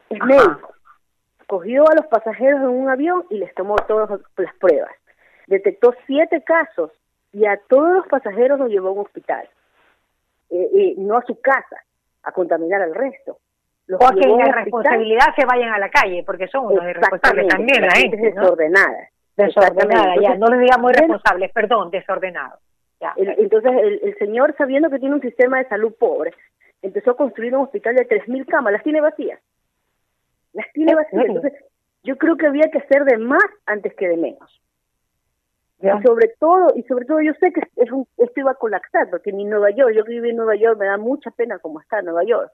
Es 0.08 0.20
médico 0.20 0.75
cogió 1.46 1.88
a 1.88 1.94
los 1.94 2.06
pasajeros 2.06 2.60
en 2.60 2.68
un 2.68 2.88
avión 2.88 3.24
y 3.30 3.38
les 3.38 3.54
tomó 3.54 3.76
todas 3.76 4.20
las 4.36 4.54
pruebas. 4.56 4.92
Detectó 5.46 5.94
siete 6.06 6.42
casos 6.42 6.90
y 7.32 7.46
a 7.46 7.58
todos 7.68 7.94
los 7.94 8.06
pasajeros 8.08 8.58
los 8.58 8.68
llevó 8.68 8.88
a 8.88 8.92
un 8.92 8.98
hospital, 9.00 9.48
eh, 10.50 10.70
eh, 10.74 10.94
no 10.98 11.16
a 11.16 11.22
su 11.22 11.40
casa, 11.40 11.76
a 12.22 12.32
contaminar 12.32 12.82
al 12.82 12.94
resto. 12.94 13.38
Los 13.86 14.00
o 14.02 14.08
que 14.08 14.28
en 14.28 14.52
responsabilidad 14.52 15.26
se 15.36 15.46
vayan 15.46 15.72
a 15.72 15.78
la 15.78 15.88
calle, 15.88 16.24
porque 16.26 16.48
son 16.48 16.66
unos 16.66 16.84
irresponsables 16.84 17.46
también 17.46 17.82
la 17.82 17.92
gente. 17.92 18.16
Desordenada. 18.16 19.08
Desordenada, 19.36 20.14
ya, 20.20 20.34
no 20.34 20.48
les 20.48 20.60
digamos 20.60 20.90
irresponsables, 20.90 21.52
perdón, 21.52 21.90
desordenados. 21.90 22.58
entonces 23.16 23.70
el, 23.70 24.00
el 24.02 24.18
señor, 24.18 24.54
sabiendo 24.58 24.90
que 24.90 24.98
tiene 24.98 25.14
un 25.14 25.20
sistema 25.20 25.58
de 25.58 25.68
salud 25.68 25.94
pobre, 25.96 26.32
empezó 26.82 27.12
a 27.12 27.16
construir 27.16 27.54
un 27.54 27.64
hospital 27.64 27.94
de 27.94 28.08
3.000 28.08 28.46
camas, 28.46 28.72
las 28.72 28.82
tiene 28.82 29.00
vacías 29.00 29.38
las 30.56 30.72
tiene 30.72 30.94
vacías. 30.94 31.26
Entonces, 31.26 31.52
yo 32.02 32.16
creo 32.16 32.36
que 32.36 32.46
había 32.46 32.70
que 32.70 32.78
hacer 32.78 33.04
de 33.04 33.18
más 33.18 33.44
antes 33.66 33.94
que 33.94 34.08
de 34.08 34.16
menos. 34.16 34.60
Y 35.78 36.02
sobre 36.02 36.28
todo, 36.40 36.72
y 36.74 36.82
sobre 36.84 37.04
todo 37.04 37.20
yo 37.20 37.32
sé 37.34 37.52
que 37.52 37.60
es 37.76 37.92
un, 37.92 38.06
esto 38.16 38.40
iba 38.40 38.52
a 38.52 38.54
colapsar, 38.54 39.10
porque 39.10 39.30
ni 39.30 39.44
Nueva 39.44 39.70
York, 39.70 39.92
yo 39.94 40.04
que 40.04 40.12
viví 40.12 40.30
en 40.30 40.36
Nueva 40.36 40.56
York, 40.56 40.78
me 40.78 40.86
da 40.86 40.96
mucha 40.96 41.30
pena 41.30 41.58
como 41.58 41.80
está 41.80 42.00
Nueva 42.00 42.24
York, 42.24 42.50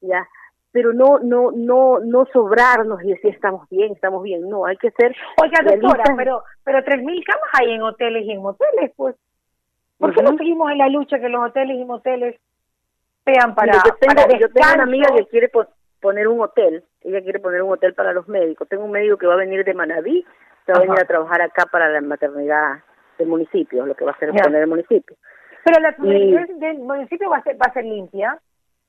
ya, 0.00 0.26
pero 0.72 0.92
no, 0.92 1.20
no, 1.20 1.52
no, 1.52 2.00
no 2.00 2.26
sobrarnos 2.32 3.02
y 3.04 3.10
decir 3.10 3.32
estamos 3.32 3.68
bien, 3.70 3.92
estamos 3.92 4.22
bien, 4.24 4.48
no, 4.48 4.66
hay 4.66 4.76
que 4.78 4.90
ser 4.90 5.14
Oiga, 5.40 5.60
doctora, 5.62 6.04
pero, 6.16 6.42
pero 6.64 6.82
tres 6.84 7.04
mil 7.04 7.24
camas 7.24 7.50
hay 7.52 7.70
en 7.70 7.82
hoteles 7.82 8.24
y 8.24 8.32
en 8.32 8.42
moteles, 8.42 8.92
pues, 8.96 9.14
¿por 9.96 10.12
qué 10.12 10.22
no 10.24 10.36
seguimos 10.36 10.72
en 10.72 10.78
la 10.78 10.88
lucha 10.88 11.20
que 11.20 11.28
los 11.28 11.48
hoteles 11.48 11.78
y 11.78 11.84
moteles 11.84 12.40
sean 13.24 13.54
para, 13.54 13.74
yo 13.74 13.94
tengo, 14.00 14.38
yo 14.38 14.50
tengo 14.50 14.74
una 14.74 14.82
amiga 14.82 15.14
que 15.16 15.26
quiere 15.26 15.48
poner 16.00 16.28
un 16.28 16.40
hotel, 16.40 16.84
ella 17.02 17.22
quiere 17.22 17.40
poner 17.40 17.62
un 17.62 17.72
hotel 17.72 17.94
para 17.94 18.12
los 18.12 18.28
médicos. 18.28 18.68
Tengo 18.68 18.84
un 18.84 18.90
médico 18.90 19.16
que 19.16 19.26
va 19.26 19.34
a 19.34 19.38
venir 19.38 19.64
de 19.64 19.74
Manabí, 19.74 20.24
que 20.64 20.72
va 20.72 20.78
a 20.78 20.82
venir 20.82 21.00
a 21.00 21.06
trabajar 21.06 21.42
acá 21.42 21.66
para 21.66 21.88
la 21.88 22.00
maternidad 22.00 22.80
del 23.18 23.28
municipio, 23.28 23.86
lo 23.86 23.94
que 23.94 24.04
va 24.04 24.12
a 24.12 24.14
hacer 24.14 24.30
poner 24.30 24.62
el 24.62 24.68
municipio. 24.68 25.16
Pero 25.64 25.80
la 25.80 25.94
del 25.98 26.78
municipio 26.78 27.28
va 27.28 27.38
a 27.38 27.42
ser, 27.42 27.56
va 27.56 27.66
a 27.66 27.72
ser 27.72 27.84
limpia, 27.84 28.38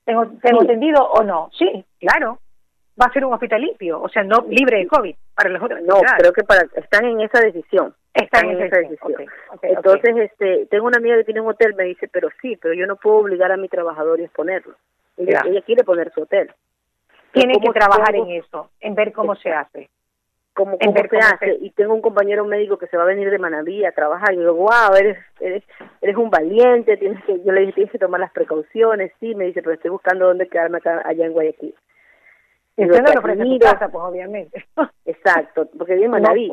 tengo, 0.04 0.26
tengo 0.40 0.62
entendido 0.62 1.02
o 1.02 1.22
no. 1.22 1.50
Sí, 1.58 1.84
claro. 2.00 2.38
Va 3.00 3.06
a 3.06 3.12
ser 3.12 3.24
un 3.24 3.32
hospital 3.32 3.60
limpio, 3.60 4.00
o 4.00 4.08
sea, 4.08 4.24
no 4.24 4.44
libre 4.48 4.78
de 4.78 4.88
COVID 4.88 5.14
para 5.34 5.50
los 5.50 5.62
otros. 5.62 5.82
No, 5.82 6.00
creo 6.18 6.32
que 6.32 6.42
para 6.42 6.62
están 6.74 7.04
en 7.04 7.20
esa 7.20 7.40
decisión. 7.40 7.94
Están 8.12 8.50
en 8.50 8.62
esa 8.62 8.78
decisión. 8.78 9.14
Entonces, 9.62 10.16
este, 10.16 10.66
tengo 10.66 10.86
una 10.86 10.96
amiga 10.96 11.16
que 11.16 11.24
tiene 11.24 11.40
un 11.40 11.48
hotel, 11.48 11.74
me 11.74 11.84
dice, 11.84 12.08
pero 12.08 12.28
sí, 12.42 12.58
pero 12.60 12.74
yo 12.74 12.86
no 12.86 12.96
puedo 12.96 13.18
obligar 13.18 13.52
a 13.52 13.56
mi 13.56 13.68
trabajador 13.68 14.18
a 14.18 14.24
exponerlo. 14.24 14.74
Ella, 15.16 15.42
ella 15.44 15.62
quiere 15.62 15.84
poner 15.84 16.12
su 16.12 16.22
hotel. 16.22 16.50
Tiene 17.38 17.60
que 17.60 17.70
trabajar 17.70 18.14
en 18.14 18.30
eso, 18.30 18.70
en 18.80 18.94
ver 18.94 19.12
cómo 19.12 19.34
se 19.36 19.50
hace 19.50 19.88
cómo, 20.58 20.78
cómo 20.78 21.08
se 21.08 21.18
hace. 21.18 21.56
Y 21.60 21.70
tengo 21.70 21.94
un 21.94 22.00
compañero 22.00 22.44
médico 22.44 22.78
que 22.78 22.88
se 22.88 22.96
va 22.96 23.04
a 23.04 23.06
venir 23.06 23.30
de 23.30 23.38
Manaví 23.38 23.84
a 23.84 23.92
trabajar. 23.92 24.34
Y 24.34 24.38
digo, 24.38 24.54
wow, 24.54 24.94
eres, 24.98 25.16
eres, 25.40 25.62
eres 26.00 26.16
un 26.16 26.30
valiente. 26.30 26.96
tienes 26.96 27.24
que 27.24 27.40
Yo 27.44 27.52
le 27.52 27.60
dije, 27.60 27.72
tienes 27.74 27.92
que 27.92 27.98
tomar 27.98 28.20
las 28.20 28.32
precauciones. 28.32 29.12
Sí, 29.20 29.34
me 29.34 29.44
dice, 29.44 29.62
pero 29.62 29.74
estoy 29.74 29.90
buscando 29.90 30.26
dónde 30.26 30.48
quedarme 30.48 30.78
acá, 30.78 31.02
allá 31.04 31.24
en 31.24 31.32
Guayaquil. 31.32 31.74
Y 32.76 32.84
usted 32.84 33.02
no 33.02 33.12
lo 33.12 33.20
ofrece 33.20 33.58
casa, 33.60 33.88
pues 33.88 34.04
obviamente. 34.04 34.64
Exacto, 35.06 35.68
porque 35.78 35.94
vive 35.94 36.06
en 36.06 36.10
Manaví. 36.10 36.52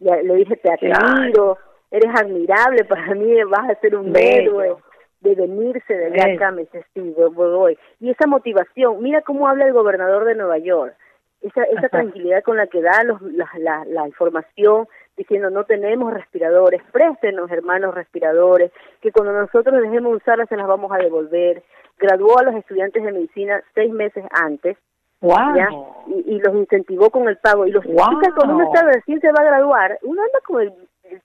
Ya, 0.00 0.16
le 0.16 0.34
dije, 0.34 0.56
te 0.56 0.70
admiro, 0.72 1.58
eres 1.90 2.10
admirable 2.14 2.84
para 2.84 3.14
mí, 3.14 3.42
vas 3.44 3.70
a 3.70 3.80
ser 3.80 3.96
un 3.96 4.16
héroe 4.16 4.76
de 5.20 5.34
venirse 5.34 5.94
de 5.94 6.34
acá, 6.34 6.50
me 6.50 6.62
dice, 6.62 6.84
sí, 6.94 7.14
voy. 7.16 7.78
Y 7.98 8.10
esa 8.10 8.26
motivación, 8.26 9.02
mira 9.02 9.22
cómo 9.22 9.48
habla 9.48 9.66
el 9.66 9.72
gobernador 9.72 10.24
de 10.24 10.34
Nueva 10.34 10.58
York 10.58 10.94
esa, 11.40 11.62
esa 11.64 11.88
tranquilidad 11.88 12.42
con 12.42 12.56
la 12.56 12.66
que 12.66 12.82
da 12.82 13.02
los, 13.04 13.20
la, 13.22 13.84
la, 13.86 14.06
información 14.06 14.86
diciendo 15.16 15.50
no 15.50 15.64
tenemos 15.64 16.12
respiradores, 16.12 16.82
préstenos 16.92 17.50
hermanos 17.50 17.94
respiradores, 17.94 18.72
que 19.00 19.12
cuando 19.12 19.32
nosotros 19.32 19.80
dejemos 19.80 20.16
usarlas 20.16 20.48
se 20.48 20.56
las 20.56 20.66
vamos 20.66 20.92
a 20.92 20.98
devolver. 20.98 21.62
Graduó 21.98 22.38
a 22.38 22.44
los 22.44 22.54
estudiantes 22.54 23.02
de 23.02 23.12
medicina 23.12 23.62
seis 23.74 23.92
meses 23.92 24.24
antes. 24.30 24.76
Wow. 25.20 26.14
Y, 26.26 26.40
los 26.40 26.54
incentivó 26.54 27.10
con 27.10 27.28
el 27.28 27.36
pago. 27.36 27.66
Y 27.66 27.72
los 27.72 27.84
chicos 27.84 28.34
cuando 28.34 28.54
uno 28.54 28.64
está 28.64 28.86
recién 28.86 29.20
se 29.20 29.30
va 29.30 29.42
a 29.42 29.44
graduar, 29.44 29.98
uno 30.02 30.22
anda 30.22 30.38
con 30.46 30.72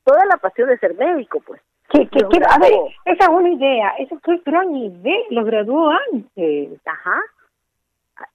toda 0.03 0.25
la 0.25 0.36
pasión 0.36 0.67
de 0.67 0.77
ser 0.79 0.95
médico, 0.95 1.39
pues. 1.45 1.62
Que, 1.89 2.08
que, 2.08 2.19
a 2.50 2.60
ver, 2.60 2.74
esa 3.06 3.24
es 3.26 3.30
una 3.30 3.50
idea, 3.50 3.89
eso 4.00 4.19
qué 4.24 4.41
gran 4.45 4.76
idea, 4.76 5.19
los 5.30 5.45
graduó 5.45 5.91
antes. 6.12 6.80
Ajá 6.86 7.21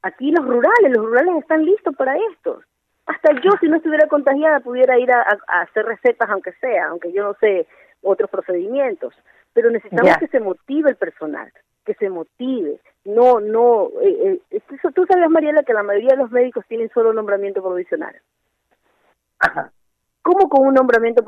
aquí 0.03 0.31
los 0.31 0.45
rurales, 0.45 0.93
los 0.93 1.05
rurales 1.05 1.37
están 1.37 1.65
listos 1.65 1.95
para 1.97 2.17
esto. 2.33 2.63
Hasta 3.07 3.33
yo, 3.41 3.51
si 3.61 3.69
no 3.69 3.77
estuviera 3.77 4.07
contagiada, 4.07 4.61
pudiera 4.61 4.99
ir 4.99 5.11
a, 5.11 5.23
hacer 5.63 5.85
recetas, 5.85 6.29
aunque 6.31 6.53
sea, 6.53 6.89
aunque 6.89 7.13
yo 7.13 7.25
no 7.25 7.35
sé 7.41 7.67
otros 8.03 8.31
procedimientos. 8.31 9.15
Pero 9.53 9.71
necesitamos 9.71 10.17
que 10.19 10.29
se 10.29 10.39
motive 10.39 10.91
el 10.91 10.97
personal, 10.97 11.53
que 11.85 11.95
se 11.95 12.09
motive. 12.09 12.79
No, 13.05 13.41
no. 13.41 13.89
Eh, 14.01 14.41
eh, 14.51 14.63
tú 14.95 15.07
sabes, 15.07 15.29
Mariela, 15.29 15.65
que 15.65 15.73
la 15.73 15.83
mayoría 15.83 16.11
de 16.11 16.23
los 16.23 16.31
médicos 16.31 16.65
tienen 16.69 16.89
solo 16.91 17.13
nombramiento 17.13 17.61
provisional. 17.61 18.15
Ajá. 19.41 19.73
¿Cómo 20.23 20.49
con 20.49 20.67
un 20.67 20.75
nombramiento 20.75 21.25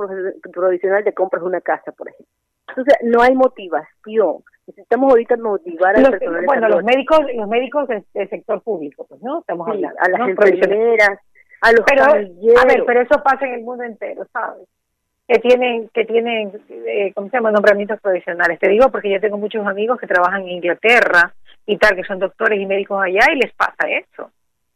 provisional 0.53 1.03
te 1.03 1.15
compras 1.15 1.43
una 1.43 1.61
casa, 1.61 1.93
por 1.93 2.09
ejemplo? 2.09 2.27
Entonces, 2.69 2.95
no 3.03 3.23
hay 3.23 3.35
motivación. 3.35 4.45
Necesitamos 4.67 5.11
ahorita 5.11 5.37
motivar 5.37 5.97
al 5.97 6.11
personal. 6.11 6.45
Bueno, 6.47 6.69
los 6.69 6.85
médicos, 6.85 7.21
los 7.35 7.49
médicos 7.49 7.89
del, 7.89 8.05
sector 8.29 8.63
público, 8.63 9.07
pues, 9.09 9.21
¿no? 9.23 9.41
Estamos 9.41 9.69
hablando. 9.69 9.99
A 9.99 10.09
las 10.09 10.29
enfermeras, 10.29 11.19
a 11.61 11.73
los 11.73 11.85
pero, 11.87 12.05
A 12.05 12.65
ver, 12.67 12.85
pero 12.87 13.01
eso 13.01 13.23
pasa 13.23 13.47
en 13.47 13.55
el 13.55 13.63
mundo 13.63 13.85
entero, 13.85 14.27
¿sabes? 14.33 14.69
Que 15.27 15.39
tienen, 15.39 15.89
que 15.89 16.05
tienen, 16.05 16.53
eh, 16.69 17.13
¿cómo 17.15 17.31
se 17.31 17.37
llama? 17.37 17.51
Nombramientos 17.51 18.01
profesionales. 18.01 18.59
Te 18.59 18.69
digo 18.69 18.91
porque 18.91 19.11
yo 19.11 19.21
tengo 19.21 19.39
muchos 19.39 19.67
amigos 19.67 19.99
que 19.99 20.07
trabajan 20.07 20.43
en 20.43 20.51
Inglaterra 20.51 21.33
y 21.65 21.79
tal, 21.79 21.97
que 21.97 22.05
son 22.05 22.19
doctores 22.19 22.61
y 22.61 22.67
médicos 22.67 23.03
allá 23.03 23.33
y 23.33 23.37
les 23.37 23.53
pasa 23.55 23.89
eso, 23.89 24.31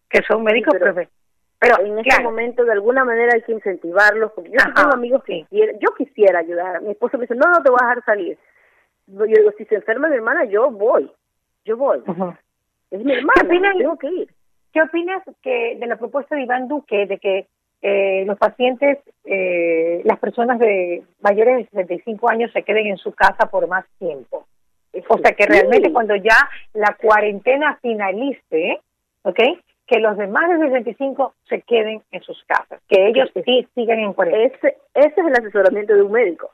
que 0.08 0.22
son 0.22 0.42
médicos 0.42 0.74
profesionales 0.74 1.10
pero 1.10 1.25
en 1.60 1.98
este 1.98 2.22
momento 2.22 2.64
de 2.64 2.72
alguna 2.72 3.04
manera 3.04 3.32
hay 3.34 3.42
que 3.42 3.52
incentivarlos, 3.52 4.32
porque 4.32 4.50
yo 4.50 4.58
tengo 4.74 4.92
amigos 4.92 5.24
que 5.24 5.46
quieren, 5.48 5.78
yo 5.80 5.94
quisiera 5.94 6.40
ayudar, 6.40 6.82
mi 6.82 6.90
esposo 6.90 7.16
me 7.16 7.22
dice, 7.22 7.34
no, 7.34 7.50
no 7.50 7.62
te 7.62 7.70
voy 7.70 7.78
a 7.80 7.88
dejar 7.88 8.04
salir. 8.04 8.38
Yo 9.06 9.24
digo, 9.24 9.52
si 9.56 9.64
se 9.66 9.76
enferma 9.76 10.08
mi 10.08 10.16
hermana, 10.16 10.44
yo 10.44 10.70
voy, 10.70 11.10
yo 11.64 11.76
voy. 11.76 12.02
Es 12.90 13.04
mi 13.04 13.12
hermana, 13.12 13.40
¿Qué 13.40 13.46
opinas, 13.46 13.76
tengo 13.76 13.98
que 13.98 14.08
ir. 14.08 14.28
¿Qué 14.72 14.82
opinas 14.82 15.22
que 15.42 15.76
de 15.78 15.86
la 15.86 15.96
propuesta 15.96 16.36
de 16.36 16.42
Iván 16.42 16.68
Duque 16.68 17.06
de 17.06 17.18
que 17.18 17.46
eh, 17.82 18.24
los 18.26 18.36
pacientes, 18.38 18.98
eh, 19.24 20.02
las 20.04 20.18
personas 20.18 20.58
de 20.58 21.02
mayores 21.20 21.58
de 21.58 21.84
65 21.84 22.28
años 22.28 22.52
se 22.52 22.62
queden 22.62 22.86
en 22.86 22.96
su 22.96 23.12
casa 23.12 23.46
por 23.48 23.66
más 23.68 23.84
tiempo? 23.98 24.46
O 25.08 25.18
sea, 25.18 25.32
que 25.32 25.46
realmente 25.46 25.92
cuando 25.92 26.16
ya 26.16 26.48
la 26.72 26.96
cuarentena 27.00 27.78
finalice, 27.82 28.80
¿ok? 29.22 29.40
Que 29.86 30.00
los 30.00 30.16
demás 30.16 30.48
de 30.48 30.58
65 30.58 31.34
se 31.48 31.62
queden 31.62 32.02
en 32.10 32.22
sus 32.22 32.42
casas, 32.44 32.80
que 32.88 33.06
ellos 33.06 33.30
sí 33.44 33.68
sigan 33.74 34.00
en 34.00 34.12
cuarentena. 34.12 34.46
Ese, 34.46 34.76
ese 34.94 35.20
es 35.20 35.26
el 35.26 35.32
asesoramiento 35.32 35.94
de 35.94 36.02
un 36.02 36.12
médico. 36.12 36.50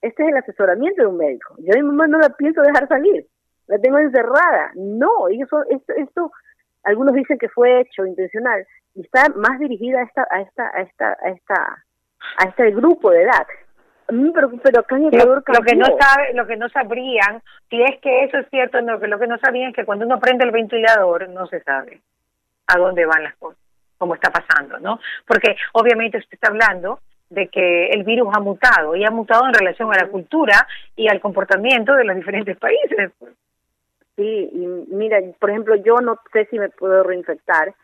Este 0.00 0.22
es 0.22 0.28
el 0.28 0.36
asesoramiento 0.36 1.02
de 1.02 1.08
un 1.08 1.16
médico. 1.16 1.54
Yo 1.58 1.72
a 1.72 1.76
mi 1.76 1.82
mamá 1.82 2.06
no 2.06 2.18
la 2.18 2.30
pienso 2.30 2.62
dejar 2.62 2.86
salir, 2.88 3.26
la 3.66 3.78
tengo 3.78 3.98
encerrada. 3.98 4.70
No, 4.74 5.28
esto, 5.28 5.64
esto 5.96 6.30
algunos 6.84 7.14
dicen 7.14 7.38
que 7.38 7.48
fue 7.48 7.80
hecho 7.80 8.06
intencional 8.06 8.66
y 8.94 9.00
está 9.00 9.28
más 9.34 9.58
dirigida 9.58 10.00
a 10.00 10.02
esta 10.04 10.26
a 10.30 10.40
esta 10.42 10.70
a 10.74 10.82
esta 10.82 11.16
a 11.20 11.28
esta 11.30 11.84
a 12.38 12.48
este 12.48 12.70
grupo 12.72 13.10
de 13.10 13.22
edad 13.22 13.46
pero, 14.06 14.50
pero 14.62 14.80
acá 14.80 14.96
en 14.96 15.06
Ecuador 15.06 15.42
lo, 15.46 15.54
lo, 15.54 15.62
que 15.62 15.76
no 15.76 15.86
sabe, 15.86 16.34
lo 16.34 16.46
que 16.46 16.56
no 16.56 16.68
sabrían, 16.68 17.42
si 17.70 17.82
es 17.82 17.98
que 18.00 18.24
eso 18.24 18.38
es 18.38 18.48
cierto, 18.50 18.80
no, 18.82 19.00
que 19.00 19.08
lo 19.08 19.18
que 19.18 19.26
no 19.26 19.38
sabían 19.38 19.70
es 19.70 19.76
que 19.76 19.84
cuando 19.84 20.04
uno 20.04 20.20
prende 20.20 20.44
el 20.44 20.50
ventilador 20.50 21.28
no 21.30 21.46
se 21.46 21.60
sabe 21.60 22.00
a 22.66 22.78
dónde 22.78 23.06
van 23.06 23.24
las 23.24 23.34
cosas, 23.36 23.58
como 23.98 24.14
está 24.14 24.30
pasando, 24.30 24.78
¿no? 24.78 25.00
Porque 25.26 25.56
obviamente 25.72 26.18
usted 26.18 26.34
está 26.34 26.48
hablando 26.48 27.00
de 27.30 27.48
que 27.48 27.88
el 27.88 28.04
virus 28.04 28.28
ha 28.34 28.40
mutado 28.40 28.94
y 28.94 29.04
ha 29.04 29.10
mutado 29.10 29.46
en 29.46 29.54
relación 29.54 29.92
a 29.92 29.96
la 29.96 30.08
cultura 30.08 30.66
y 30.96 31.08
al 31.08 31.20
comportamiento 31.20 31.94
de 31.94 32.04
los 32.04 32.16
diferentes 32.16 32.56
países. 32.58 33.12
Sí, 34.16 34.50
y 34.52 34.94
mira, 34.94 35.18
por 35.40 35.50
ejemplo, 35.50 35.74
yo 35.76 35.96
no 35.96 36.20
sé 36.32 36.46
si 36.46 36.58
me 36.58 36.68
puedo 36.68 37.02
reinfectar, 37.02 37.74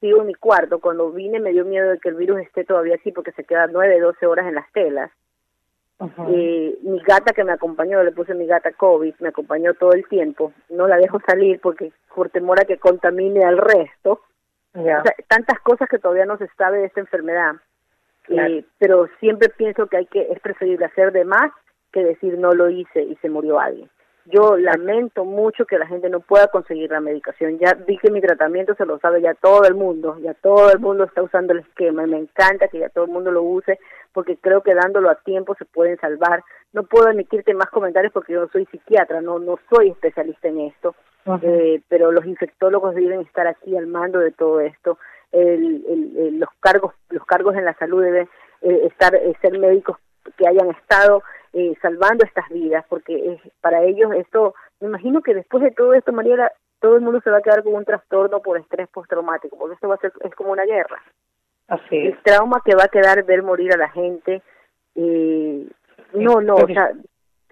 sigo 0.00 0.20
en 0.20 0.26
mi 0.26 0.34
cuarto, 0.34 0.80
cuando 0.80 1.10
vine 1.10 1.40
me 1.40 1.52
dio 1.52 1.64
miedo 1.64 1.90
de 1.90 1.98
que 1.98 2.10
el 2.10 2.16
virus 2.16 2.40
esté 2.40 2.64
todavía 2.64 2.96
así 2.96 3.12
porque 3.12 3.32
se 3.32 3.44
queda 3.44 3.66
nueve, 3.68 4.00
doce 4.00 4.26
horas 4.26 4.46
en 4.46 4.56
las 4.56 4.70
telas 4.72 5.10
y 6.28 6.78
mi 6.82 6.98
gata 7.00 7.34
que 7.34 7.44
me 7.44 7.52
acompañó, 7.52 8.02
le 8.02 8.12
puse 8.12 8.34
mi 8.34 8.46
gata 8.46 8.72
COVID, 8.72 9.14
me 9.18 9.28
acompañó 9.28 9.74
todo 9.74 9.92
el 9.92 10.06
tiempo. 10.08 10.52
No 10.70 10.88
la 10.88 10.96
dejo 10.96 11.20
salir 11.26 11.60
porque 11.60 11.92
por 12.14 12.30
temor 12.30 12.60
a 12.60 12.64
que 12.64 12.78
contamine 12.78 13.44
al 13.44 13.58
resto. 13.58 14.22
tantas 15.28 15.60
cosas 15.60 15.88
que 15.88 15.98
todavía 15.98 16.24
no 16.24 16.38
se 16.38 16.48
sabe 16.56 16.78
de 16.78 16.86
esta 16.86 17.00
enfermedad. 17.00 17.56
Eh, 18.28 18.64
pero 18.78 19.08
siempre 19.18 19.48
pienso 19.48 19.88
que 19.88 19.96
hay 19.98 20.06
que 20.06 20.22
es 20.30 20.40
preferible 20.40 20.86
hacer 20.86 21.12
de 21.12 21.24
más 21.24 21.50
que 21.92 22.04
decir 22.04 22.38
no 22.38 22.52
lo 22.52 22.70
hice 22.70 23.02
y 23.02 23.16
se 23.16 23.28
murió 23.28 23.58
alguien. 23.58 23.90
Yo 24.26 24.56
lamento 24.56 25.24
mucho 25.24 25.64
que 25.64 25.78
la 25.78 25.86
gente 25.86 26.08
no 26.08 26.20
pueda 26.20 26.46
conseguir 26.48 26.90
la 26.90 27.00
medicación. 27.00 27.58
Ya 27.58 27.74
vi 27.74 27.98
que 27.98 28.10
mi 28.10 28.20
tratamiento 28.20 28.74
se 28.74 28.86
lo 28.86 28.98
sabe 29.00 29.20
ya 29.22 29.34
todo 29.34 29.64
el 29.64 29.74
mundo, 29.74 30.18
ya 30.20 30.34
todo 30.34 30.70
el 30.70 30.78
mundo 30.78 31.04
está 31.04 31.22
usando 31.22 31.52
el 31.52 31.60
esquema 31.60 32.04
y 32.04 32.10
me 32.10 32.18
encanta 32.18 32.68
que 32.68 32.78
ya 32.78 32.90
todo 32.90 33.04
el 33.04 33.10
mundo 33.10 33.32
lo 33.32 33.42
use 33.42 33.78
porque 34.12 34.36
creo 34.36 34.62
que 34.62 34.74
dándolo 34.74 35.10
a 35.10 35.16
tiempo 35.16 35.54
se 35.54 35.64
pueden 35.64 35.98
salvar. 35.98 36.42
No 36.72 36.84
puedo 36.84 37.08
emitirte 37.08 37.54
más 37.54 37.70
comentarios 37.70 38.12
porque 38.12 38.32
yo 38.32 38.40
no 38.42 38.48
soy 38.48 38.66
psiquiatra, 38.66 39.20
no 39.20 39.38
no 39.38 39.58
soy 39.68 39.90
especialista 39.90 40.48
en 40.48 40.60
esto, 40.60 40.94
eh, 41.42 41.80
pero 41.88 42.12
los 42.12 42.24
infectólogos 42.26 42.94
deben 42.94 43.20
estar 43.20 43.46
aquí 43.46 43.76
al 43.76 43.86
mando 43.86 44.18
de 44.18 44.32
todo 44.32 44.60
esto. 44.60 44.98
El, 45.32 45.84
el, 45.86 46.38
los 46.40 46.48
cargos 46.58 46.94
los 47.10 47.24
cargos 47.24 47.54
en 47.54 47.64
la 47.64 47.74
salud 47.74 48.02
deben 48.02 48.28
eh, 48.62 48.86
estar 48.86 49.14
eh, 49.14 49.32
ser 49.40 49.58
médicos 49.58 49.96
que 50.36 50.46
hayan 50.46 50.70
estado 50.70 51.22
eh, 51.52 51.74
salvando 51.82 52.24
estas 52.24 52.48
vidas, 52.48 52.84
porque 52.88 53.32
es, 53.32 53.52
para 53.60 53.82
ellos 53.82 54.12
esto, 54.14 54.54
me 54.80 54.88
imagino 54.88 55.22
que 55.22 55.34
después 55.34 55.62
de 55.62 55.70
todo 55.72 55.94
esto, 55.94 56.12
Mariela, 56.12 56.52
todo 56.80 56.96
el 56.96 57.00
mundo 57.02 57.20
se 57.22 57.30
va 57.30 57.38
a 57.38 57.42
quedar 57.42 57.62
con 57.62 57.74
un 57.74 57.84
trastorno 57.84 58.40
por 58.40 58.58
estrés 58.58 58.88
postraumático, 58.88 59.56
porque 59.58 59.74
esto 59.74 59.88
va 59.88 59.96
a 59.96 59.98
ser, 59.98 60.12
es 60.20 60.34
como 60.34 60.52
una 60.52 60.64
guerra. 60.64 61.02
Así 61.70 61.96
El 61.96 62.18
trauma 62.24 62.60
que 62.64 62.74
va 62.74 62.84
a 62.84 62.88
quedar 62.88 63.24
ver 63.24 63.44
morir 63.44 63.72
a 63.72 63.76
la 63.76 63.88
gente, 63.90 64.42
eh, 64.96 65.66
no, 66.14 66.40
no, 66.40 66.56
o 66.56 66.66
sea, 66.66 66.90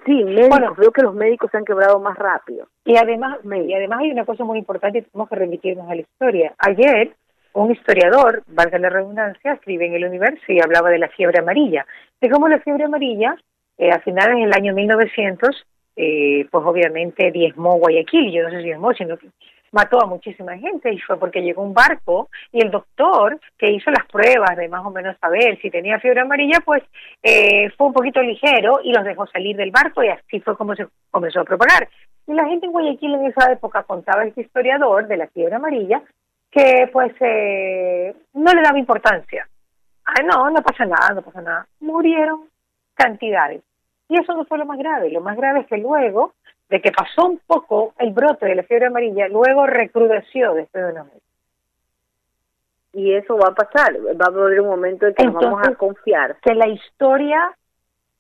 sí, 0.04 0.24
médicos, 0.24 0.76
creo 0.76 0.90
que 0.90 1.02
los 1.02 1.14
médicos 1.14 1.50
se 1.52 1.57
han 1.57 1.64
quebrado 1.64 2.00
más 2.00 2.18
rápido. 2.18 2.66
Y 2.85 2.96
además, 2.96 3.38
y 3.44 3.72
además 3.72 4.00
hay 4.00 4.11
una 4.11 4.24
cosa 4.24 4.42
muy 4.42 4.59
importante, 4.59 5.02
tenemos 5.02 5.28
que 5.28 5.37
remitirnos 5.37 5.88
a 5.88 5.94
la 5.94 6.00
historia. 6.00 6.52
Ayer, 6.59 7.14
un 7.52 7.70
historiador, 7.70 8.42
valga 8.48 8.78
la 8.81 8.90
redundancia, 8.90 9.52
escribe 9.52 9.87
en 9.87 9.94
el 9.94 10.04
universo 10.04 10.44
y 10.48 10.61
hablaba 10.61 10.90
de 10.90 10.98
la 10.98 11.09
fiebre 11.11 11.38
amarilla, 11.38 11.87
de 12.20 12.28
cómo 12.28 12.48
la 12.48 12.59
fiebre 12.59 12.87
amarilla 12.87 13.37
eh, 13.78 13.92
a 13.92 14.00
finales 14.00 14.35
del 14.35 14.52
año 14.52 14.74
1900, 14.74 15.64
eh, 15.94 16.44
pues 16.50 16.64
obviamente 16.66 17.31
diezmó 17.31 17.78
Guayaquil, 17.78 18.33
yo 18.33 18.42
no 18.42 18.50
sé 18.50 18.59
si 18.59 18.64
diezmó, 18.64 18.92
sino 18.94 19.16
que 19.16 19.28
mató 19.72 20.02
a 20.02 20.07
muchísima 20.07 20.57
gente 20.59 20.92
y 20.92 20.98
fue 21.00 21.18
porque 21.18 21.42
llegó 21.42 21.62
un 21.62 21.74
barco 21.74 22.28
y 22.52 22.62
el 22.62 22.70
doctor 22.70 23.38
que 23.57 23.70
hizo 23.70 23.90
las 23.90 24.07
pruebas 24.07 24.57
de 24.57 24.68
más 24.68 24.85
o 24.85 24.90
menos 24.90 25.16
saber 25.18 25.59
si 25.61 25.70
tenía 25.70 26.00
fiebre 26.00 26.20
amarilla, 26.20 26.61
pues 26.64 26.83
eh, 27.22 27.70
fue 27.76 27.88
un 27.88 27.92
poquito 27.92 28.20
ligero 28.22 28.81
y 28.83 28.92
los 28.92 29.04
dejó 29.04 29.26
salir 29.26 29.57
del 29.57 29.70
barco 29.70 30.02
y 30.02 30.09
así 30.09 30.40
fue 30.40 30.57
como 30.57 30.74
se 30.74 30.87
comenzó 31.11 31.40
a 31.40 31.44
propagar. 31.44 31.88
Y 32.26 32.35
la 32.35 32.46
gente 32.46 32.66
en 32.66 32.72
Guayaquil 32.72 33.14
en 33.14 33.26
esa 33.26 33.50
época 33.50 33.83
contaba 33.85 34.24
este 34.24 34.42
historiador 34.42 35.07
de 35.07 35.16
la 35.16 35.28
fiebre 35.28 35.54
amarilla 35.54 36.02
que 36.50 36.88
pues 36.92 37.12
eh, 37.20 38.14
no 38.35 38.52
le 38.52 38.62
daba 38.62 38.78
importancia. 38.78 39.48
Ay, 40.04 40.24
no, 40.24 40.50
no 40.50 40.62
pasa 40.62 40.85
nada, 40.87 41.14
no 41.14 41.22
pasa 41.22 41.40
nada. 41.42 41.66
Murieron 41.81 42.48
cantidades. 42.94 43.62
Y 44.09 44.18
eso 44.18 44.35
no 44.35 44.44
fue 44.46 44.59
lo 44.59 44.64
más 44.64 44.78
grave. 44.78 45.11
Lo 45.11 45.20
más 45.20 45.37
grave 45.37 45.61
es 45.61 45.66
que 45.66 45.76
luego 45.76 46.33
de 46.68 46.81
que 46.81 46.92
pasó 46.92 47.26
un 47.26 47.40
poco 47.46 47.94
el 47.98 48.12
brote 48.12 48.46
de 48.46 48.54
la 48.54 48.62
fiebre 48.62 48.87
amarilla, 48.87 49.28
luego 49.28 49.66
recrudeció 49.66 50.54
después 50.54 50.85
de 50.85 50.92
una 50.92 51.02
vez. 51.04 51.22
Y 52.92 53.14
eso 53.14 53.37
va 53.37 53.48
a 53.48 53.54
pasar, 53.54 53.94
va 53.96 54.26
a 54.26 54.28
haber 54.28 54.61
un 54.61 54.68
momento 54.68 55.07
en 55.07 55.14
que 55.14 55.24
nos 55.24 55.35
vamos 55.35 55.66
a 55.66 55.74
confiar. 55.74 56.37
Que 56.40 56.54
la 56.54 56.68
historia 56.68 57.57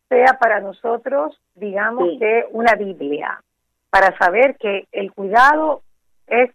sea 0.08 0.38
para 0.40 0.60
nosotros, 0.60 1.38
digamos, 1.54 2.08
que 2.18 2.46
una 2.52 2.74
Biblia, 2.74 3.42
para 3.90 4.16
saber 4.18 4.56
que 4.56 4.86
el 4.92 5.12
cuidado 5.12 5.82
es 6.26 6.50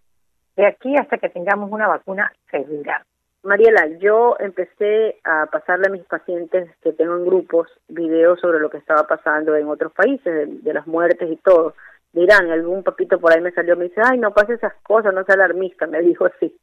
de 0.56 0.66
aquí 0.66 0.96
hasta 0.96 1.18
que 1.18 1.28
tengamos 1.28 1.70
una 1.70 1.88
vacuna 1.88 2.32
segura. 2.50 3.04
Mariela, 3.44 3.86
yo 3.98 4.36
empecé 4.38 5.20
a 5.22 5.44
pasarle 5.44 5.88
a 5.88 5.92
mis 5.92 6.04
pacientes 6.04 6.66
que 6.82 6.94
tengo 6.94 7.14
en 7.14 7.26
grupos 7.26 7.68
videos 7.88 8.40
sobre 8.40 8.58
lo 8.58 8.70
que 8.70 8.78
estaba 8.78 9.06
pasando 9.06 9.54
en 9.54 9.68
otros 9.68 9.92
países, 9.92 10.64
de, 10.64 10.72
las 10.72 10.86
muertes 10.86 11.30
y 11.30 11.36
todo. 11.36 11.74
Dirán, 12.14 12.50
algún 12.50 12.82
papito 12.82 13.20
por 13.20 13.32
ahí 13.32 13.42
me 13.42 13.52
salió, 13.52 13.76
me 13.76 13.84
dice, 13.84 14.00
ay, 14.02 14.16
no 14.16 14.32
pase 14.32 14.54
esas 14.54 14.72
cosas, 14.82 15.12
no 15.12 15.24
sea 15.24 15.34
alarmista, 15.34 15.86
me 15.86 16.00
dijo 16.00 16.24
así. 16.24 16.56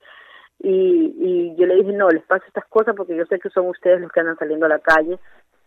Y, 0.58 1.14
y 1.20 1.56
yo 1.56 1.68
le 1.68 1.76
dije, 1.76 1.92
no, 1.92 2.10
les 2.10 2.24
paso 2.24 2.46
estas 2.48 2.66
cosas 2.66 2.96
porque 2.96 3.16
yo 3.16 3.26
sé 3.28 3.40
que 3.40 3.52
son 3.52 3.68
ustedes 3.68 4.02
los 4.02 4.12
que 4.12 4.22
andan 4.22 4.40
saliendo 4.40 4.66
a 4.66 4.70
la 4.70 4.80
calle 4.80 5.20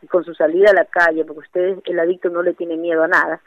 y 0.03 0.09
con 0.09 0.25
su 0.25 0.35
salida 0.35 0.71
a 0.71 0.75
la 0.75 0.87
calle, 0.87 1.25
porque 1.25 1.47
ustedes, 1.47 1.79
el 1.85 2.01
adicto 2.01 2.29
no 2.29 2.43
le 2.43 2.55
tiene 2.55 2.77
miedo 2.77 3.05
a 3.05 3.09
nada, 3.09 3.41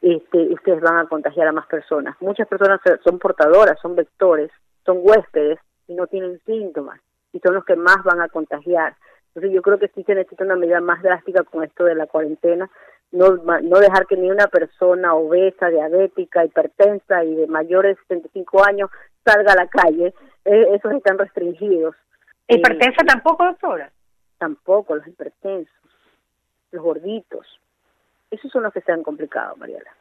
este, 0.00 0.38
ustedes 0.52 0.80
van 0.80 0.98
a 0.98 1.06
contagiar 1.06 1.46
a 1.46 1.52
más 1.52 1.68
personas. 1.68 2.16
Muchas 2.20 2.48
personas 2.48 2.80
son 3.04 3.20
portadoras, 3.20 3.78
son 3.80 3.94
vectores, 3.94 4.50
son 4.84 4.98
huéspedes 5.02 5.60
y 5.86 5.94
no 5.94 6.08
tienen 6.08 6.40
síntomas 6.46 7.00
y 7.32 7.38
son 7.40 7.54
los 7.54 7.64
que 7.64 7.76
más 7.76 8.02
van 8.04 8.20
a 8.20 8.28
contagiar. 8.28 8.96
Entonces 9.28 9.52
yo 9.52 9.62
creo 9.62 9.78
que 9.78 9.88
sí 9.88 10.02
se 10.04 10.14
necesita 10.14 10.44
una 10.44 10.56
medida 10.56 10.80
más 10.80 11.02
drástica 11.02 11.42
con 11.44 11.64
esto 11.64 11.84
de 11.84 11.94
la 11.94 12.06
cuarentena, 12.06 12.70
no, 13.12 13.36
no 13.36 13.78
dejar 13.78 14.06
que 14.06 14.16
ni 14.16 14.30
una 14.30 14.46
persona 14.46 15.14
obesa, 15.14 15.68
diabética, 15.68 16.44
hipertensa 16.44 17.24
y 17.24 17.34
de 17.34 17.46
mayores 17.46 17.96
de 17.96 18.16
65 18.16 18.64
años 18.64 18.90
salga 19.24 19.52
a 19.52 19.56
la 19.56 19.68
calle, 19.68 20.14
eh, 20.44 20.66
esos 20.74 20.92
están 20.92 21.18
restringidos. 21.18 21.94
¿Hipertensa 22.48 23.04
tampoco, 23.06 23.44
doctora? 23.44 23.90
Tampoco, 24.38 24.96
los 24.96 25.06
hipertensos, 25.06 25.74
los 26.72 26.82
gorditos, 26.82 27.46
esos 28.32 28.50
son 28.50 28.62
los 28.62 28.72
que 28.72 28.80
se 28.80 28.90
han 28.90 29.02
complicado, 29.02 29.54
Mariela. 29.56 29.94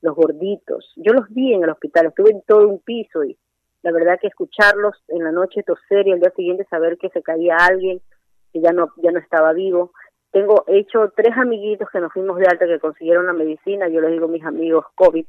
Los 0.00 0.16
gorditos. 0.16 0.92
Yo 0.96 1.12
los 1.12 1.28
vi 1.28 1.52
en 1.52 1.62
el 1.62 1.68
hospital, 1.68 2.06
estuve 2.06 2.30
en 2.30 2.42
todo 2.42 2.66
un 2.66 2.80
piso 2.80 3.22
y 3.22 3.36
la 3.82 3.92
verdad 3.92 4.18
que 4.20 4.28
escucharlos 4.28 4.94
en 5.08 5.24
la 5.24 5.32
noche 5.32 5.62
toser 5.62 6.06
y 6.06 6.12
al 6.12 6.20
día 6.20 6.30
siguiente 6.30 6.64
saber 6.70 6.98
que 6.98 7.08
se 7.10 7.22
caía 7.22 7.56
alguien 7.56 8.00
que 8.52 8.60
ya 8.60 8.72
no 8.72 8.92
ya 8.96 9.10
no 9.10 9.18
estaba 9.18 9.52
vivo. 9.52 9.92
Tengo 10.30 10.64
hecho 10.66 11.12
tres 11.14 11.36
amiguitos 11.36 11.90
que 11.90 12.00
nos 12.00 12.12
fuimos 12.12 12.38
de 12.38 12.46
alta 12.46 12.66
que 12.66 12.78
consiguieron 12.78 13.26
la 13.26 13.32
medicina, 13.32 13.88
yo 13.88 14.00
les 14.00 14.12
digo 14.12 14.28
mis 14.28 14.44
amigos 14.44 14.86
COVID, 14.94 15.26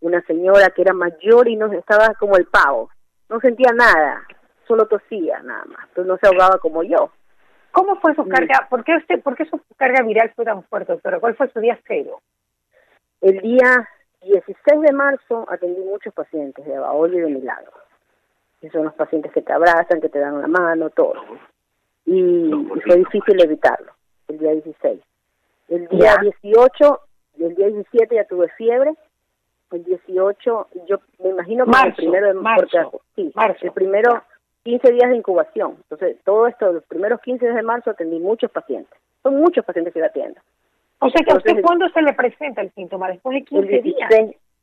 una 0.00 0.20
señora 0.22 0.70
que 0.70 0.82
era 0.82 0.92
mayor 0.92 1.48
y 1.48 1.56
no 1.56 1.72
estaba 1.72 2.14
como 2.14 2.36
el 2.36 2.46
pavo, 2.46 2.90
no 3.28 3.38
sentía 3.40 3.72
nada, 3.72 4.26
solo 4.66 4.86
tosía 4.86 5.40
nada 5.42 5.64
más, 5.66 5.88
entonces 5.88 6.06
no 6.06 6.18
se 6.18 6.26
ahogaba 6.26 6.58
como 6.58 6.82
yo. 6.82 7.10
¿Cómo 7.70 7.96
fue 8.00 8.14
su 8.14 8.26
carga? 8.26 8.66
¿Por 8.68 8.84
qué 8.84 8.96
usted, 8.96 9.22
por 9.22 9.34
qué 9.34 9.46
su 9.46 9.58
carga 9.76 10.04
viral 10.04 10.30
fue 10.36 10.44
tan 10.44 10.62
fuerte, 10.64 10.92
doctora? 10.92 11.20
¿Cuál 11.20 11.36
fue 11.36 11.50
su 11.52 11.60
día 11.60 11.78
cero? 11.86 12.20
El 13.22 13.38
día 13.40 13.88
16 14.24 14.80
de 14.80 14.92
marzo 14.92 15.46
atendí 15.48 15.80
muchos 15.80 16.14
pacientes 16.14 16.64
de 16.64 16.78
Baoli 16.78 17.18
y 17.18 17.20
de 17.20 17.28
Milagro 17.28 17.72
que 18.62 18.70
son 18.70 18.84
los 18.84 18.94
pacientes 18.94 19.32
que 19.32 19.42
te 19.42 19.52
abrazan, 19.52 20.00
que 20.00 20.08
te 20.08 20.20
dan 20.20 20.40
la 20.40 20.46
mano, 20.46 20.88
todo. 20.90 21.14
Y, 22.06 22.48
fue 22.86 22.96
difícil 22.96 23.42
evitarlo, 23.42 23.92
el 24.28 24.38
día 24.38 24.52
16. 24.52 25.00
El 25.68 25.88
día 25.88 26.16
18, 26.20 27.00
el 27.40 27.54
día 27.56 27.66
17 27.66 28.14
ya 28.14 28.24
tuve 28.24 28.48
fiebre, 28.50 28.94
el 29.72 29.84
18, 29.84 30.68
yo 30.86 30.98
me 31.18 31.30
imagino 31.30 31.64
que 31.64 31.88
el 31.88 31.94
primero 31.94 32.28
de 32.28 32.34
marzo, 32.34 33.00
sí, 33.16 33.32
el 33.62 33.72
primero 33.72 34.22
15 34.62 34.92
días 34.92 35.10
de 35.10 35.16
incubación. 35.16 35.78
Entonces, 35.82 36.18
todo 36.24 36.46
esto, 36.46 36.72
los 36.72 36.84
primeros 36.84 37.20
15 37.20 37.44
días 37.44 37.56
de 37.56 37.62
marzo 37.62 37.90
atendí 37.90 38.20
muchos 38.20 38.50
pacientes. 38.52 38.96
Son 39.24 39.34
muchos 39.34 39.64
pacientes 39.64 39.92
que 39.92 40.00
la 40.00 40.06
atiendo. 40.06 40.40
O 41.02 41.10
sea, 41.10 41.24
que 41.24 41.32
a 41.32 41.36
usted 41.36 41.62
cuándo 41.62 41.88
se 41.90 42.02
le 42.02 42.12
presenta 42.12 42.62
el 42.62 42.70
síntoma? 42.72 43.08
Después 43.08 43.34
de 43.34 43.44
15 43.44 43.82
días. 43.82 44.10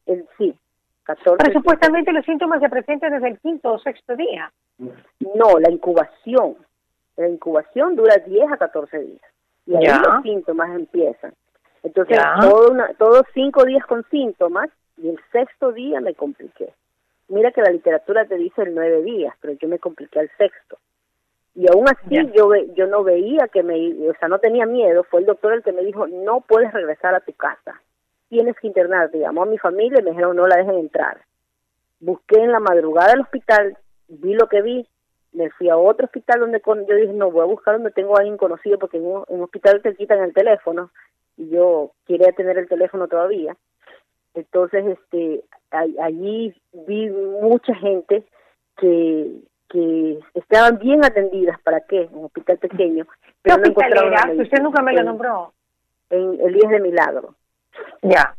El, 0.05 0.25
sí, 0.37 0.55
pero 1.37 1.53
supuestamente 1.53 2.11
los 2.13 2.25
síntomas 2.25 2.59
se 2.61 2.69
presentan 2.69 3.11
desde 3.13 3.29
el 3.29 3.39
quinto 3.39 3.73
o 3.73 3.79
sexto 3.79 4.15
día. 4.15 4.51
No, 4.77 5.59
la 5.59 5.71
incubación. 5.71 6.55
La 7.17 7.27
incubación 7.27 7.95
dura 7.95 8.17
10 8.17 8.51
a 8.51 8.57
14 8.57 8.99
días. 8.99 9.21
Y 9.65 9.75
ahí 9.75 9.85
los 9.85 10.23
síntomas 10.23 10.75
empiezan. 10.75 11.33
Entonces, 11.83 12.17
todo 12.41 12.71
una, 12.71 12.93
todos 12.95 13.23
cinco 13.33 13.65
días 13.65 13.85
con 13.85 14.03
síntomas 14.09 14.69
y 14.97 15.09
el 15.09 15.19
sexto 15.31 15.71
día 15.71 16.01
me 16.01 16.13
compliqué. 16.13 16.73
Mira 17.29 17.51
que 17.51 17.61
la 17.61 17.71
literatura 17.71 18.25
te 18.25 18.35
dice 18.35 18.63
el 18.63 18.75
nueve 18.75 19.01
días, 19.03 19.33
pero 19.39 19.53
yo 19.53 19.67
me 19.67 19.79
compliqué 19.79 20.19
al 20.19 20.29
sexto. 20.37 20.68
Y 21.59 21.67
aún 21.69 21.85
así 21.89 22.15
yo 22.33 22.55
yo 22.73 22.87
no 22.87 23.03
veía 23.03 23.49
que 23.49 23.63
me, 23.63 23.75
o 24.09 24.13
sea, 24.19 24.29
no 24.29 24.39
tenía 24.39 24.65
miedo. 24.65 25.03
Fue 25.03 25.19
el 25.19 25.25
doctor 25.25 25.53
el 25.53 25.63
que 25.63 25.73
me 25.73 25.83
dijo, 25.83 26.07
no 26.07 26.41
puedes 26.41 26.71
regresar 26.71 27.13
a 27.15 27.19
tu 27.19 27.33
casa 27.33 27.81
tienes 28.29 28.55
que 28.59 28.67
internarte. 28.67 29.19
Llamó 29.19 29.43
a 29.43 29.47
mi 29.47 29.57
familia 29.57 29.99
y 29.99 30.03
me 30.03 30.11
dijeron, 30.11 30.37
no 30.37 30.47
la 30.47 30.57
dejen 30.57 30.77
entrar. 30.77 31.21
Busqué 31.99 32.39
en 32.39 32.51
la 32.51 32.59
madrugada 32.59 33.13
el 33.13 33.21
hospital, 33.21 33.77
vi 34.07 34.33
lo 34.33 34.47
que 34.47 34.61
vi, 34.61 34.87
me 35.33 35.49
fui 35.51 35.69
a 35.69 35.77
otro 35.77 36.05
hospital 36.05 36.39
donde 36.39 36.61
yo 36.65 36.95
dije, 36.95 37.13
no, 37.13 37.29
voy 37.29 37.41
a 37.41 37.45
buscar 37.45 37.75
donde 37.75 37.91
tengo 37.91 38.15
a 38.15 38.19
alguien 38.19 38.37
conocido 38.37 38.79
porque 38.79 38.97
en 38.97 39.05
un, 39.05 39.41
hospital 39.41 39.81
te 39.81 39.95
quitan 39.95 40.23
el 40.23 40.33
teléfono 40.33 40.91
y 41.35 41.49
yo 41.49 41.91
quería 42.07 42.31
tener 42.31 42.57
el 42.57 42.69
teléfono 42.69 43.07
todavía. 43.07 43.57
Entonces, 44.33 44.85
este, 44.85 45.43
allí 45.71 46.55
vi 46.87 47.09
mucha 47.09 47.75
gente 47.75 48.23
que, 48.77 49.41
que 49.69 50.19
estaban 50.33 50.79
bien 50.79 51.05
atendidas, 51.05 51.59
¿para 51.61 51.81
qué? 51.81 52.09
Un 52.11 52.25
hospital 52.25 52.57
pequeño. 52.57 53.05
Pero 53.41 53.57
no 53.57 53.67
encontraron 53.67 54.39
Usted 54.41 54.61
nunca 54.61 54.81
me 54.81 54.93
lo 54.93 55.03
nombró. 55.03 55.53
En 56.09 56.39
el 56.41 56.53
10 56.53 56.69
de 56.69 56.79
Milagro. 56.79 57.35
Ya. 58.01 58.35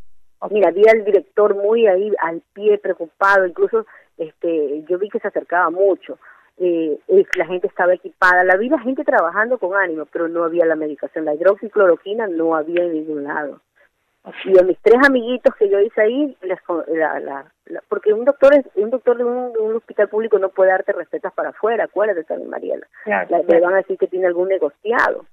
Mira, 0.50 0.70
vi 0.70 0.82
al 0.88 1.04
director 1.04 1.54
muy 1.54 1.86
ahí 1.86 2.12
al 2.20 2.42
pie, 2.52 2.78
preocupado, 2.78 3.46
incluso 3.46 3.86
este 4.16 4.84
yo 4.88 4.98
vi 4.98 5.08
que 5.08 5.20
se 5.20 5.28
acercaba 5.28 5.70
mucho. 5.70 6.18
Eh, 6.58 6.98
la 7.36 7.46
gente 7.46 7.66
estaba 7.66 7.94
equipada, 7.94 8.44
la 8.44 8.56
vi 8.56 8.68
la 8.68 8.78
gente 8.80 9.04
trabajando 9.04 9.58
con 9.58 9.74
ánimo, 9.74 10.06
pero 10.06 10.28
no 10.28 10.44
había 10.44 10.66
la 10.66 10.76
medicación, 10.76 11.24
la 11.24 11.34
hidroxicloroquina 11.34 12.26
no 12.26 12.54
había 12.54 12.84
en 12.84 12.92
ningún 12.92 13.24
lado. 13.24 13.60
Y 14.44 14.58
a 14.58 14.62
mis 14.62 14.78
tres 14.80 14.98
amiguitos 15.06 15.54
que 15.56 15.68
yo 15.68 15.80
hice 15.80 16.02
ahí, 16.02 16.36
les, 16.42 16.58
la, 16.88 17.20
la, 17.20 17.52
porque 17.88 18.12
un 18.12 18.24
doctor 18.24 18.54
es 18.54 18.66
un 18.74 18.90
doctor 18.90 19.16
de 19.16 19.24
un, 19.24 19.52
un, 19.58 19.76
hospital 19.76 20.08
público 20.08 20.38
no 20.38 20.50
puede 20.50 20.70
darte 20.70 20.92
recetas 20.92 21.32
para 21.32 21.50
afuera, 21.50 21.84
acuérdate 21.84 22.24
también, 22.24 22.50
Mariela. 22.50 22.86
Le 23.06 23.60
van 23.60 23.74
a 23.74 23.78
decir 23.78 23.96
que 23.96 24.08
tiene 24.08 24.26
algún 24.26 24.48
negociado 24.48 25.24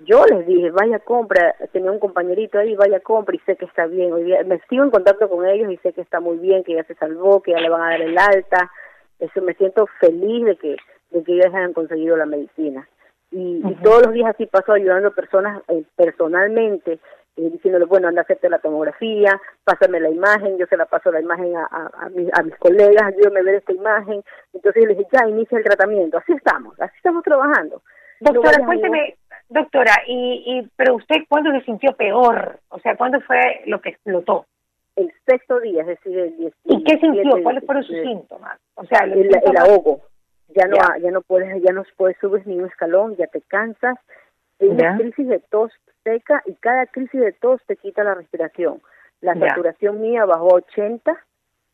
yo 0.00 0.24
les 0.26 0.46
dije, 0.46 0.70
vaya 0.70 1.00
compra, 1.00 1.56
tenía 1.72 1.90
un 1.90 1.98
compañerito 1.98 2.58
ahí, 2.58 2.76
vaya 2.76 3.00
compra 3.00 3.34
y 3.34 3.40
sé 3.40 3.56
que 3.56 3.64
está 3.64 3.86
bien. 3.86 4.12
Hoy 4.12 4.24
día 4.24 4.44
me 4.44 4.60
sigo 4.68 4.84
en 4.84 4.90
contacto 4.90 5.28
con 5.28 5.44
ellos 5.46 5.72
y 5.72 5.76
sé 5.78 5.92
que 5.92 6.02
está 6.02 6.20
muy 6.20 6.38
bien, 6.38 6.62
que 6.62 6.74
ya 6.74 6.84
se 6.84 6.94
salvó, 6.94 7.42
que 7.42 7.50
ya 7.50 7.60
le 7.60 7.68
van 7.68 7.82
a 7.82 7.90
dar 7.90 8.02
el 8.02 8.16
alta. 8.16 8.70
Eso 9.18 9.42
me 9.42 9.54
siento 9.54 9.86
feliz 10.00 10.44
de 10.44 10.56
que 10.56 10.76
de 11.10 11.24
que 11.24 11.32
ellos 11.32 11.46
hayan 11.46 11.72
conseguido 11.72 12.16
la 12.16 12.26
medicina. 12.26 12.86
Y, 13.30 13.60
todos 13.82 14.06
los 14.06 14.14
días 14.14 14.30
así 14.30 14.46
paso 14.46 14.72
ayudando 14.72 15.08
a 15.08 15.14
personas 15.14 15.62
eh, 15.68 15.82
personalmente, 15.96 16.98
eh, 17.38 17.50
diciéndole, 17.50 17.84
bueno, 17.84 18.08
anda 18.08 18.22
a 18.22 18.24
hacerte 18.24 18.50
la 18.50 18.58
tomografía, 18.58 19.40
pásame 19.62 20.00
la 20.00 20.10
imagen, 20.10 20.58
yo 20.58 20.66
se 20.66 20.76
la 20.76 20.86
paso 20.86 21.12
la 21.12 21.20
imagen 21.20 21.56
a, 21.56 21.90
a, 22.00 22.08
mis, 22.08 22.28
a 22.36 22.42
mis 22.42 22.56
colegas, 22.56 23.02
ayúdame 23.02 23.40
a 23.40 23.44
ver 23.44 23.54
esta 23.56 23.72
imagen. 23.72 24.22
Entonces 24.52 24.84
les 24.88 24.98
dije, 24.98 25.10
ya, 25.12 25.28
inicia 25.28 25.56
el 25.56 25.64
tratamiento. 25.64 26.18
Así 26.18 26.32
estamos, 26.32 26.78
así 26.80 26.96
estamos 26.96 27.22
trabajando. 27.22 27.80
Doctora, 28.20 28.66
cuénteme, 28.66 29.16
doctora, 29.48 29.92
y, 30.08 30.42
y, 30.46 30.70
pero 30.74 30.96
usted 30.96 31.16
cuándo 31.28 31.52
se 31.52 31.64
sintió 31.64 31.92
peor? 31.92 32.58
O 32.70 32.80
sea, 32.80 32.96
¿cuándo 32.96 33.20
fue 33.20 33.62
lo 33.66 33.80
que 33.80 33.90
explotó? 33.90 34.46
El 34.96 35.12
sexto 35.24 35.60
día, 35.60 35.82
es 35.82 35.86
decir, 35.86 36.18
el 36.18 36.36
10. 36.36 36.52
¿Y 36.64 36.82
qué 36.82 36.98
sintió? 36.98 37.40
¿Cuáles 37.44 37.64
fueron 37.64 37.84
sus 37.84 38.00
síntomas? 38.02 38.58
O 38.74 38.84
sea, 38.86 39.04
el, 39.04 39.30
ahogo. 39.56 40.00
Ya 40.56 40.66
no, 40.66 40.76
ya. 41.00 41.10
no 41.12 41.20
puedes, 41.20 41.62
ya 41.62 41.72
no 41.72 41.84
puedes 41.96 42.16
subir 42.18 42.44
ni 42.48 42.58
un 42.58 42.66
escalón, 42.66 43.14
ya 43.16 43.28
te 43.28 43.40
cansas. 43.42 43.96
Una 44.58 44.96
crisis 44.96 45.28
de 45.28 45.38
tos 45.38 45.70
seca 46.08 46.42
y 46.46 46.54
cada 46.54 46.86
crisis 46.86 47.20
de 47.20 47.32
tos 47.32 47.60
te 47.66 47.76
quita 47.76 48.02
la 48.04 48.14
respiración. 48.14 48.80
La 49.20 49.34
saturación 49.34 50.00
mía 50.00 50.24
bajó 50.24 50.52
a 50.52 50.58
80 50.58 51.12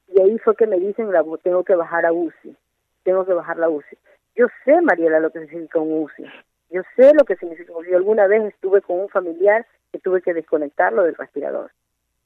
Y 0.09 0.20
ahí 0.20 0.39
fue 0.39 0.57
que 0.57 0.66
me 0.66 0.78
dicen, 0.78 1.12
la, 1.12 1.24
tengo 1.43 1.62
que 1.64 1.74
bajar 1.74 2.07
a 2.07 2.12
UCI, 2.12 2.57
tengo 3.05 3.24
que 3.24 3.32
bajar 3.32 3.59
la 3.59 3.68
UCI. 3.68 3.97
Yo 4.35 4.47
sé, 4.64 4.80
Mariela, 4.80 5.20
lo 5.20 5.30
que 5.30 5.47
significa 5.47 5.78
un 5.78 6.03
UCI. 6.03 6.24
Yo 6.70 6.82
sé 6.97 7.12
lo 7.14 7.24
que 7.24 7.37
significa. 7.37 7.72
Yo 7.89 7.97
alguna 7.97 8.26
vez 8.26 8.43
estuve 8.45 8.80
con 8.82 8.99
un 9.01 9.09
familiar 9.09 9.66
que 9.93 9.99
tuve 10.01 10.22
que 10.22 10.35
desconectarlo 10.35 11.05
del 11.05 11.14
respirador. 11.14 11.70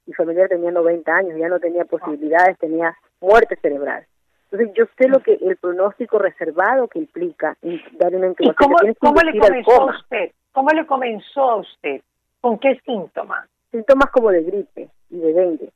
Mi 0.07 0.15
familiar 0.15 0.49
tenía 0.49 0.71
90 0.71 1.15
años, 1.15 1.39
ya 1.39 1.49
no 1.49 1.61
tenía 1.61 1.85
posibilidades, 1.85 2.57
tenía 2.59 2.97
muerte 3.21 3.57
cerebral. 3.61 4.07
Entonces 4.51 4.75
yo 4.75 4.85
sé 4.97 5.09
lo 5.09 5.21
que 5.21 5.35
el 5.35 5.57
pronóstico 5.57 6.19
reservado 6.19 6.89
que 6.89 6.99
implica 6.99 7.57
dar 7.99 8.15
una 8.15 8.33
¿Y 8.39 8.55
cómo, 8.55 8.77
cómo 8.99 9.21
le 9.21 9.39
comenzó 9.39 9.73
a 9.73 9.97
usted? 9.97 10.33
¿Cómo 10.53 10.71
le 10.71 10.87
comenzó 10.87 11.51
a 11.51 11.57
usted? 11.57 12.01
¿Con 12.41 12.59
qué 12.59 12.81
síntomas? 12.85 13.49
Síntomas 13.71 14.11
como 14.11 14.31
de 14.31 14.43
gripe 14.43 14.89
y 15.11 15.19
de 15.19 15.33
dengue. 15.35 15.71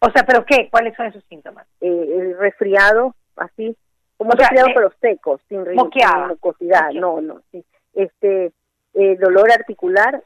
O 0.00 0.10
sea, 0.10 0.24
¿pero 0.26 0.44
qué? 0.44 0.68
¿Cuáles 0.70 0.96
son 0.96 1.06
esos 1.06 1.22
síntomas? 1.24 1.66
Eh, 1.80 2.16
el 2.18 2.38
resfriado, 2.38 3.14
así, 3.36 3.76
como 4.16 4.32
resfriado 4.32 4.68
eh, 4.68 4.72
pero 4.74 4.92
seco, 5.00 5.40
sin, 5.48 5.64
sin 5.64 6.28
mucosidad, 6.28 6.90
no, 6.92 7.20
no, 7.20 7.40
sí. 7.52 7.64
Este, 7.94 8.52
eh, 8.94 9.16
dolor 9.16 9.50
articular, 9.52 10.22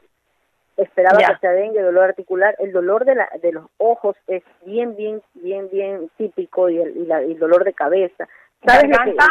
esperaba 0.83 1.17
que 1.17 1.37
sea 1.39 1.51
dengue, 1.51 1.81
dolor 1.81 2.05
articular, 2.05 2.55
el 2.59 2.71
dolor 2.71 3.05
de, 3.05 3.15
la, 3.15 3.29
de 3.41 3.51
los 3.51 3.65
ojos 3.77 4.15
es 4.27 4.43
bien, 4.65 4.95
bien, 4.95 5.21
bien, 5.33 5.69
bien 5.71 6.09
típico 6.17 6.69
y 6.69 6.79
el, 6.79 6.97
y 6.97 7.05
la, 7.05 7.21
el 7.21 7.37
dolor 7.37 7.63
de 7.63 7.73
cabeza. 7.73 8.27
¿Sabes 8.65 8.89
¿Garganta? 8.89 9.25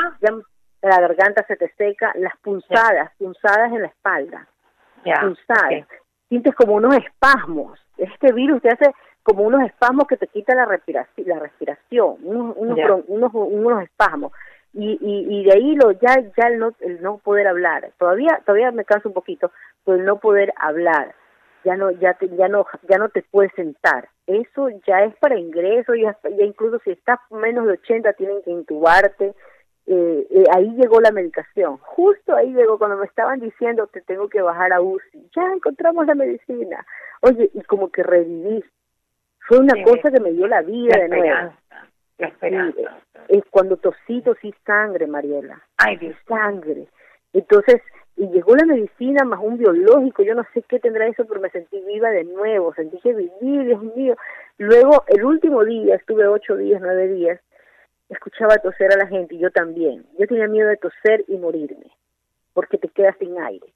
la 0.80 1.00
garganta 1.00 1.44
se 1.46 1.56
te 1.56 1.72
seca, 1.76 2.12
las 2.16 2.36
punzadas, 2.38 3.10
punzadas 3.18 3.72
en 3.72 3.82
la 3.82 3.88
espalda, 3.88 4.46
punzadas. 5.02 5.86
Sientes 6.28 6.54
como 6.54 6.74
unos 6.74 6.96
espasmos. 6.96 7.80
Este 7.96 8.32
virus 8.32 8.62
te 8.62 8.68
hace 8.68 8.92
como 9.22 9.42
unos 9.42 9.62
espasmos 9.64 10.06
que 10.06 10.16
te 10.16 10.28
quita 10.28 10.54
la 10.54 10.66
respiración, 10.66 11.26
la 11.28 11.38
respiración 11.38 12.16
unos, 12.22 12.54
unos, 12.56 13.32
unos, 13.34 13.82
espasmos. 13.82 14.32
Y, 14.72 14.98
y, 15.00 15.40
y 15.40 15.44
de 15.44 15.52
ahí 15.52 15.74
lo 15.74 15.92
ya 15.92 16.14
ya 16.36 16.48
el 16.48 16.58
no, 16.58 16.72
el 16.80 17.02
no 17.02 17.18
poder 17.18 17.48
hablar 17.48 17.90
todavía 17.98 18.40
todavía 18.44 18.70
me 18.70 18.84
canso 18.84 19.08
un 19.08 19.14
poquito 19.14 19.50
pero 19.82 19.96
el 19.96 20.04
no 20.04 20.18
poder 20.18 20.52
hablar 20.56 21.14
ya 21.68 21.76
no 21.76 21.90
ya 21.90 22.14
te, 22.14 22.28
ya 22.30 22.48
no 22.48 22.66
ya 22.88 22.96
no 22.96 23.10
te 23.10 23.22
puedes 23.22 23.52
sentar. 23.52 24.08
Eso 24.26 24.70
ya 24.86 25.04
es 25.04 25.14
para 25.16 25.38
ingreso 25.38 25.94
ya, 25.94 26.16
ya 26.22 26.44
incluso 26.44 26.78
si 26.84 26.92
estás 26.92 27.18
menos 27.30 27.66
de 27.66 27.72
80 27.72 28.12
tienen 28.14 28.42
que 28.42 28.50
intubarte. 28.50 29.34
Eh, 29.86 30.26
eh, 30.30 30.44
ahí 30.54 30.70
llegó 30.76 31.00
la 31.00 31.12
medicación. 31.12 31.78
Justo 31.78 32.34
ahí 32.34 32.52
llegó 32.52 32.78
cuando 32.78 32.96
me 32.96 33.06
estaban 33.06 33.40
diciendo 33.40 33.86
te 33.86 34.00
tengo 34.00 34.28
que 34.28 34.40
bajar 34.40 34.72
a 34.72 34.80
UCI 34.80 35.30
ya 35.36 35.52
encontramos 35.54 36.06
la 36.06 36.14
medicina. 36.14 36.86
Oye 37.20 37.50
y 37.52 37.60
como 37.62 37.90
que 37.90 38.02
reviví. 38.02 38.64
Fue 39.40 39.58
una 39.58 39.82
cosa 39.82 40.10
que 40.10 40.20
me 40.20 40.32
dio 40.32 40.46
la 40.46 40.62
vida 40.62 40.98
de 40.98 41.08
nuevo. 41.08 41.52
la 42.18 42.26
esperanza. 42.26 42.98
es 43.28 43.42
cuando 43.50 43.76
tosí 43.76 44.22
tosí 44.22 44.54
sangre 44.64 45.06
Mariela. 45.06 45.60
Ay 45.76 45.96
Dios. 45.98 46.16
sangre. 46.26 46.88
Entonces 47.34 47.82
y 48.18 48.28
llegó 48.30 48.56
la 48.56 48.66
medicina 48.66 49.24
más 49.24 49.38
un 49.40 49.58
biológico, 49.58 50.24
yo 50.24 50.34
no 50.34 50.44
sé 50.52 50.62
qué 50.62 50.80
tendrá 50.80 51.06
eso, 51.06 51.24
pero 51.24 51.40
me 51.40 51.50
sentí 51.50 51.80
viva 51.82 52.10
de 52.10 52.24
nuevo, 52.24 52.74
sentí 52.74 52.98
que 52.98 53.14
viví, 53.14 53.64
Dios 53.64 53.80
mío. 53.94 54.16
Luego, 54.58 55.04
el 55.06 55.24
último 55.24 55.64
día, 55.64 55.94
estuve 55.94 56.26
ocho 56.26 56.56
días, 56.56 56.80
nueve 56.82 57.06
días, 57.06 57.40
escuchaba 58.08 58.56
toser 58.56 58.92
a 58.92 58.96
la 58.96 59.06
gente 59.06 59.36
y 59.36 59.38
yo 59.38 59.52
también. 59.52 60.04
Yo 60.18 60.26
tenía 60.26 60.48
miedo 60.48 60.68
de 60.68 60.78
toser 60.78 61.24
y 61.28 61.36
morirme, 61.36 61.92
porque 62.54 62.76
te 62.76 62.88
quedas 62.88 63.16
sin 63.20 63.38
aire. 63.40 63.72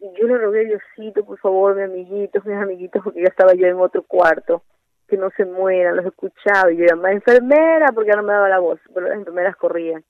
Y 0.00 0.12
yo 0.20 0.26
le 0.26 0.36
rogué 0.36 0.60
a 0.60 0.64
Diosito, 0.64 1.24
por 1.24 1.38
favor, 1.38 1.76
mis 1.76 1.84
amiguitos, 1.84 2.44
mis 2.44 2.58
amiguitos, 2.58 3.02
porque 3.02 3.22
ya 3.22 3.28
estaba 3.28 3.54
yo 3.54 3.66
en 3.66 3.80
otro 3.80 4.02
cuarto, 4.02 4.64
que 5.08 5.16
no 5.16 5.30
se 5.30 5.46
mueran, 5.46 5.96
los 5.96 6.04
escuchaba. 6.04 6.70
Y 6.70 6.76
yo 6.76 6.84
llamaba 6.84 7.12
enfermera, 7.12 7.86
porque 7.94 8.10
ya 8.10 8.16
no 8.16 8.22
me 8.22 8.34
daba 8.34 8.50
la 8.50 8.58
voz, 8.58 8.80
pero 8.92 9.08
las 9.08 9.16
enfermeras 9.16 9.56
corrían 9.56 10.04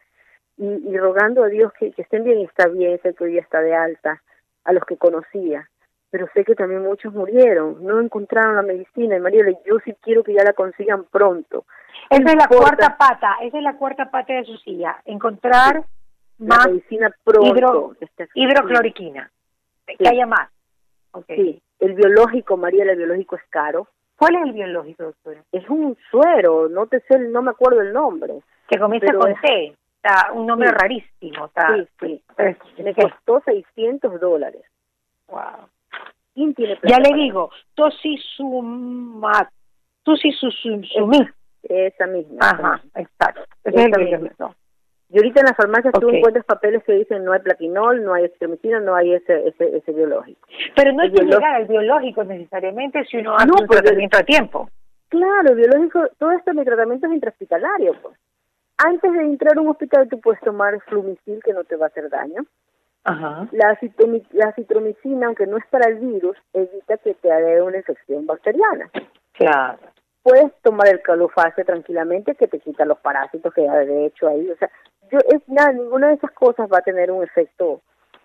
y, 0.58 0.96
rogando 0.96 1.44
a 1.44 1.48
Dios 1.48 1.72
que, 1.78 1.92
estén 1.96 2.24
bien 2.24 2.40
y 2.40 2.44
está 2.44 2.68
bien, 2.68 2.98
sé 3.02 3.14
que 3.14 3.24
hoy 3.24 3.38
está 3.38 3.60
de 3.60 3.74
alta, 3.74 4.22
a 4.64 4.72
los 4.72 4.84
que 4.84 4.96
conocía, 4.96 5.68
pero 6.10 6.26
sé 6.34 6.44
que 6.44 6.54
también 6.54 6.82
muchos 6.82 7.12
murieron, 7.12 7.84
no 7.84 8.00
encontraron 8.00 8.56
la 8.56 8.62
medicina, 8.62 9.16
y 9.16 9.20
María, 9.20 9.44
yo 9.64 9.78
sí 9.84 9.94
quiero 10.00 10.24
que 10.24 10.34
ya 10.34 10.44
la 10.44 10.54
consigan 10.54 11.04
pronto. 11.04 11.64
Esa 12.10 12.30
es 12.30 12.36
la 12.36 12.48
cuarta 12.48 12.96
pata, 12.96 13.36
esa 13.42 13.58
es 13.58 13.62
la 13.62 13.76
cuarta 13.76 14.10
pata 14.10 14.32
de 14.32 14.44
su 14.44 14.56
silla, 14.58 15.00
encontrar 15.04 15.84
más 16.38 16.66
medicina 16.66 17.14
pronto. 17.22 17.96
hidrocloriquina, 18.34 19.30
que 19.86 20.08
haya 20.08 20.26
más. 20.26 20.50
Sí, 21.28 21.62
el 21.80 21.94
biológico, 21.94 22.56
María, 22.56 22.84
el 22.84 22.96
biológico 22.96 23.36
es 23.36 23.42
caro. 23.48 23.88
¿Cuál 24.18 24.36
es 24.36 24.42
el 24.44 24.52
biológico, 24.52 25.04
doctora? 25.04 25.42
Es 25.52 25.68
un 25.68 25.96
suero, 26.10 26.68
no 26.68 26.86
te 26.86 27.00
sé, 27.00 27.18
no 27.18 27.42
me 27.42 27.50
acuerdo 27.50 27.80
el 27.82 27.92
nombre. 27.92 28.40
Que 28.68 28.78
comienza 28.78 29.12
con 29.14 29.34
T 29.40 29.76
un 30.34 30.46
nombre 30.46 30.70
rarísimo. 30.70 31.46
Está, 31.46 31.76
sí, 32.00 32.22
sí. 32.76 32.82
Me 32.82 32.94
costó 32.94 33.42
600 33.44 34.20
dólares. 34.20 34.62
Wow. 35.28 35.68
¿Quién 36.34 36.54
tiene 36.54 36.78
ya 36.82 36.98
le 36.98 37.14
digo, 37.14 37.50
tosisumit. 37.74 39.48
Esa 41.62 42.06
misma. 42.06 42.38
Ajá, 42.40 42.82
exacto. 42.94 43.42
Esa 43.64 43.82
es 43.82 44.20
misma. 44.20 44.54
Y 45.08 45.18
ahorita 45.18 45.40
en 45.40 45.46
las 45.46 45.56
farmacias 45.56 45.94
tú 46.00 46.08
encuentras 46.10 46.44
papeles 46.44 46.82
que 46.84 46.92
dicen 46.92 47.24
no 47.24 47.32
hay 47.32 47.40
plaquinol, 47.40 48.04
no 48.04 48.14
hay 48.14 48.24
estremicina, 48.24 48.80
no 48.80 48.94
hay 48.94 49.14
ese, 49.14 49.48
ese, 49.48 49.76
ese 49.76 49.92
biológico. 49.92 50.46
Pero 50.74 50.92
no 50.92 51.02
hay 51.02 51.12
que 51.12 51.24
llegar 51.24 51.54
al 51.54 51.66
biológico 51.66 52.24
necesariamente 52.24 53.04
si 53.04 53.18
uno 53.18 53.36
hace 53.36 53.50
un 53.50 53.68
tratamiento 53.68 54.18
a 54.18 54.22
tiempo. 54.22 54.68
Claro, 55.08 55.50
el 55.50 55.54
biológico, 55.54 56.08
todo 56.18 56.32
esto 56.32 56.52
mi 56.54 56.64
tratamiento 56.64 57.06
es 57.06 57.12
intrahospitalario, 57.12 57.94
pues 58.02 58.18
antes 58.78 59.12
de 59.12 59.22
entrar 59.22 59.56
a 59.56 59.60
un 59.60 59.68
hospital 59.68 60.08
tú 60.08 60.20
puedes 60.20 60.40
tomar 60.40 60.80
flumicil 60.82 61.42
que 61.42 61.52
no 61.52 61.64
te 61.64 61.76
va 61.76 61.86
a 61.86 61.88
hacer 61.88 62.08
daño. 62.08 62.44
Ajá. 63.04 63.48
La, 63.52 63.78
la 64.32 64.52
citromicina, 64.52 65.26
aunque 65.28 65.46
no 65.46 65.56
es 65.58 65.66
para 65.66 65.88
el 65.88 65.96
virus, 65.96 66.36
evita 66.52 66.98
que 66.98 67.14
te 67.14 67.30
haga 67.30 67.62
una 67.62 67.76
infección 67.76 68.26
bacteriana. 68.26 68.90
Claro. 69.32 69.78
Puedes 70.22 70.52
tomar 70.62 70.88
el 70.88 71.00
calofase 71.02 71.64
tranquilamente 71.64 72.34
que 72.34 72.48
te 72.48 72.58
quita 72.58 72.84
los 72.84 72.98
parásitos 72.98 73.54
que 73.54 73.68
hay 73.68 73.86
de 73.86 74.06
hecho 74.06 74.26
ahí. 74.26 74.50
O 74.50 74.56
sea, 74.56 74.68
yo 75.10 75.18
es 75.28 75.40
nada, 75.46 75.72
ninguna 75.72 76.08
de 76.08 76.14
esas 76.14 76.32
cosas 76.32 76.68
va 76.72 76.78
a 76.78 76.82
tener 76.82 77.12
un 77.12 77.22
efecto 77.22 77.80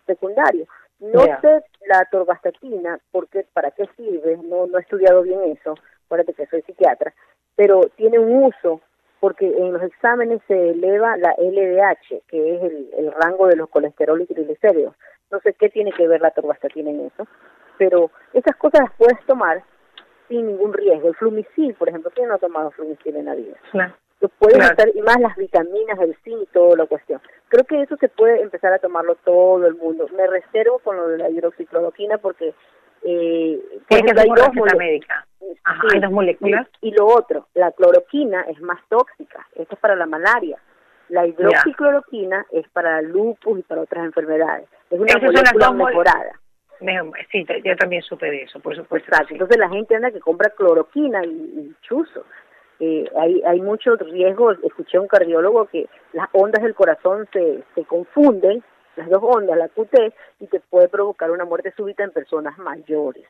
secundario. 0.08 0.66
No 1.00 1.22
sé 1.42 1.64
la 1.88 2.06
torvastatina, 2.12 3.00
porque 3.12 3.46
para 3.54 3.72
qué 3.72 3.88
sirve, 3.98 4.38
no, 4.38 4.68
no 4.68 4.78
he 4.78 4.82
estudiado 4.82 5.24
bien 5.24 5.42
eso, 5.46 5.76
acuérdate 6.06 6.34
que 6.34 6.46
soy 6.48 6.62
psiquiatra, 6.62 7.14
pero 7.56 7.82
tiene 7.96 8.20
un 8.20 8.46
uso 8.46 8.82
porque 9.22 9.46
en 9.46 9.72
los 9.72 9.84
exámenes 9.84 10.42
se 10.48 10.72
eleva 10.72 11.16
la 11.16 11.36
LDH, 11.38 12.24
que 12.28 12.56
es 12.56 12.62
el, 12.98 13.14
rango 13.14 13.48
de 13.48 13.56
los 13.56 13.70
colesterol 13.70 14.20
y 14.20 14.26
triglicéridos. 14.26 14.96
No 15.30 15.40
sé 15.42 15.54
qué 15.54 15.70
tiene 15.70 15.94
que 15.94 16.08
ver 16.08 16.22
la 16.22 16.32
torvastatina 16.32 16.90
en 16.90 17.02
eso, 17.02 17.28
pero 17.78 18.10
esas 18.34 18.56
cosas 18.56 18.82
las 18.82 18.94
puedes 18.98 19.24
tomar 19.28 19.64
sin 20.28 20.48
ningún 20.48 20.74
riesgo. 20.74 21.10
El 21.10 21.16
flumicil, 21.16 21.76
por 21.76 21.88
ejemplo, 21.88 22.12
¿quién 22.16 22.30
no 22.30 22.34
ha 22.34 22.40
tomado 22.40 22.72
flumicil 22.72 23.16
en 23.16 23.26
la 23.26 23.36
vida? 23.36 23.56
Lo 24.20 24.30
puedes 24.30 24.60
hacer, 24.60 24.92
y 24.96 25.02
más 25.02 25.20
las 25.20 25.36
vitaminas, 25.36 26.00
el 26.00 26.16
zinc, 26.24 26.50
toda 26.52 26.76
la 26.76 26.88
cuestión. 26.88 27.22
Creo 27.48 27.64
que 27.66 27.84
eso 27.84 27.98
se 27.98 28.10
puede 28.10 28.42
empezar 28.42 28.74
a 28.74 28.80
tomarlo 28.80 29.16
todo 29.24 29.68
el 29.68 29.76
mundo. 29.76 30.08
Me 30.18 30.26
reservo 30.26 30.80
con 30.80 30.98
lo 30.98 31.08
de 31.08 31.20
la 31.20 31.30
hidroxicloroquina 31.30 32.18
porque 32.18 32.56
eh, 33.04 33.62
pues 33.88 34.02
hay 34.18 34.30
dos 34.30 34.50
médica. 34.78 35.28
Moléculas. 36.12 36.68
Y, 36.82 36.92
lo 36.92 37.06
otro, 37.08 37.48
la 37.54 37.72
cloroquina 37.72 38.42
es 38.42 38.60
más 38.62 38.80
tóxica, 38.90 39.48
esto 39.56 39.76
es 39.76 39.82
para 39.82 39.96
la 39.96 40.06
malaria. 40.06 40.58
La 41.10 41.28
hidroxicloroquina 41.28 42.46
es 42.52 42.68
para 42.70 43.02
lupus 43.02 43.60
y 43.60 43.64
para 43.64 43.82
otras 43.82 44.06
enfermedades. 44.06 44.68
Es 44.90 45.00
una 45.00 45.14
molécula 45.20 45.72
mejorada. 45.72 46.40
sí, 47.32 47.46
yo 47.66 47.76
también 47.76 48.02
supe 48.02 48.32
de 48.32 48.44
eso, 48.44 48.60
por 48.60 48.76
supuesto. 48.76 49.10
Exacto. 49.10 49.34
Entonces 49.34 49.58
la 49.58 49.70
gente 49.70 49.96
anda 49.96 50.12
que 50.12 50.22
compra 50.22 50.52
cloroquina 50.52 51.24
y, 51.26 51.30
y 51.30 51.76
chuzo. 51.82 52.26
Eh, 52.80 53.06
hay, 53.20 53.42
hay 53.46 53.60
mucho 53.62 53.96
riesgo. 53.98 54.52
Escuché 54.52 54.98
a 54.98 55.02
un 55.02 55.08
cardiólogo 55.08 55.66
que 55.66 55.90
las 56.14 56.30
ondas 56.32 56.64
del 56.64 56.76
corazón 56.76 57.28
se, 57.34 57.64
se 57.76 57.84
confunden 57.84 58.64
las 58.96 59.10
dos 59.10 59.22
ondas, 59.24 59.58
la 59.58 59.70
QT, 59.70 60.14
y 60.40 60.48
te 60.48 60.60
puede 60.60 60.90
provocar 60.90 61.32
una 61.32 61.46
muerte 61.46 61.74
súbita 61.76 62.04
en 62.04 62.12
personas 62.12 62.58
mayores. 62.58 63.26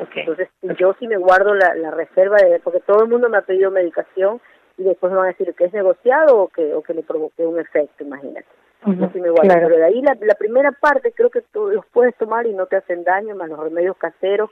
Okay. 0.00 0.22
Entonces, 0.22 0.48
yo 0.78 0.94
sí 0.98 1.06
me 1.06 1.18
guardo 1.18 1.54
la, 1.54 1.74
la 1.74 1.90
reserva, 1.90 2.38
de, 2.38 2.60
porque 2.60 2.80
todo 2.80 3.02
el 3.02 3.10
mundo 3.10 3.28
me 3.28 3.36
ha 3.36 3.42
pedido 3.42 3.70
medicación 3.70 4.40
y 4.78 4.84
después 4.84 5.12
me 5.12 5.18
van 5.18 5.26
a 5.26 5.32
decir 5.32 5.54
que 5.54 5.64
es 5.64 5.72
negociado 5.72 6.38
o 6.38 6.48
que, 6.48 6.74
o 6.74 6.82
que 6.82 6.94
le 6.94 7.02
provoque 7.02 7.44
un 7.44 7.58
efecto, 7.60 8.02
imagínate. 8.02 8.46
yo 8.86 9.10
sí 9.12 9.20
me 9.20 9.28
guardo. 9.28 9.52
Pero 9.52 9.68
de 9.68 9.84
ahí 9.84 10.00
la, 10.00 10.16
la 10.20 10.34
primera 10.34 10.72
parte 10.72 11.12
creo 11.12 11.28
que 11.30 11.42
tú 11.52 11.68
los 11.68 11.84
puedes 11.86 12.16
tomar 12.16 12.46
y 12.46 12.54
no 12.54 12.66
te 12.66 12.76
hacen 12.76 13.04
daño, 13.04 13.34
más 13.36 13.48
los 13.50 13.58
remedios 13.58 13.96
caseros. 13.98 14.50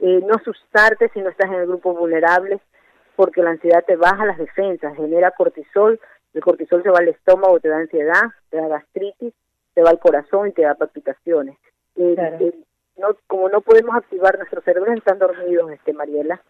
Eh, 0.00 0.20
no 0.26 0.34
asustarte 0.34 1.08
si 1.10 1.20
no 1.20 1.28
estás 1.28 1.48
en 1.48 1.60
el 1.60 1.66
grupo 1.66 1.94
vulnerable, 1.94 2.60
porque 3.16 3.42
la 3.42 3.50
ansiedad 3.50 3.84
te 3.84 3.96
baja 3.96 4.26
las 4.26 4.38
defensas, 4.38 4.96
genera 4.96 5.32
cortisol, 5.32 5.98
el 6.34 6.40
cortisol 6.40 6.82
se 6.82 6.90
va 6.90 6.98
al 6.98 7.08
estómago, 7.08 7.58
te 7.58 7.68
da 7.68 7.78
ansiedad, 7.78 8.22
te 8.50 8.58
da 8.58 8.68
gastritis, 8.68 9.34
te 9.74 9.82
va 9.82 9.90
al 9.90 9.98
corazón 9.98 10.48
y 10.48 10.52
te 10.52 10.62
da 10.62 10.74
palpitaciones. 10.74 11.56
No, 12.98 13.16
como 13.26 13.48
no 13.48 13.60
podemos 13.60 13.94
activar 13.96 14.36
nuestros 14.36 14.64
cerebros 14.64 14.96
están 14.96 15.18
dormidos, 15.18 15.70
este 15.72 15.92
Mariela, 15.92 16.40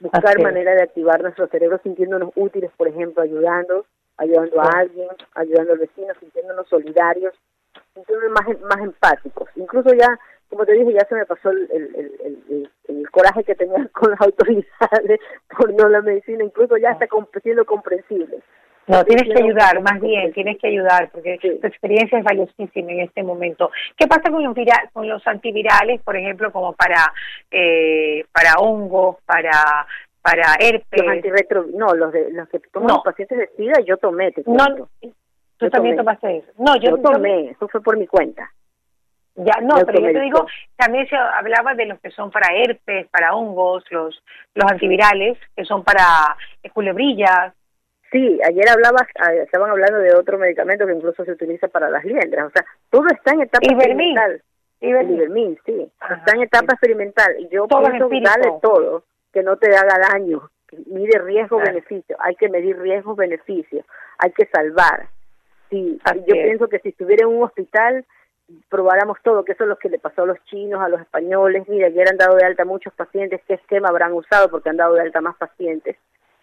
buscar 0.00 0.40
manera 0.40 0.74
de 0.74 0.82
activar 0.82 1.22
nuestro 1.22 1.46
cerebro 1.48 1.78
sintiéndonos 1.82 2.30
útiles, 2.34 2.70
por 2.76 2.88
ejemplo, 2.88 3.22
ayudando, 3.22 3.86
ayudando 4.16 4.60
a 4.60 4.68
alguien, 4.76 5.08
ayudando 5.34 5.72
al 5.72 5.78
vecino, 5.78 6.12
sintiéndonos 6.20 6.68
solidarios, 6.68 7.34
sintiéndonos 7.94 8.32
más, 8.32 8.60
más 8.62 8.80
empáticos. 8.80 9.48
Incluso 9.56 9.94
ya, 9.94 10.18
como 10.48 10.66
te 10.66 10.72
dije, 10.72 10.92
ya 10.92 11.06
se 11.08 11.14
me 11.14 11.26
pasó 11.26 11.50
el, 11.50 11.68
el, 11.72 12.70
el, 12.88 13.10
coraje 13.10 13.44
que 13.44 13.54
tenía 13.54 13.88
con 13.92 14.10
las 14.10 14.20
autoridades 14.20 15.20
por 15.56 15.72
no 15.72 15.88
la 15.88 16.02
medicina, 16.02 16.42
incluso 16.42 16.76
ya 16.76 16.90
está 16.90 17.06
siendo 17.42 17.64
comprensible. 17.64 18.42
No, 18.86 19.02
tienes 19.04 19.34
que 19.34 19.42
ayudar, 19.42 19.80
más 19.80 19.98
bien, 20.00 20.32
tienes 20.32 20.58
que 20.58 20.68
ayudar, 20.68 21.10
porque 21.10 21.38
tu 21.38 21.66
experiencia 21.66 22.18
es 22.18 22.24
valiosísima 22.24 22.92
en 22.92 23.00
este 23.00 23.22
momento. 23.22 23.70
¿Qué 23.96 24.06
pasa 24.06 24.30
con 24.30 24.44
los, 24.44 24.54
con 24.92 25.08
los 25.08 25.26
antivirales, 25.26 26.02
por 26.02 26.16
ejemplo, 26.16 26.52
como 26.52 26.74
para 26.74 27.12
eh, 27.50 28.26
para 28.30 28.54
hongos, 28.58 29.16
para 29.24 29.86
para 30.20 30.54
herpes? 30.60 31.02
Los 31.02 31.12
antirretro, 31.12 31.64
no, 31.72 31.94
los 31.94 32.12
de 32.12 32.30
los 32.32 32.48
que 32.48 32.58
toman 32.72 32.88
los 32.88 33.04
pacientes 33.04 33.38
de 33.38 33.48
SIDA, 33.56 33.80
yo 33.86 33.96
tomé. 33.96 34.32
Te 34.32 34.42
no, 34.46 34.88
tú 35.56 35.70
también 35.70 35.96
tomaste 35.96 36.38
eso. 36.38 36.52
No, 36.58 36.76
yo, 36.76 36.98
tomé, 36.98 37.50
eso 37.50 37.66
fue 37.68 37.80
por 37.80 37.96
mi 37.96 38.06
cuenta. 38.06 38.50
Ya, 39.36 39.60
no, 39.62 39.76
pero 39.84 39.98
yo 39.98 40.12
te 40.12 40.20
digo, 40.20 40.46
también 40.76 41.08
se 41.08 41.16
hablaba 41.16 41.74
de 41.74 41.86
los 41.86 41.98
que 42.00 42.10
son 42.10 42.30
para 42.30 42.54
herpes, 42.54 43.08
para 43.08 43.34
hongos, 43.34 43.82
los 43.90 44.22
los 44.54 44.70
antivirales, 44.70 45.38
que 45.56 45.64
son 45.64 45.82
para 45.82 46.36
culebrillas, 46.72 47.52
Sí, 48.14 48.38
ayer 48.44 48.68
hablabas, 48.68 49.08
ah, 49.18 49.34
estaban 49.34 49.70
hablando 49.70 49.98
de 49.98 50.14
otro 50.14 50.38
medicamento 50.38 50.86
que 50.86 50.94
incluso 50.94 51.24
se 51.24 51.32
utiliza 51.32 51.66
para 51.66 51.90
las 51.90 52.04
liendras. 52.04 52.46
O 52.46 52.50
sea, 52.50 52.64
todo 52.88 53.06
está 53.08 53.32
en 53.32 53.40
etapa 53.40 53.66
experimental. 53.66 54.40
Ibermin, 54.80 55.58
sí. 55.66 55.90
está 56.00 56.36
en 56.36 56.42
etapa 56.42 56.74
experimental. 56.74 57.34
Y 57.40 57.48
yo 57.48 57.66
pienso 57.66 58.08
dale 58.08 58.52
todo, 58.62 59.02
que 59.32 59.42
no 59.42 59.56
te 59.56 59.74
haga 59.74 59.98
daño. 60.12 60.48
Mide 60.86 61.18
riesgo-beneficio. 61.18 62.16
Hay 62.20 62.36
que 62.36 62.48
medir 62.48 62.78
riesgo-beneficio. 62.78 63.84
Hay 64.18 64.30
que 64.30 64.46
salvar. 64.46 65.08
Sí, 65.70 65.98
yo 66.14 66.34
pienso 66.34 66.68
que 66.68 66.78
si 66.78 66.90
estuviera 66.90 67.26
en 67.26 67.34
un 67.34 67.42
hospital, 67.42 68.04
probáramos 68.68 69.18
todo, 69.24 69.44
que 69.44 69.52
eso 69.52 69.64
es 69.64 69.70
lo 69.70 69.76
que 69.76 69.88
le 69.88 69.98
pasó 69.98 70.22
a 70.22 70.26
los 70.26 70.44
chinos, 70.44 70.80
a 70.80 70.88
los 70.88 71.00
españoles. 71.00 71.68
Mira, 71.68 71.88
ayer 71.88 72.08
han 72.08 72.16
dado 72.16 72.36
de 72.36 72.44
alta 72.44 72.64
muchos 72.64 72.94
pacientes. 72.94 73.40
¿Qué 73.48 73.54
esquema 73.54 73.88
habrán 73.88 74.12
usado? 74.12 74.50
Porque 74.50 74.68
han 74.68 74.76
dado 74.76 74.94
de 74.94 75.00
alta 75.00 75.20
más 75.20 75.34
pacientes 75.34 75.96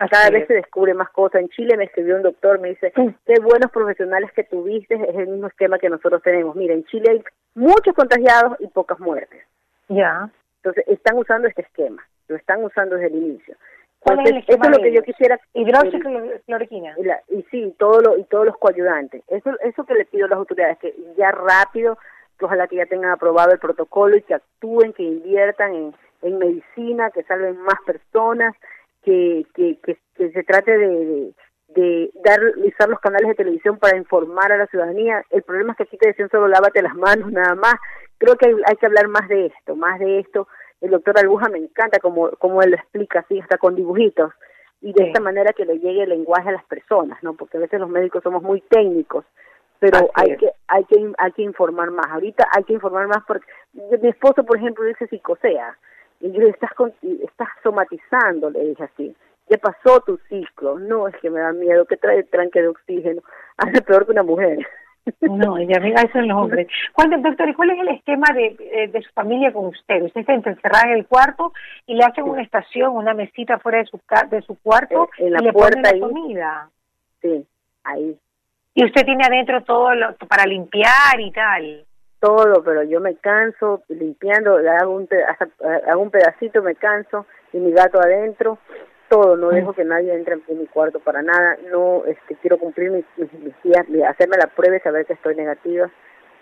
cada 0.10 0.30
vez 0.30 0.48
se 0.48 0.54
descubre 0.54 0.94
más 0.94 1.10
cosas. 1.12 1.42
En 1.42 1.50
Chile 1.50 1.78
me 1.78 1.86
escribió 1.86 2.16
un 2.16 2.24
doctor, 2.24 2.60
me 2.60 2.70
dice, 2.70 2.92
qué 2.92 3.40
buenos 3.42 3.72
profesionales 3.72 4.32
que 4.34 4.44
tuviste, 4.44 4.96
es 4.96 5.16
el 5.16 5.28
mismo 5.28 5.48
esquema 5.48 5.80
que 5.80 5.90
nosotros 5.90 6.22
tenemos. 6.22 6.56
Mira, 6.56 6.74
en 6.74 6.86
Chile 6.86 7.12
hay 7.12 7.24
muchos 7.56 7.94
contagiados 7.96 8.58
y 8.60 8.68
pocas 8.68 9.00
muertes. 9.00 9.42
Ya. 9.90 10.30
Entonces, 10.58 10.88
están 10.88 11.18
usando 11.18 11.48
este 11.48 11.64
esquema, 11.64 12.06
lo 12.28 12.36
están 12.36 12.64
usando 12.64 12.96
desde 12.96 13.08
el 13.08 13.24
inicio. 13.24 13.56
Entonces, 14.06 14.44
eso 14.48 14.64
es 14.64 14.70
lo 14.70 14.84
que 14.84 14.94
yo 14.94 15.04
quisiera. 15.04 15.40
Hidroxicloroquina. 15.54 16.96
Y, 16.98 17.38
y 17.38 17.44
sí, 17.52 17.76
todo 17.78 18.02
lo, 18.02 18.18
y 18.18 18.24
todos 18.24 18.46
los 18.46 18.58
coayudantes. 18.58 19.24
Eso, 19.28 19.52
eso 19.62 19.86
que 19.86 19.94
le 19.94 20.06
pido 20.06 20.26
a 20.26 20.30
las 20.30 20.40
autoridades, 20.40 20.80
que 20.80 20.96
ya 21.18 21.32
rápido, 21.32 21.98
que 22.40 22.46
ojalá 22.46 22.68
que 22.68 22.78
ya 22.78 22.88
tengan 22.88 23.12
aprobado 23.12 23.52
el 23.52 23.60
protocolo 23.60 24.18
y 24.18 24.24
que 24.24 24.34
actúen, 24.34 24.94
que 24.94 25.04
inviertan 25.04 25.76
en, 25.76 25.96
en 26.24 26.38
medicina, 26.40 27.12
que 27.12 27.24
salven 27.24 27.58
más 27.62 27.80
personas, 27.86 28.56
que, 29.04 29.46
que, 29.54 29.80
que, 29.84 30.32
se 30.32 30.44
trate 30.44 30.78
de, 30.78 31.34
de, 31.70 32.12
dar, 32.24 32.40
usar 32.58 32.90
los 32.90 33.00
canales 33.00 33.30
de 33.30 33.36
televisión 33.36 33.78
para 33.78 33.98
informar 33.98 34.52
a 34.52 34.58
la 34.58 34.68
ciudadanía. 34.68 35.24
El 35.30 35.44
problema 35.44 35.72
es 35.72 35.78
que 35.78 35.84
aquí 35.84 35.98
te 35.98 36.10
decían 36.10 36.30
solo 36.30 36.48
lávate 36.48 36.82
las 36.82 36.96
manos, 36.96 37.32
nada 37.32 37.56
más. 37.56 37.76
Creo 38.18 38.36
que 38.36 38.48
hay, 38.48 38.56
hay 38.66 38.76
que 38.76 38.86
hablar 38.86 39.08
más 39.08 39.28
de 39.28 39.48
esto, 39.48 39.76
más 39.76 40.00
de 40.00 40.20
esto. 40.20 40.48
El 40.80 40.92
doctor 40.92 41.18
Albuja 41.20 41.50
me 41.50 41.60
encanta 41.60 42.00
como, 42.00 42.32
como 42.32 42.62
él 42.62 42.72
lo 42.72 42.78
explica, 42.78 43.20
así, 43.20 43.40
hasta 43.40 43.58
con 43.58 43.76
dibujitos. 43.76 44.34
Y 44.82 44.94
de 44.94 45.08
esta 45.08 45.20
manera 45.20 45.54
que 45.54 45.66
le 45.66 45.78
llegue 45.78 46.04
el 46.04 46.10
lenguaje 46.10 46.50
a 46.50 46.54
las 46.54 46.66
personas, 46.66 47.22
¿no? 47.22 47.36
Porque 47.36 47.58
a 47.58 47.60
veces 47.60 47.80
los 47.80 47.90
médicos 47.90 48.24
somos 48.24 48.42
muy 48.42 48.62
técnicos 48.62 49.26
pero 49.82 50.12
hay 50.14 50.38
que 50.38 50.48
hay 50.68 50.84
que 50.86 51.12
hay 51.18 51.32
que 51.32 51.42
informar 51.42 51.90
más 51.90 52.06
ahorita 52.12 52.48
hay 52.56 52.64
que 52.66 52.74
informar 52.74 53.08
más 53.08 53.24
porque 53.28 53.48
mi 53.74 54.10
esposo 54.10 54.44
por 54.46 54.58
ejemplo 54.58 54.86
dice 54.86 55.08
psicosea 55.08 55.76
y 56.22 56.32
yo 56.32 56.48
estás, 56.48 56.72
con, 56.74 56.94
estás 57.02 57.50
somatizando, 57.64 58.50
le 58.50 58.66
dije 58.66 58.84
así. 58.84 59.16
¿Qué 59.48 59.58
pasó 59.58 60.00
tu 60.02 60.18
ciclo? 60.30 60.80
No, 60.80 61.08
es 61.08 61.16
que 61.18 61.30
me 61.30 61.40
da 61.40 61.52
miedo, 61.52 61.86
que 61.86 61.98
trae 61.98 62.24
tranque 62.24 62.62
de 62.62 62.70
oxígeno. 62.70 63.22
Hace 63.58 63.82
peor 63.82 64.06
que 64.06 64.12
una 64.14 64.24
mujer. 64.24 64.60
No, 65.22 65.60
ya 65.60 65.80
venga, 65.80 66.04
eso 66.04 66.20
en 66.20 66.28
los 66.28 66.38
hombres. 66.38 66.68
¿Cuál, 66.94 67.10
doctor, 67.22 67.50
¿y 67.50 67.54
cuál 67.56 67.72
es 67.72 67.80
el 67.80 67.88
esquema 67.88 68.28
de, 68.36 68.56
eh, 68.60 68.88
de, 68.88 69.02
su 69.02 69.12
familia 69.14 69.52
con 69.52 69.66
usted? 69.66 70.04
Usted 70.04 70.22
está 70.22 70.34
encerrada 70.34 70.92
en 70.92 71.00
el 71.00 71.08
cuarto 71.08 71.54
y 71.88 71.96
le 71.96 72.04
hacen 72.04 72.24
una 72.24 72.44
estación, 72.44 72.96
una 72.96 73.16
mesita 73.16 73.58
fuera 73.58 73.80
de 73.80 73.86
su 73.86 74.00
de 74.30 74.42
su 74.44 74.56
cuarto 74.62 75.10
eh, 75.18 75.26
en 75.26 75.34
la 75.34 75.40
y 75.42 75.46
le 75.46 75.54
puerta 75.54 75.90
ponen 75.90 76.00
la 76.00 76.08
comida. 76.08 76.70
Sí, 77.20 77.46
ahí. 77.84 78.16
Y 78.76 78.86
usted 78.86 79.04
tiene 79.04 79.24
adentro 79.26 79.64
todo 79.64 79.96
lo, 79.96 80.16
para 80.28 80.46
limpiar 80.46 81.20
y 81.20 81.32
tal 81.32 81.86
todo, 82.22 82.64
pero 82.64 82.84
yo 82.84 83.02
me 83.02 83.16
canso 83.16 83.82
limpiando, 83.90 84.58
hago 84.80 84.96
un, 84.96 85.10
hago 85.88 86.02
un 86.02 86.12
pedacito, 86.12 86.62
me 86.62 86.76
canso, 86.76 87.26
y 87.52 87.58
mi 87.58 87.72
gato 87.72 88.00
adentro, 88.00 88.60
todo, 89.10 89.36
no 89.36 89.50
dejo 89.50 89.74
que 89.74 89.84
nadie 89.84 90.14
entre 90.14 90.36
en 90.36 90.60
mi 90.60 90.68
cuarto 90.68 91.00
para 91.00 91.22
nada, 91.24 91.58
no 91.70 92.06
este, 92.06 92.36
quiero 92.36 92.60
cumplir 92.60 92.92
mis, 92.92 93.06
mis, 93.18 93.64
días, 93.64 93.86
hacerme 94.08 94.38
la 94.38 94.48
prueba 94.48 94.78
y 94.78 94.80
saber 94.82 95.06
que 95.06 95.14
estoy 95.14 95.36
negativa, 95.36 95.90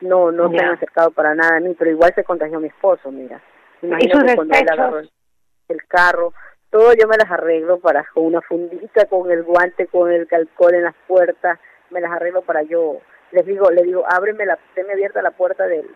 no, 0.02 0.32
no 0.32 0.52
se 0.52 0.60
han 0.60 0.74
acercado 0.76 1.12
para 1.12 1.34
nada 1.34 1.58
a 1.58 1.60
mí, 1.62 1.74
pero 1.80 1.92
igual 1.92 2.12
se 2.14 2.26
contagió 2.26 2.60
mi 2.60 2.68
esposo, 2.68 3.10
mira. 3.10 3.42
Imagino 3.82 4.26
que 4.26 4.36
cuando 4.36 4.58
él 4.58 4.68
agarró 4.70 5.00
el 5.00 5.88
carro, 5.88 6.34
todo 6.70 6.92
yo 6.94 7.08
me 7.08 7.18
las 7.18 7.32
arreglo 7.32 7.80
para 7.80 8.04
con 8.14 8.26
una 8.26 8.42
fundita, 8.42 9.06
con 9.06 9.32
el 9.32 9.44
guante, 9.44 9.88
con 9.88 10.12
el 10.12 10.28
alcohol 10.30 10.76
en 10.76 10.84
las 10.84 10.96
puertas, 11.08 11.58
me 11.90 12.02
las 12.02 12.12
arreglo 12.12 12.42
para 12.42 12.64
yo 12.64 13.00
les 13.32 13.46
digo, 13.46 13.70
le 13.72 13.84
digo, 13.84 14.04
ábreme 14.08 14.46
la, 14.46 14.58
déme 14.76 14.94
abierta 14.94 15.22
la 15.22 15.32
puerta 15.32 15.68
del, 15.68 15.88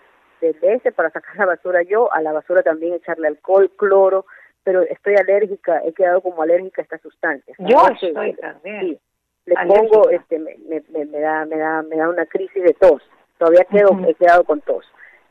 del 0.42 0.56
ese 0.62 0.92
para 0.92 1.10
sacar 1.10 1.36
la 1.38 1.46
basura 1.46 1.82
yo, 1.84 2.12
a 2.14 2.22
la 2.22 2.32
basura 2.32 2.64
también 2.64 2.94
echarle 2.94 3.28
alcohol, 3.28 3.72
cloro, 3.78 4.26
pero 4.64 4.82
estoy 4.82 5.16
alérgica, 5.16 5.82
he 5.86 5.94
quedado 5.94 6.22
como 6.22 6.42
alérgica 6.42 6.82
a 6.82 6.84
estas 6.84 7.02
sustancias. 7.02 7.58
Yo 7.60 7.88
estoy 7.88 8.34
también. 8.36 8.82
Sí, 8.82 9.00
le 9.46 9.56
pongo, 9.68 10.10
este, 10.10 10.40
me, 10.40 10.56
me, 10.68 11.06
me, 11.06 11.20
da, 11.20 11.46
me 11.46 11.58
da, 11.58 11.82
me 11.84 11.98
da 11.98 12.10
una 12.10 12.26
crisis 12.26 12.64
de 12.64 12.74
tos. 12.74 13.04
Todavía 13.38 13.66
quedo, 13.66 13.90
he 14.08 14.14
quedado 14.14 14.44
con 14.46 14.62
tos. 14.62 14.86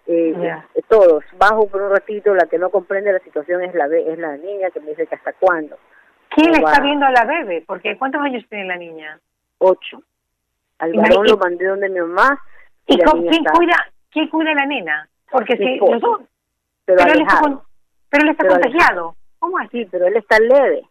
Eh, 0.07 0.35
eh, 0.75 0.83
todos, 0.89 1.25
bajo 1.39 1.67
por 1.69 1.81
un 1.81 1.91
ratito, 1.91 2.35
la 2.35 2.47
que 2.47 2.59
no 2.59 2.71
comprende 2.71 3.13
la 3.13 3.21
situación 3.21 3.63
es 3.63 3.73
la 3.75 3.87
es 3.87 4.19
la 4.19 4.37
niña 4.37 4.71
que 4.71 4.81
me 4.81 4.91
dice 4.91 5.07
que 5.07 5.15
hasta 5.15 5.33
cuándo. 5.33 5.79
¿Quién 6.31 6.55
está 6.55 6.83
viendo 6.83 7.07
a 7.07 7.11
la 7.11 7.25
bebé? 7.25 7.63
Porque 7.67 7.97
¿cuántos 7.97 8.21
años 8.21 8.45
tiene 8.49 8.67
la 8.67 8.77
niña? 8.77 9.21
Ocho. 9.59 10.03
Al 10.83 10.93
varón 10.95 11.26
lo 11.28 11.37
mandé 11.37 11.64
donde 11.64 11.89
mi 11.89 12.01
mamá. 12.01 12.43
¿Y, 12.89 12.99
quién, 12.99 13.45
cuida, 13.45 13.76
quién 14.11 14.28
cuida 14.28 14.51
a 14.51 14.55
la 14.55 14.66
nena? 14.66 15.09
Porque 15.30 15.57
si 15.57 15.76
los 15.76 16.01
dos. 16.01 16.22
Pero, 16.85 17.05
él 17.05 17.20
está, 17.20 17.41
pero 18.11 18.24
él 18.24 18.30
está 18.30 18.49
contagiado. 18.49 19.14
¿Cómo 19.39 19.59
así? 19.59 19.87
pero 19.93 20.09
él 20.09 20.16
está 20.16 20.41
leve. 20.41 20.83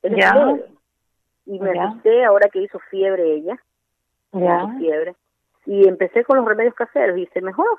Él 0.00 0.16
ya. 0.16 0.34
leve. 0.34 0.64
Y 1.44 1.60
me 1.60 1.78
asusté 1.78 2.24
ahora 2.24 2.48
que 2.48 2.62
hizo 2.62 2.78
fiebre 2.90 3.34
ella. 3.34 3.58
Ya. 4.32 4.66
fiebre. 4.78 5.14
Y 5.66 5.86
empecé 5.86 6.24
con 6.24 6.38
los 6.38 6.46
remedios 6.46 6.74
caseros 6.74 7.18
y 7.18 7.26
se 7.34 7.42
mejoró. 7.42 7.78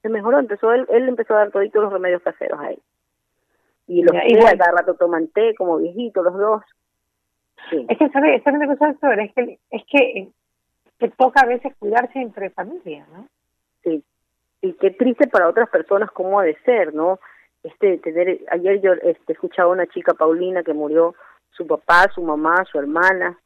Se 0.00 0.08
mejoró. 0.08 0.38
Empezó 0.38 0.72
él, 0.72 0.86
él 0.88 1.10
empezó 1.10 1.34
a 1.34 1.40
dar 1.40 1.50
toditos 1.50 1.82
los 1.82 1.92
remedios 1.92 2.22
caseros 2.22 2.58
a 2.58 2.70
él. 2.70 2.82
Y 3.86 4.02
los 4.02 4.14
ya, 4.14 4.56
cada 4.56 4.78
rato 4.78 4.94
toman 4.94 5.28
té 5.28 5.54
como 5.56 5.76
viejito 5.76 6.22
los 6.22 6.38
dos. 6.38 6.62
Es 7.70 7.98
que, 7.98 8.08
¿sabe, 8.10 8.40
¿sabe 8.42 8.58
una 8.58 8.66
cosa, 8.66 8.88
doctor? 8.88 9.20
Es 9.20 9.32
que, 9.34 9.58
es 9.70 9.82
que, 9.86 10.28
que 10.98 11.08
toca 11.10 11.42
a 11.42 11.46
veces 11.46 11.74
cuidarse 11.78 12.18
entre 12.18 12.50
familias, 12.50 13.08
¿no? 13.10 13.26
Sí. 13.82 14.02
Y 14.60 14.72
qué 14.74 14.90
triste 14.90 15.28
para 15.28 15.48
otras 15.48 15.68
personas 15.68 16.10
cómo 16.10 16.40
ha 16.40 16.44
de 16.44 16.56
ser, 16.64 16.94
¿no? 16.94 17.18
Este, 17.62 17.98
tener, 17.98 18.40
ayer 18.50 18.80
yo 18.80 18.92
este, 18.92 19.32
escuchaba 19.32 19.70
a 19.70 19.72
una 19.72 19.86
chica, 19.86 20.14
Paulina, 20.14 20.62
que 20.62 20.74
murió 20.74 21.14
su 21.50 21.66
papá, 21.66 22.08
su 22.14 22.22
mamá, 22.22 22.64
su 22.70 22.78
hermana, 22.78 23.38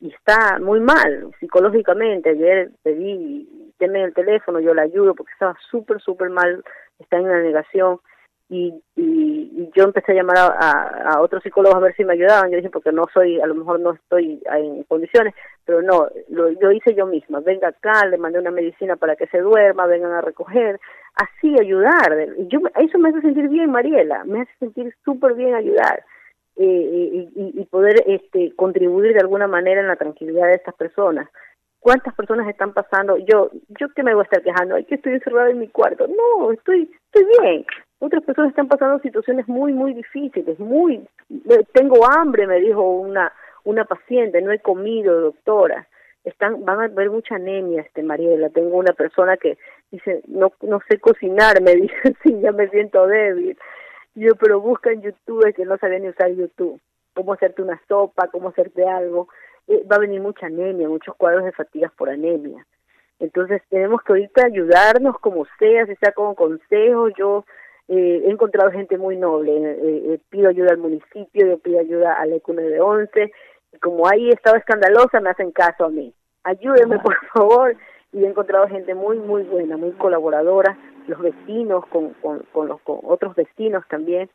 y 0.00 0.12
está 0.12 0.58
muy 0.58 0.80
mal 0.80 1.30
psicológicamente. 1.40 2.30
Ayer 2.30 2.70
pedí, 2.82 3.72
tenme 3.78 4.02
el 4.04 4.14
teléfono, 4.14 4.60
yo 4.60 4.74
la 4.74 4.82
ayudo 4.82 5.14
porque 5.14 5.32
estaba 5.32 5.56
súper, 5.70 6.00
súper 6.00 6.30
mal, 6.30 6.64
está 6.98 7.16
en 7.16 7.28
la 7.28 7.40
negación 7.40 8.00
y, 8.48 8.82
y, 8.96 9.70
yo 9.76 9.84
empecé 9.84 10.12
a 10.12 10.14
llamar 10.14 10.38
a, 10.38 11.20
otros 11.20 11.42
psicólogos 11.42 11.76
a 11.76 11.80
ver 11.80 11.94
si 11.94 12.04
me 12.04 12.14
ayudaban. 12.14 12.50
Yo 12.50 12.56
dije, 12.56 12.70
porque 12.70 12.92
no 12.92 13.04
soy, 13.12 13.40
a 13.40 13.46
lo 13.46 13.54
mejor 13.54 13.80
no 13.80 13.92
estoy 13.92 14.42
en 14.50 14.84
condiciones, 14.84 15.34
pero 15.64 15.82
no, 15.82 16.08
lo, 16.28 16.50
yo 16.52 16.72
hice 16.72 16.94
yo 16.94 17.06
misma. 17.06 17.40
Venga 17.40 17.68
acá, 17.68 18.06
le 18.06 18.16
mandé 18.16 18.38
una 18.38 18.50
medicina 18.50 18.96
para 18.96 19.16
que 19.16 19.26
se 19.26 19.38
duerma, 19.38 19.86
vengan 19.86 20.12
a 20.12 20.22
recoger, 20.22 20.80
así 21.14 21.54
ayudar. 21.60 22.28
Yo, 22.48 22.60
eso 22.76 22.98
me 22.98 23.10
hace 23.10 23.20
sentir 23.20 23.48
bien, 23.48 23.70
Mariela, 23.70 24.24
me 24.24 24.42
hace 24.42 24.52
sentir 24.58 24.94
súper 25.04 25.34
bien 25.34 25.54
ayudar. 25.54 26.04
Eh, 26.56 27.28
y, 27.36 27.60
y, 27.60 27.64
poder 27.66 28.02
este, 28.06 28.52
contribuir 28.56 29.12
de 29.12 29.20
alguna 29.20 29.46
manera 29.46 29.80
en 29.80 29.86
la 29.86 29.94
tranquilidad 29.94 30.48
de 30.48 30.54
estas 30.54 30.74
personas. 30.74 31.28
¿Cuántas 31.78 32.12
personas 32.14 32.48
están 32.48 32.72
pasando? 32.72 33.16
Yo, 33.18 33.50
yo 33.78 33.88
que 33.94 34.02
me 34.02 34.12
voy 34.12 34.22
a 34.22 34.24
estar 34.24 34.42
quejando, 34.42 34.74
ay, 34.74 34.84
que 34.84 34.96
estoy 34.96 35.12
encerrada 35.12 35.50
en 35.50 35.60
mi 35.60 35.68
cuarto. 35.68 36.08
No, 36.08 36.50
estoy, 36.50 36.90
estoy 37.12 37.26
bien 37.40 37.64
Otras 38.00 38.22
personas 38.22 38.50
están 38.50 38.68
pasando 38.68 39.00
situaciones 39.00 39.48
muy, 39.48 39.72
muy 39.72 39.92
difíciles, 39.92 40.58
muy... 40.60 41.06
Tengo 41.72 42.08
hambre, 42.08 42.46
me 42.46 42.60
dijo 42.60 42.82
una, 42.82 43.32
una 43.64 43.84
paciente, 43.84 44.40
no 44.40 44.52
he 44.52 44.60
comido, 44.60 45.20
doctora. 45.20 45.88
Están, 46.24 46.64
van 46.64 46.80
a 46.80 46.88
ver 46.88 47.10
mucha 47.10 47.36
anemia, 47.36 47.82
este 47.82 48.02
Mariela. 48.02 48.50
Tengo 48.50 48.76
una 48.76 48.92
persona 48.92 49.36
que 49.36 49.58
dice, 49.90 50.22
no, 50.28 50.52
no 50.62 50.80
sé 50.88 50.98
cocinar, 50.98 51.60
me 51.60 51.74
dice, 51.76 52.16
sí, 52.22 52.38
ya 52.40 52.52
me 52.52 52.68
siento 52.68 53.06
débil. 53.06 53.58
Yo, 54.14 54.34
pero 54.36 54.60
busca 54.60 54.90
en 54.90 55.02
YouTube, 55.02 55.52
que 55.54 55.64
no 55.64 55.76
sabía 55.78 55.98
ni 55.98 56.08
usar 56.08 56.30
YouTube, 56.30 56.80
cómo 57.14 57.32
hacerte 57.32 57.62
una 57.62 57.80
sopa, 57.88 58.28
cómo 58.28 58.48
hacerte 58.48 58.86
algo. 58.86 59.28
Eh, 59.66 59.84
va 59.90 59.96
a 59.96 60.00
venir 60.00 60.20
mucha 60.20 60.46
anemia, 60.46 60.88
muchos 60.88 61.14
cuadros 61.16 61.44
de 61.44 61.52
fatigas 61.52 61.92
por 61.92 62.10
anemia. 62.10 62.64
Entonces 63.20 63.62
tenemos 63.68 64.02
que 64.02 64.12
ahorita 64.12 64.46
ayudarnos 64.46 65.18
como 65.18 65.44
sea, 65.58 65.86
si 65.86 65.94
sea 65.96 66.12
con 66.12 66.34
consejos. 66.34 67.12
Yo 67.18 67.44
eh, 67.88 68.22
he 68.26 68.30
encontrado 68.30 68.70
gente 68.70 68.98
muy 68.98 69.16
noble, 69.16 69.56
eh, 69.56 70.12
eh, 70.12 70.20
pido 70.28 70.50
ayuda 70.50 70.72
al 70.72 70.78
municipio, 70.78 71.46
yo 71.46 71.58
pido 71.58 71.80
ayuda 71.80 72.12
al 72.20 72.34
ECUN 72.34 72.56
de 72.56 72.80
11, 72.80 73.32
y 73.72 73.78
como 73.78 74.06
ahí 74.06 74.28
estaba 74.28 74.58
escandalosa, 74.58 75.20
me 75.20 75.30
hacen 75.30 75.52
caso 75.52 75.86
a 75.86 75.88
mí. 75.88 76.12
Ayúdenme, 76.44 76.98
por 76.98 77.16
favor. 77.32 77.76
Y 78.12 78.24
he 78.24 78.28
encontrado 78.28 78.68
gente 78.68 78.94
muy, 78.94 79.18
muy 79.18 79.42
buena, 79.42 79.76
muy 79.76 79.92
colaboradora, 79.92 80.78
los 81.06 81.18
vecinos, 81.20 81.86
con, 81.86 82.12
con, 82.14 82.40
con 82.52 82.68
los 82.68 82.80
con 82.82 83.00
otros 83.04 83.34
vecinos 83.34 83.84
también, 83.88 84.30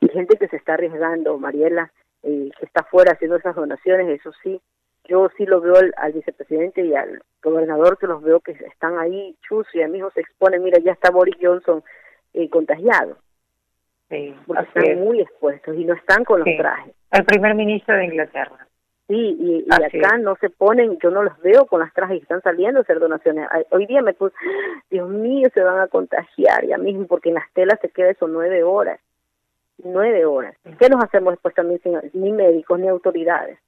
y 0.00 0.08
gente 0.08 0.36
que 0.36 0.48
se 0.48 0.56
está 0.56 0.74
arriesgando, 0.74 1.38
Mariela, 1.38 1.92
que 2.22 2.50
está 2.60 2.82
fuera 2.84 3.12
haciendo 3.12 3.36
esas 3.36 3.54
donaciones, 3.54 4.08
eso 4.08 4.32
sí, 4.42 4.60
yo 5.04 5.28
sí 5.36 5.46
lo 5.46 5.60
veo 5.60 5.74
al, 5.96 6.12
vicepresidente 6.12 6.84
y 6.84 6.94
al 6.94 7.22
gobernador 7.42 7.98
que 7.98 8.08
los 8.08 8.22
veo 8.22 8.40
que 8.40 8.52
están 8.52 8.98
ahí 8.98 9.36
chus 9.46 9.66
y 9.74 9.82
a 9.82 9.88
mi 9.88 9.98
hijo 9.98 10.10
se 10.10 10.22
expone, 10.22 10.58
mira, 10.58 10.80
ya 10.80 10.92
está 10.92 11.10
Boris 11.10 11.36
Johnson 11.40 11.84
eh, 12.36 12.48
contagiado. 12.50 13.16
Sí, 14.08 14.34
porque 14.46 14.62
están 14.62 15.00
muy 15.00 15.20
expuestos 15.20 15.76
y 15.76 15.84
no 15.84 15.94
están 15.94 16.24
con 16.24 16.40
los 16.40 16.48
trajes. 16.56 16.94
El 17.10 17.24
primer 17.24 17.54
ministro 17.54 17.96
de 17.96 18.04
Inglaterra. 18.04 18.66
Sí, 19.08 19.36
y, 19.38 19.66
acá 19.72 20.18
no 20.18 20.36
se 20.36 20.50
ponen, 20.50 20.98
yo 20.98 21.10
no 21.10 21.22
los 21.22 21.38
veo 21.40 21.66
con 21.66 21.80
las 21.80 21.92
trajes, 21.94 22.22
están 22.22 22.42
saliendo 22.42 22.80
a 22.80 22.82
hacer 22.82 22.98
donaciones. 22.98 23.48
Hoy 23.70 23.86
día 23.86 24.02
me 24.02 24.14
puse, 24.14 24.34
Dios 24.90 25.08
mío, 25.08 25.48
se 25.54 25.62
van 25.62 25.80
a 25.80 25.86
contagiar 25.86 26.66
ya 26.66 26.76
mismo, 26.76 27.06
porque 27.06 27.28
en 27.28 27.36
las 27.36 27.52
telas 27.52 27.78
se 27.80 27.88
queda 27.88 28.10
eso 28.10 28.26
nueve 28.26 28.62
horas. 28.64 29.00
Nueve 29.82 30.24
horas. 30.24 30.56
¿Qué 30.78 30.88
nos 30.88 31.04
hacemos 31.04 31.34
después 31.34 31.54
también 31.54 31.80
sin 31.82 31.98
ni 32.14 32.32
médicos 32.32 32.80
ni 32.80 32.88
autoridades? 32.88 33.58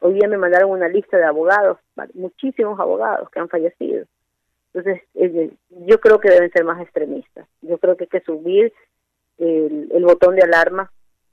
Hoy 0.00 0.14
día 0.14 0.28
me 0.28 0.36
mandaron 0.36 0.70
una 0.70 0.88
lista 0.88 1.16
de 1.16 1.24
abogados, 1.24 1.78
muchísimos 2.12 2.78
abogados 2.78 3.30
que 3.30 3.40
han 3.40 3.48
fallecido. 3.48 4.04
Entonces, 4.74 5.02
eh, 5.14 5.52
yo 5.86 6.00
creo 6.00 6.18
que 6.18 6.30
deben 6.30 6.50
ser 6.50 6.64
más 6.64 6.80
extremistas. 6.80 7.46
Yo 7.62 7.78
creo 7.78 7.96
que 7.96 8.04
hay 8.04 8.08
que 8.08 8.20
subir 8.20 8.72
el, 9.38 10.04
botón 10.04 10.34
de 10.34 10.42
alarma. 10.42 10.90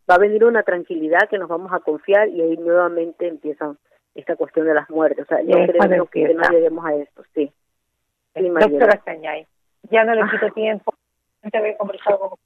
Va 0.09 0.15
a 0.15 0.19
venir 0.19 0.45
una 0.45 0.61
tranquilidad 0.63 1.27
que 1.29 1.39
nos 1.39 1.49
vamos 1.49 1.73
a 1.73 1.79
confiar 1.79 2.29
y 2.29 2.41
ahí 2.41 2.57
nuevamente 2.57 3.27
empiezan 3.27 3.77
esta 4.13 4.35
cuestión 4.35 4.67
de 4.67 4.75
las 4.75 4.89
muertes. 4.89 5.25
O 5.25 5.27
sea, 5.27 5.41
no 5.43 5.65
queremos 5.65 6.09
que, 6.09 6.33
no 6.33 6.49
lleguemos 6.49 6.85
a 6.85 6.95
esto, 6.95 7.23
sí. 7.33 7.51
sí 8.35 8.49
Doctora 8.49 9.01
Cañay, 9.03 9.47
ya 9.89 10.03
no 10.03 10.13
le 10.13 10.21
quito 10.29 10.51
tiempo. 10.53 10.93
Conversado 11.77 12.19
con 12.19 12.37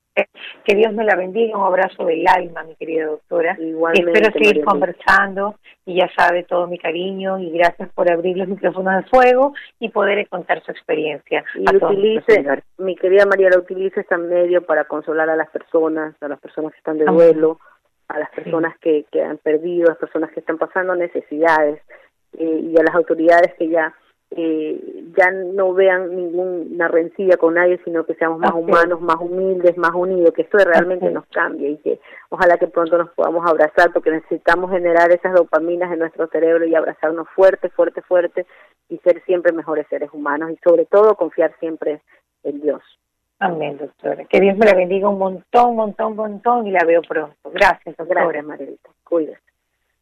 que 0.64 0.76
Dios 0.76 0.94
me 0.94 1.04
la 1.04 1.16
bendiga, 1.16 1.58
un 1.58 1.66
abrazo 1.66 2.06
del 2.06 2.26
alma, 2.28 2.64
mi 2.64 2.76
querida 2.76 3.06
doctora. 3.06 3.58
Igualmente, 3.60 4.12
Espero 4.12 4.32
seguir 4.32 4.64
conversando 4.64 5.56
y 5.86 5.98
ya 6.00 6.10
sabe 6.18 6.44
todo 6.44 6.68
mi 6.68 6.78
cariño 6.80 7.38
y 7.40 7.52
gracias 7.52 7.90
por 7.90 8.10
abrir 8.10 8.38
los 8.38 8.48
micrófonos 8.48 9.04
de 9.04 9.10
fuego 9.10 9.54
y 9.80 9.90
poder 9.90 10.28
contar 10.30 10.64
su 10.64 10.72
experiencia. 10.72 11.44
Y 11.56 11.76
utilice, 11.76 12.46
mi 12.78 12.96
querida 12.96 13.26
María, 13.26 13.50
la 13.50 13.60
utilice 13.60 14.00
este 14.00 14.18
medio 14.18 14.66
para 14.66 14.86
consolar 14.86 15.30
a 15.30 15.36
las 15.36 15.50
personas, 15.50 16.16
a 16.22 16.28
las 16.30 16.40
personas 16.40 16.72
que 16.72 16.78
están 16.78 16.98
de 16.98 17.06
duelo, 17.06 17.60
a 18.08 18.20
las 18.20 18.30
personas 18.32 18.78
que, 18.80 19.06
que 19.12 19.22
han 19.22 19.38
perdido, 19.38 19.88
a 19.88 19.92
las 19.92 20.00
personas 20.00 20.32
que 20.32 20.40
están 20.40 20.58
pasando 20.58 20.96
necesidades 20.96 21.82
eh, 22.38 22.62
y 22.64 22.80
a 22.80 22.84
las 22.84 22.96
autoridades 22.96 23.54
que 23.56 23.68
ya 23.68 23.94
eh, 24.32 25.04
ya 25.18 25.32
no 25.32 25.74
vean 25.74 26.16
ninguna 26.16 26.88
rencilla 26.88 27.38
con 27.38 27.54
nadie, 27.54 27.80
sino 27.86 28.06
que 28.06 28.16
seamos 28.16 28.40
más 28.40 28.54
humanos, 28.54 29.00
más 29.00 29.18
humildes, 29.20 29.78
más 29.78 29.94
unidos, 29.94 30.34
que 30.34 30.42
esto 30.42 30.58
realmente 30.58 31.10
nos 31.10 31.26
cambie 31.28 31.70
y 31.70 31.78
que 31.78 32.00
ojalá 32.30 32.58
que 32.58 32.68
pronto 32.68 32.98
nos 32.98 33.12
podamos 33.12 33.50
abrazar 33.50 33.94
porque 33.94 34.12
necesitamos 34.12 34.72
generar 34.72 35.12
esas 35.12 35.34
dopaminas 35.34 35.92
en 35.92 36.00
nuestro 36.00 36.28
cerebro 36.28 36.66
y 36.66 36.76
abrazarnos 36.76 37.30
fuerte, 37.30 37.70
fuerte, 37.70 38.02
fuerte 38.02 38.46
y 38.90 38.98
ser 38.98 39.24
siempre 39.24 39.54
mejores 39.54 39.88
seres 39.90 40.10
humanos 40.12 40.52
y 40.52 40.58
sobre 40.58 40.86
todo 40.86 41.16
confiar 41.16 41.56
siempre 41.60 42.02
en 42.44 42.62
Dios. 42.62 42.82
Amén, 43.40 43.78
doctora. 43.78 44.26
Que 44.26 44.40
Dios 44.40 44.58
me 44.58 44.66
la 44.66 44.74
bendiga 44.74 45.10
un 45.10 45.20
montón, 45.20 45.76
montón, 45.76 46.16
montón 46.16 46.68
y 46.68 46.72
la 46.72 46.84
veo 46.86 47.02
pronto. 47.02 47.36
Gracias, 47.54 47.96
doctora. 47.98 48.24
Gracias, 48.24 48.46
Margarita. 48.46 48.90
Cuídate. 49.04 49.55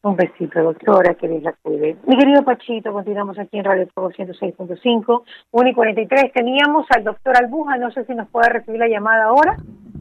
Un 0.04 0.18
besito, 0.18 0.62
doctora, 0.62 1.14
que 1.14 1.30
Dios 1.30 1.44
la 1.44 1.54
cuide. 1.54 1.96
Mi 2.06 2.18
querido 2.18 2.44
Pachito, 2.44 2.92
continuamos 2.92 3.40
aquí 3.40 3.58
en 3.58 3.64
Radio 3.64 3.88
Fuego 3.94 4.12
106.5, 4.12 5.24
1 5.52 5.70
y 5.70 5.74
43. 5.74 6.34
Teníamos 6.34 6.86
al 6.90 7.06
doctor 7.06 7.38
Albuja, 7.38 7.78
no 7.78 7.90
sé 7.90 8.04
si 8.04 8.14
nos 8.14 8.28
puede 8.28 8.50
recibir 8.50 8.82
la 8.82 8.90
llamada 8.90 9.26
ahora. 9.26 9.56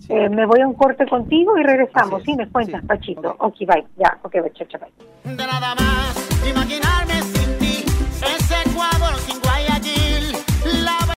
Eh, 0.09 0.29
me 0.29 0.45
voy 0.45 0.61
a 0.61 0.67
un 0.67 0.75
corte 0.75 1.07
contigo 1.07 1.57
y 1.57 1.63
regresamos. 1.63 2.25
Sí, 2.25 2.35
me 2.35 2.49
cuentas, 2.49 2.85
Pachito. 2.85 3.37
Ok, 3.39 3.59
bye. 3.61 3.87
Ya, 3.97 4.19
ok, 4.23 4.35
chao, 4.55 4.67
chao, 4.67 4.81
bye. 4.81 5.37
nada 5.37 5.75
más 5.77 7.02